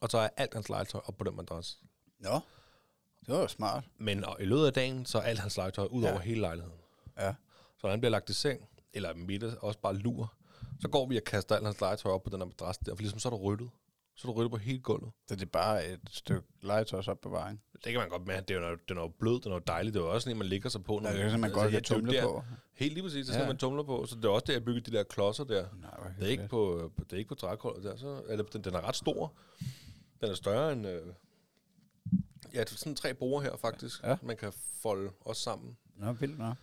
Og 0.00 0.10
så 0.10 0.18
er 0.18 0.28
alt 0.36 0.54
hans 0.54 0.68
legetøj 0.68 1.00
op 1.04 1.16
på 1.16 1.24
den 1.24 1.36
madras. 1.36 1.78
Nå, 2.18 2.40
det 3.26 3.34
var 3.34 3.40
jo 3.40 3.48
smart. 3.48 3.84
Men 3.98 4.24
og 4.24 4.36
i 4.40 4.44
løbet 4.44 4.66
af 4.66 4.72
dagen, 4.72 5.06
så 5.06 5.18
er 5.18 5.22
alt 5.22 5.38
hans 5.38 5.56
legetøj 5.56 5.86
ud 5.90 6.02
Ja. 6.02 6.10
over 6.12 6.20
hele 6.20 6.40
lejligheden. 6.40 6.78
Ja. 7.18 7.34
Så 7.80 7.88
han 7.90 8.00
bliver 8.00 8.10
lagt 8.10 8.30
i 8.30 8.32
seng, 8.32 8.68
eller 8.94 9.14
middag, 9.14 9.52
også 9.64 9.80
bare 9.80 9.94
lur, 9.96 10.34
så 10.80 10.88
går 10.88 11.06
vi 11.06 11.16
og 11.16 11.24
kaster 11.24 11.56
alt 11.56 11.64
hans 11.64 11.80
legetøj 11.80 12.12
op 12.12 12.22
på 12.22 12.30
den 12.30 12.38
her 12.38 12.46
madras 12.46 12.78
der, 12.78 12.94
for 12.94 13.02
ligesom 13.02 13.18
så 13.18 13.28
er 13.28 13.30
der 13.30 13.36
ryddet. 13.38 13.70
Så 14.14 14.28
er 14.28 14.32
der 14.32 14.38
ryddet 14.38 14.50
på 14.50 14.56
hele 14.56 14.78
gulvet. 14.80 15.10
Så 15.28 15.34
det 15.34 15.42
er 15.42 15.46
bare 15.46 15.86
et 15.88 16.00
stykke 16.10 16.42
legetøjsopbevaring. 16.62 17.62
Det 17.84 17.92
kan 17.92 17.94
man 18.00 18.08
godt 18.08 18.26
med. 18.26 18.42
Det 18.42 18.56
er 18.56 18.68
jo, 18.70 18.78
den 18.88 18.96
er 18.98 19.02
jo 19.02 19.08
blød, 19.08 19.40
den 19.40 19.52
er 19.52 19.56
jo 19.56 19.62
dejlig. 19.66 19.94
Det 19.94 20.00
er 20.00 20.04
jo 20.04 20.10
også 20.14 20.24
sådan 20.24 20.34
en, 20.36 20.38
man 20.38 20.46
ligger 20.46 20.68
sig 20.70 20.84
på. 20.84 21.00
Ja, 21.04 21.22
det 21.22 21.30
kan 21.30 21.40
man 21.40 21.50
godt 21.52 21.64
ja, 21.64 21.70
kan 21.70 21.82
det 21.82 21.90
er 21.90 21.94
tumle 21.94 22.12
der- 22.12 22.22
på. 22.22 22.42
Helt 22.74 22.92
lige 22.94 23.02
præcis, 23.04 23.26
det 23.26 23.32
Ja. 23.32 23.38
skal 23.38 23.46
man 23.46 23.56
tumler 23.56 23.82
på. 23.82 24.06
Så 24.06 24.16
det 24.16 24.24
er 24.24 24.28
også 24.28 24.44
det, 24.46 24.52
jeg 24.52 24.64
bygger 24.64 24.80
de 24.80 24.90
der 24.92 25.02
klodser 25.02 25.44
der. 25.44 25.66
Nej, 25.80 26.12
Det 26.18 26.26
er 26.26 26.30
ikke 26.30 26.48
på, 26.48 26.92
det 26.98 27.12
er 27.12 27.16
ikke 27.16 27.28
på 27.28 27.34
trækullet 27.34 27.84
der. 27.84 27.96
Så, 27.96 28.22
eller, 28.28 28.44
den, 28.44 28.64
den 28.64 28.74
er 28.74 28.88
ret 28.88 28.96
stor. 28.96 29.32
Den 30.20 30.30
er 30.30 30.34
større 30.34 30.72
end... 30.72 30.86
Øh, 30.86 31.02
ja, 32.54 32.60
det 32.60 32.72
er 32.72 32.76
sådan 32.76 32.94
tre 32.96 33.14
borer 33.14 33.42
her 33.42 33.56
faktisk. 33.56 34.02
Ja. 34.02 34.16
Man 34.22 34.36
kan 34.36 34.52
folde 34.82 35.10
os 35.24 35.38
sammen. 35.38 35.76
Nå, 35.96 36.12
vildt 36.12 36.38
nok. 36.38 36.56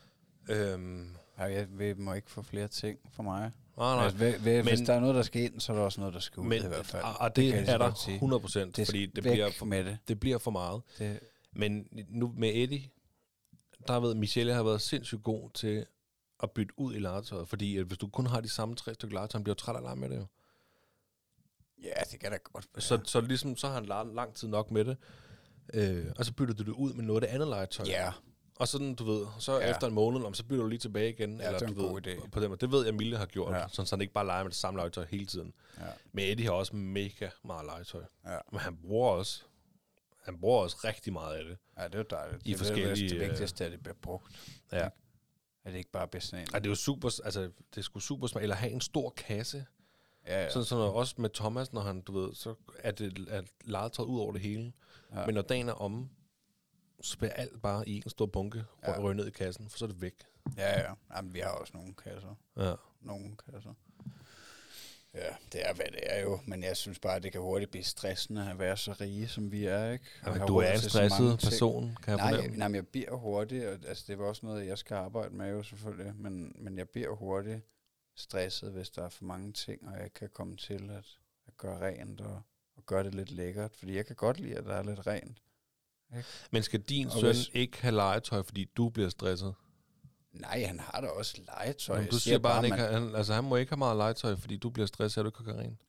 Øhm, 0.50 1.16
Ja, 1.40 1.44
jeg 1.44 1.68
vi 1.80 1.94
må 1.94 2.14
ikke 2.14 2.32
få 2.32 2.42
flere 2.42 2.68
ting 2.68 3.00
for 3.12 3.24
mig. 3.24 3.40
nej, 3.78 3.96
nej. 3.96 4.04
Altså, 4.06 4.18
hvis, 4.18 4.36
hvis 4.42 4.80
Men- 4.80 4.88
der 4.88 4.94
er 4.94 5.00
noget, 5.00 5.16
der 5.16 5.22
skal 5.22 5.42
ind, 5.42 5.60
så 5.60 5.72
er 5.74 5.78
der 5.78 5.84
også 5.84 6.00
noget, 6.02 6.14
der 6.14 6.20
skal 6.20 6.40
ud 6.42 6.46
Men, 6.46 6.64
i 6.64 6.68
hvert 6.68 6.86
fald. 6.86 7.04
og, 7.04 7.14
og 7.20 7.36
det, 7.36 7.44
lige 7.44 7.66
så 7.66 7.72
er 7.74 7.78
der 7.78 7.86
godt 7.86 8.00
sige. 8.00 8.14
100 8.16 8.40
procent, 8.40 8.76
det 8.78 8.88
fordi 8.88 9.06
det 9.06 9.24
bliver, 9.24 9.52
for, 9.52 9.66
med 9.66 9.84
det. 9.86 9.98
det 10.08 10.20
bliver 10.20 10.38
for 10.38 10.52
meget. 10.52 10.82
det. 11.00 11.20
Men 11.54 11.88
nu 12.10 12.34
med 12.38 12.52
Eddie, 12.54 12.90
der 13.88 13.94
har 13.94 14.00
været, 14.00 14.18
Michelle 14.18 14.54
har 14.54 14.64
været 14.64 14.82
sindssygt 14.82 15.24
god 15.24 15.50
til 15.54 15.86
at 16.44 16.52
bytte 16.52 16.80
ud 16.80 16.96
i 16.96 17.00
legetøjet, 17.00 17.48
fordi 17.48 17.78
at 17.78 17.86
hvis 17.86 17.98
du 17.98 18.08
kun 18.08 18.26
har 18.26 18.42
de 18.42 18.50
samme 18.50 18.76
tre 18.76 18.94
stykker 18.94 19.14
legetøj, 19.14 19.42
bliver 19.42 19.52
jo 19.54 19.60
træt 19.60 19.76
af 19.76 19.92
at 19.92 19.98
med 19.98 20.10
det 20.10 20.18
jo. 20.18 20.26
Ja, 21.84 21.94
det 22.12 22.20
kan 22.20 22.32
da 22.32 22.38
godt 22.54 22.68
være. 22.74 22.82
Så, 22.82 23.00
så 23.06 23.22
ligesom, 23.22 23.58
så 23.58 23.68
har 23.68 23.74
han 23.74 23.86
lang, 23.86 24.16
lang 24.16 24.34
tid 24.34 24.48
nok 24.48 24.72
med 24.72 24.86
det, 24.86 24.98
øh, 25.74 26.06
og 26.18 26.26
så 26.26 26.34
bytter 26.34 26.54
du 26.54 26.64
det 26.64 26.72
ud 26.72 26.94
med 26.94 27.04
noget 27.04 27.24
af 27.24 27.28
det 27.28 27.34
andet 27.36 27.48
legetøj. 27.48 27.86
Ja, 27.86 28.12
Og 28.60 28.68
sådan, 28.68 28.96
du 28.96 29.04
ved, 29.04 29.26
så 29.40 29.54
Ja. 29.60 29.66
ja. 29.66 29.72
efter 29.72 29.88
en 29.88 29.94
måned, 29.94 30.24
om, 30.24 30.34
så 30.34 30.44
bytter 30.46 30.64
du 30.64 30.70
lige 30.70 30.80
tilbage 30.80 31.10
igen. 31.10 31.38
Ja, 31.40 31.46
eller, 31.46 31.60
det 31.60 31.70
er 31.70 31.74
du 31.74 31.74
en 31.74 31.78
ved, 31.84 31.90
god 31.90 32.08
idé. 32.08 32.30
På 32.30 32.40
den, 32.40 32.52
det 32.52 32.72
ved 32.72 32.84
jeg, 32.86 32.90
Emilie 32.94 33.18
har 33.18 33.26
gjort, 33.26 33.54
Ja. 33.54 33.58
ja. 33.60 33.68
sådan, 33.68 33.86
så 33.86 33.96
han 33.96 34.02
ikke 34.02 34.14
bare 34.14 34.26
leger 34.26 34.44
med 34.44 34.50
det 34.52 34.58
samme 34.58 34.78
legetøj 34.80 35.06
hele 35.10 35.26
tiden. 35.26 35.54
ja, 35.78 35.84
Men 36.12 36.32
Eddie 36.32 36.46
har 36.46 36.52
også 36.54 36.76
mega 36.76 37.30
meget 37.46 37.66
legetøj. 37.66 38.04
ja. 38.26 38.38
Men 38.52 38.60
han 38.60 38.78
bruger 38.78 39.10
også 39.10 39.42
han 40.20 40.40
bruger 40.40 40.62
også 40.64 40.78
rigtig 40.84 41.14
meget 41.14 41.36
af 41.36 41.44
det. 41.46 41.58
Ja, 41.78 41.84
det 41.86 41.94
er 41.96 42.00
jo 42.00 42.06
dejligt. 42.10 42.42
I 42.46 42.48
det 42.50 42.54
er 42.54 42.58
forskellige, 42.58 43.10
Det 43.10 43.16
øh, 43.16 43.30
vigtigste 43.30 43.64
er, 43.64 43.66
at 43.66 43.72
det 43.72 43.80
bliver 43.84 43.96
brugt. 44.02 44.56
Ja. 44.72 44.86
At 45.66 45.72
det 45.74 45.76
ikke 45.78 45.92
bare 45.92 46.22
sådan 46.22 46.44
en. 46.44 46.56
Og 46.56 46.64
det 46.64 46.68
er 46.68 46.72
jo 46.72 46.76
super, 46.76 47.20
altså, 47.26 47.42
det 47.42 47.78
er 47.78 47.82
sgu 47.82 48.00
super 48.00 48.28
smart. 48.28 48.42
Eller 48.44 48.56
have 48.56 48.72
en 48.72 48.82
stor 48.82 49.10
kasse. 49.18 49.66
Ja, 50.28 50.44
ja. 50.44 50.50
Sådan, 50.50 50.66
sådan 50.66 50.80
noget, 50.80 50.94
også 50.96 51.16
med 51.18 51.30
Thomas, 51.30 51.74
når 51.74 51.82
han, 51.82 52.02
du 52.02 52.20
ved, 52.20 52.34
så 52.36 52.56
er 52.80 52.92
det 52.92 53.26
er 53.30 53.42
legetøj 53.64 54.06
ud 54.06 54.20
over 54.20 54.32
det 54.32 54.42
hele. 54.42 54.74
Ja. 55.12 55.20
Ja. 55.20 55.26
Men 55.26 55.36
når 55.36 55.42
dagen 55.42 55.70
er 55.70 55.74
omme, 55.74 56.10
så 57.02 57.18
bliver 57.18 57.34
alt 57.34 57.62
bare 57.62 57.90
i 57.90 57.96
en 58.06 58.10
stor 58.10 58.26
bunke 58.26 58.64
Ja. 58.84 58.92
ja. 58.92 59.00
røget 59.00 59.16
ned 59.18 59.28
i 59.28 59.32
kassen, 59.32 59.70
for 59.70 59.78
så 59.78 59.86
er 59.86 59.90
det 59.90 60.02
væk. 60.02 60.14
Ja, 60.58 60.80
ja. 60.80 60.94
Jamen, 61.16 61.34
vi 61.34 61.40
har 61.40 61.50
også 61.50 61.72
nogle 61.78 61.94
kasser. 61.94 62.36
Ja. 62.58 62.74
Nogle 63.02 63.36
kasser. 63.52 63.74
Ja, 65.14 65.36
det 65.54 65.70
er, 65.70 65.74
hvad 65.74 65.86
det 65.86 66.00
er 66.02 66.22
jo. 66.22 66.40
Men 66.46 66.64
jeg 66.64 66.78
synes 66.78 67.00
bare, 67.00 67.20
det 67.20 67.32
kan 67.32 67.42
hurtigt 67.42 67.72
blive 67.72 67.84
stressende 67.84 68.50
at 68.52 68.60
være 68.60 68.78
så 68.78 68.92
rige, 69.02 69.28
som 69.28 69.52
vi 69.52 69.66
er, 69.66 69.92
ikke? 69.92 70.06
Jamen, 70.26 70.38
have 70.38 70.48
du 70.48 70.58
er 70.58 70.72
en 70.72 70.80
stresset 70.80 71.40
person, 71.44 71.98
kan 72.04 72.18
jeg 72.18 72.18
Nej, 72.18 72.34
fornemme. 72.36 72.58
nej, 72.58 72.68
men 72.68 72.76
jeg 72.76 72.88
bliver 72.88 73.16
hurtigt, 73.16 73.66
og 73.66 73.72
altså, 73.88 74.04
det 74.08 74.20
var 74.20 74.26
også 74.26 74.46
noget, 74.46 74.68
jeg 74.68 74.78
skal 74.78 74.96
arbejde 74.96 75.36
med 75.36 75.50
jo 75.52 75.64
selvfølgelig, 75.64 76.16
men, 76.16 76.56
men 76.60 76.78
jeg 76.78 76.90
bliver 76.90 77.16
hurtigt 77.16 77.62
stresset, 78.16 78.72
hvis 78.72 78.90
der 78.90 79.04
er 79.06 79.10
for 79.10 79.26
mange 79.26 79.54
ting, 79.54 79.88
og 79.88 80.00
jeg 80.00 80.14
kan 80.14 80.30
komme 80.34 80.58
til 80.58 80.90
at, 80.90 81.06
at 81.48 81.58
gøre 81.58 81.80
rent 81.88 82.22
og, 82.22 82.42
og 82.78 82.86
gøre 82.86 83.04
det 83.04 83.16
lidt 83.16 83.32
lækkert, 83.32 83.76
fordi 83.76 83.96
jeg 83.96 84.06
kan 84.06 84.16
godt 84.16 84.40
lide, 84.40 84.56
at 84.58 84.66
der 84.66 84.74
er 84.76 84.84
lidt 84.84 85.08
rent. 85.08 85.42
Men 86.52 86.64
skal 86.64 86.80
din 86.80 87.06
Og 87.08 87.12
søn 87.14 87.26
hvis- 87.36 87.50
ikke 87.54 87.82
have 87.82 87.96
legetøj, 87.96 88.44
fordi 88.44 88.66
du 88.78 88.90
bliver 88.90 89.10
stresset? 89.10 89.54
Nej, 90.34 90.64
han 90.64 90.80
har 90.80 91.02
da 91.02 91.08
også 91.08 91.42
legetøj. 91.46 91.98
Jeg 92.02 92.12
du 92.12 92.20
siger 92.20 92.40
bare, 92.40 92.56
han, 92.56 92.66
ikke 92.66 92.78
man- 92.78 92.80
har, 92.94 93.00
han, 93.00 93.16
altså, 93.16 93.34
han 93.34 93.44
må 93.44 93.56
ikke 93.56 93.70
have 93.72 93.78
meget 93.78 93.98
legetøj, 93.98 94.36
fordi 94.36 94.58
du 94.58 94.70
bliver 94.70 94.88
stresset, 94.88 95.22
at 95.22 95.26
du 95.26 95.44
ikke 95.44 95.60
rent. 95.62 95.80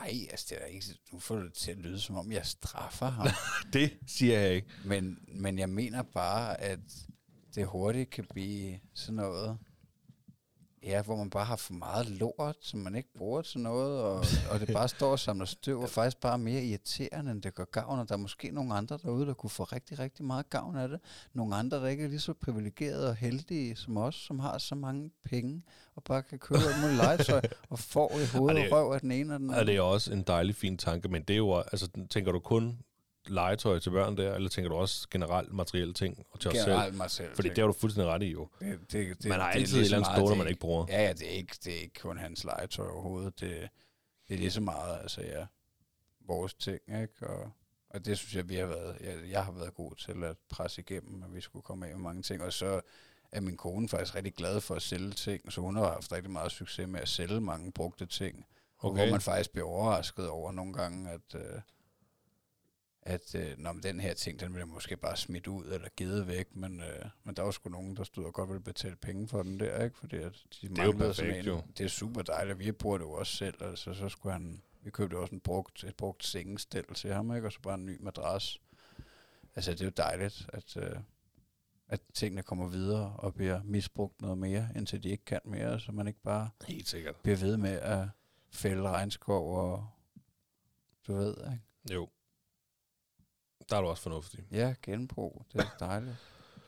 Nej, 0.00 0.26
altså 0.30 0.46
det 0.50 0.58
er 0.62 0.64
ikke, 0.66 0.86
nu 1.12 1.18
får 1.18 1.36
du 1.36 1.44
det 1.44 1.52
til 1.54 1.70
at 1.70 1.76
lyde, 1.76 2.00
som 2.00 2.16
om 2.16 2.32
jeg 2.32 2.46
straffer 2.46 3.06
ham. 3.06 3.26
Det 3.72 3.96
siger 4.06 4.38
jeg 4.40 4.54
ikke. 4.54 4.68
men, 4.84 5.18
men 5.28 5.58
jeg 5.58 5.68
mener 5.70 6.02
bare, 6.02 6.60
at 6.60 6.78
det 7.54 7.66
hurtigt 7.66 8.10
kan 8.10 8.24
blive 8.30 8.80
sådan 8.94 9.14
noget, 9.14 9.58
ja, 10.82 11.02
hvor 11.02 11.16
man 11.16 11.30
bare 11.30 11.44
har 11.44 11.56
for 11.56 11.72
meget 11.72 12.08
lort, 12.08 12.56
som 12.60 12.80
man 12.80 12.94
ikke 12.94 13.08
bruger 13.18 13.42
til 13.42 13.60
noget, 13.60 14.02
og, 14.02 14.24
og 14.50 14.60
det 14.60 14.72
bare 14.72 14.88
står 14.88 15.10
og 15.10 15.18
samler 15.18 15.46
støv, 15.46 15.80
og 15.80 15.88
faktisk 15.88 16.20
bare 16.20 16.38
mere 16.38 16.62
irriterende, 16.64 17.30
end 17.30 17.42
det 17.42 17.54
gør 17.54 17.64
gavn, 17.64 17.98
og 17.98 18.08
der 18.08 18.14
er 18.14 18.18
måske 18.18 18.50
nogle 18.50 18.74
andre 18.74 18.98
derude, 19.02 19.26
der 19.26 19.34
kunne 19.34 19.50
få 19.50 19.64
rigtig, 19.64 19.98
rigtig 19.98 20.24
meget 20.24 20.50
gavn 20.50 20.76
af 20.76 20.88
det. 20.88 21.00
Nogle 21.34 21.56
andre, 21.56 21.76
der 21.76 21.86
ikke 21.86 22.04
er 22.04 22.08
lige 22.08 22.20
så 22.20 22.32
privilegerede 22.34 23.08
og 23.08 23.14
heldige 23.16 23.76
som 23.76 23.96
os, 23.96 24.14
som 24.14 24.38
har 24.38 24.58
så 24.58 24.74
mange 24.74 25.10
penge, 25.24 25.62
og 25.96 26.02
bare 26.04 26.22
kan 26.22 26.38
købe 26.38 26.60
alt 26.60 26.80
muligt 26.80 26.96
legetøj, 26.96 27.40
og 27.70 27.78
får 27.78 28.10
i 28.18 28.26
hovedet 28.38 28.56
det- 28.62 28.72
og 28.72 28.78
røv 28.78 28.92
af 28.92 29.00
den 29.00 29.12
ene 29.12 29.34
og 29.34 29.40
den 29.40 29.50
Og 29.50 29.54
anden. 29.56 29.66
det 29.66 29.76
er 29.76 29.80
også 29.82 30.12
en 30.12 30.22
dejlig, 30.22 30.54
fin 30.54 30.78
tanke, 30.78 31.08
men 31.08 31.22
det 31.22 31.34
er 31.34 31.38
jo, 31.38 31.54
altså, 31.58 31.88
tænker 32.10 32.32
du 32.32 32.38
kun 32.38 32.78
legetøj 33.30 33.78
til 33.78 33.90
børn 33.90 34.16
der, 34.16 34.34
eller 34.34 34.48
tænker 34.48 34.68
du 34.68 34.76
også 34.76 35.08
generelt 35.10 35.52
materielle 35.52 35.94
ting 35.94 36.26
og 36.30 36.40
til 36.40 36.50
os 36.50 36.56
selv? 36.56 36.66
Generelt 36.66 36.96
mig 36.96 37.10
selv. 37.10 37.34
Fordi 37.34 37.48
det 37.48 37.58
har 37.58 37.66
du 37.66 37.72
fuldstændig 37.72 38.12
ret 38.12 38.22
i 38.22 38.30
jo. 38.30 38.48
det, 38.60 38.78
det, 38.92 39.22
det, 39.22 39.24
Man 39.24 39.40
har 39.40 39.46
det 39.46 39.56
er 39.56 39.60
altid 39.60 39.74
lige 39.74 39.80
et 39.80 39.84
eller 39.84 39.96
andet 39.98 40.12
stående, 40.12 40.30
det 40.30 40.38
man 40.38 40.48
ikke 40.48 40.60
bruger. 40.60 40.86
Ja, 40.88 41.02
ja, 41.02 41.12
det 41.12 41.26
er 41.26 41.36
ikke, 41.36 41.56
det 41.64 41.76
er 41.76 41.80
ikke 41.80 42.00
kun 42.00 42.18
hans 42.18 42.44
legetøj 42.44 42.86
overhovedet. 42.86 43.40
Det, 43.40 43.68
det 44.28 44.34
er 44.34 44.38
lige 44.38 44.50
så 44.50 44.60
meget, 44.60 44.98
altså 45.02 45.20
ja, 45.20 45.46
vores 46.26 46.54
ting, 46.54 46.80
ikke? 46.88 47.26
Og, 47.26 47.50
og 47.90 48.04
det 48.04 48.18
synes 48.18 48.34
jeg, 48.34 48.48
vi 48.48 48.54
har 48.54 48.66
været, 48.66 48.96
jeg, 49.00 49.16
jeg 49.30 49.44
har 49.44 49.52
været 49.52 49.74
god 49.74 49.94
til 49.94 50.24
at 50.24 50.36
presse 50.50 50.80
igennem, 50.80 51.22
at 51.22 51.34
vi 51.34 51.40
skulle 51.40 51.62
komme 51.62 51.86
af 51.86 51.92
med 51.92 52.02
mange 52.02 52.22
ting. 52.22 52.42
Og 52.42 52.52
så 52.52 52.80
er 53.32 53.40
min 53.40 53.56
kone 53.56 53.88
faktisk 53.88 54.14
rigtig 54.14 54.34
glad 54.34 54.60
for 54.60 54.74
at 54.74 54.82
sælge 54.82 55.10
ting, 55.10 55.52
så 55.52 55.60
hun 55.60 55.76
har 55.76 55.92
haft 55.92 56.12
rigtig 56.12 56.30
meget 56.30 56.52
succes 56.52 56.88
med 56.88 57.00
at 57.00 57.08
sælge 57.08 57.40
mange 57.40 57.72
brugte 57.72 58.06
ting. 58.06 58.46
Okay. 58.78 59.02
Hvor 59.02 59.10
man 59.10 59.20
faktisk 59.20 59.52
bliver 59.52 59.66
overrasket 59.66 60.28
over 60.28 60.52
nogle 60.52 60.72
gange, 60.72 61.10
at, 61.10 61.34
øh, 61.34 61.60
at 63.08 63.34
øh, 63.34 63.58
når 63.58 63.72
den 63.72 64.00
her 64.00 64.14
ting, 64.14 64.40
den 64.40 64.52
bliver 64.52 64.66
måske 64.66 64.96
bare 64.96 65.16
smidt 65.16 65.46
ud 65.46 65.64
eller 65.64 65.88
givet 65.96 66.26
væk, 66.28 66.56
men, 66.56 66.80
øh, 66.80 67.04
men 67.24 67.36
der 67.36 67.42
var 67.42 67.50
sgu 67.50 67.70
nogen, 67.70 67.96
der 67.96 68.04
stod 68.04 68.24
og 68.24 68.34
godt 68.34 68.48
ville 68.48 68.62
betale 68.62 68.96
penge 68.96 69.28
for 69.28 69.42
den 69.42 69.60
der, 69.60 69.84
ikke? 69.84 69.98
Fordi 69.98 70.16
at 70.16 70.44
de 70.62 70.68
er 70.78 70.84
jo 70.84 70.92
perfekt, 70.92 71.46
jo. 71.46 71.62
Det 71.78 71.84
er 71.84 71.88
super 71.88 72.22
dejligt, 72.22 72.58
vi 72.58 72.72
bruger 72.72 72.98
det 72.98 73.04
jo 73.04 73.12
også 73.12 73.36
selv, 73.36 73.54
altså 73.64 73.94
så 73.94 74.08
skulle 74.08 74.32
han, 74.32 74.62
vi 74.82 74.90
købte 74.90 75.14
også 75.18 75.34
en 75.34 75.40
brugt, 75.40 75.84
et 75.84 75.94
brugt 75.96 76.24
sengestel 76.24 76.84
til 76.94 77.12
ham, 77.12 77.34
ikke? 77.34 77.48
Og 77.48 77.52
så 77.52 77.60
bare 77.60 77.74
en 77.74 77.86
ny 77.86 77.96
madras. 78.00 78.60
Altså 79.56 79.70
det 79.70 79.80
er 79.80 79.84
jo 79.84 79.92
dejligt, 79.96 80.46
at, 80.52 80.76
øh, 80.76 80.96
at 81.88 82.00
tingene 82.14 82.42
kommer 82.42 82.68
videre 82.68 83.12
og 83.16 83.34
bliver 83.34 83.60
misbrugt 83.64 84.20
noget 84.22 84.38
mere, 84.38 84.68
indtil 84.76 85.02
de 85.02 85.08
ikke 85.08 85.24
kan 85.24 85.40
mere, 85.44 85.80
så 85.80 85.92
man 85.92 86.06
ikke 86.06 86.22
bare 86.22 86.50
Helt 86.68 86.88
sikkert. 86.88 87.16
bliver 87.16 87.36
ved 87.36 87.56
med 87.56 87.70
at 87.80 88.08
fælde 88.50 88.82
regnskov 88.82 89.56
og 89.56 89.86
du 91.06 91.14
ved, 91.14 91.34
ikke? 91.52 91.94
Jo. 91.94 92.08
Der 93.70 93.76
er 93.76 93.80
du 93.80 93.86
også 93.86 94.02
fornuftig. 94.02 94.44
Ja, 94.50 94.74
genbrug, 94.82 95.44
det 95.52 95.60
er 95.60 95.76
dejligt. 95.86 96.16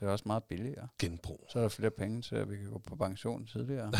Det 0.00 0.06
er 0.08 0.12
også 0.12 0.24
meget 0.26 0.44
billigere. 0.44 0.88
Genbrug. 0.98 1.46
Så 1.52 1.58
er 1.58 1.62
der 1.62 1.68
flere 1.68 1.90
penge 1.90 2.22
til, 2.22 2.34
at 2.36 2.50
vi 2.50 2.56
kan 2.56 2.70
gå 2.70 2.78
på 2.78 2.96
pension 2.96 3.46
tidligere. 3.46 3.92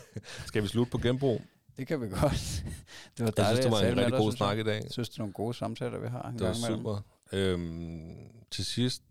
Skal 0.46 0.62
vi 0.62 0.68
slutte 0.68 0.90
på 0.90 0.98
genbrug? 0.98 1.42
det 1.76 1.86
kan 1.86 2.00
vi 2.00 2.08
godt. 2.08 2.20
det 2.20 2.24
var 2.24 3.24
Jeg 3.26 3.26
synes, 3.26 3.34
dejligt 3.34 3.62
det 3.64 3.72
var 3.72 3.80
en 3.80 3.96
rigtig 3.98 4.12
god 4.18 4.32
snak 4.32 4.58
i 4.58 4.62
dag. 4.62 4.82
Jeg 4.82 4.92
synes, 4.92 5.08
det 5.08 5.16
er 5.16 5.20
nogle 5.20 5.32
gode 5.32 5.54
samtaler, 5.54 5.98
vi 5.98 6.08
har 6.08 6.22
en 6.22 6.38
Det 6.38 6.40
var 6.46 6.52
gang 6.52 6.58
imellem. 6.58 6.78
super. 6.78 7.00
Øhm, 7.32 8.16
til 8.50 8.64
sidst, 8.64 9.02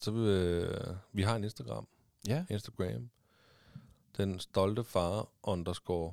så 0.00 0.10
vil, 0.10 0.22
øh, 0.22 0.96
vi 1.12 1.22
har 1.22 1.36
en 1.36 1.44
Instagram. 1.44 1.88
Ja, 2.28 2.44
Instagram. 2.50 3.10
Den 4.16 4.40
stolte 4.40 4.84
far 4.84 5.28
underscore 5.42 6.12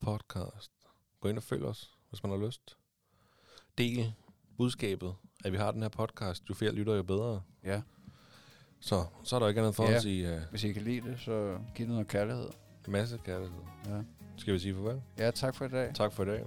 podcast. 0.00 0.72
Gå 1.20 1.28
ind 1.28 1.36
og 1.36 1.42
følg 1.42 1.64
os, 1.64 1.96
hvis 2.10 2.22
man 2.22 2.32
har 2.32 2.46
lyst. 2.46 2.76
Del 3.78 4.12
budskabet, 4.56 5.14
at 5.44 5.52
vi 5.52 5.56
har 5.56 5.70
den 5.70 5.82
her 5.82 5.88
podcast. 5.88 6.48
Jo 6.50 6.54
flere 6.54 6.72
lytter, 6.72 6.94
jo 6.94 7.02
bedre. 7.02 7.40
ja. 7.64 7.80
Så, 8.80 9.04
så 9.24 9.36
er 9.36 9.40
der 9.40 9.48
ikke 9.48 9.60
andet 9.60 9.74
for 9.74 9.90
Ja. 9.90 9.96
os 9.96 10.04
i 10.04 10.24
uh, 10.26 10.38
Hvis 10.50 10.64
I 10.64 10.72
kan 10.72 10.82
lide 10.82 11.00
det, 11.10 11.20
så 11.20 11.58
giv 11.74 11.86
det 11.86 11.92
noget 11.92 12.08
kærlighed. 12.08 12.48
masse 12.88 13.18
kærlighed. 13.24 13.58
Ja. 13.86 14.00
Skal 14.36 14.54
vi 14.54 14.58
sige 14.58 14.74
farvel? 14.74 15.02
ja, 15.18 15.30
tak 15.30 15.54
for 15.54 15.64
i 15.64 15.68
dag. 15.68 15.94
Tak 15.94 16.12
for 16.12 16.22
i 16.22 16.26
dag. 16.26 16.44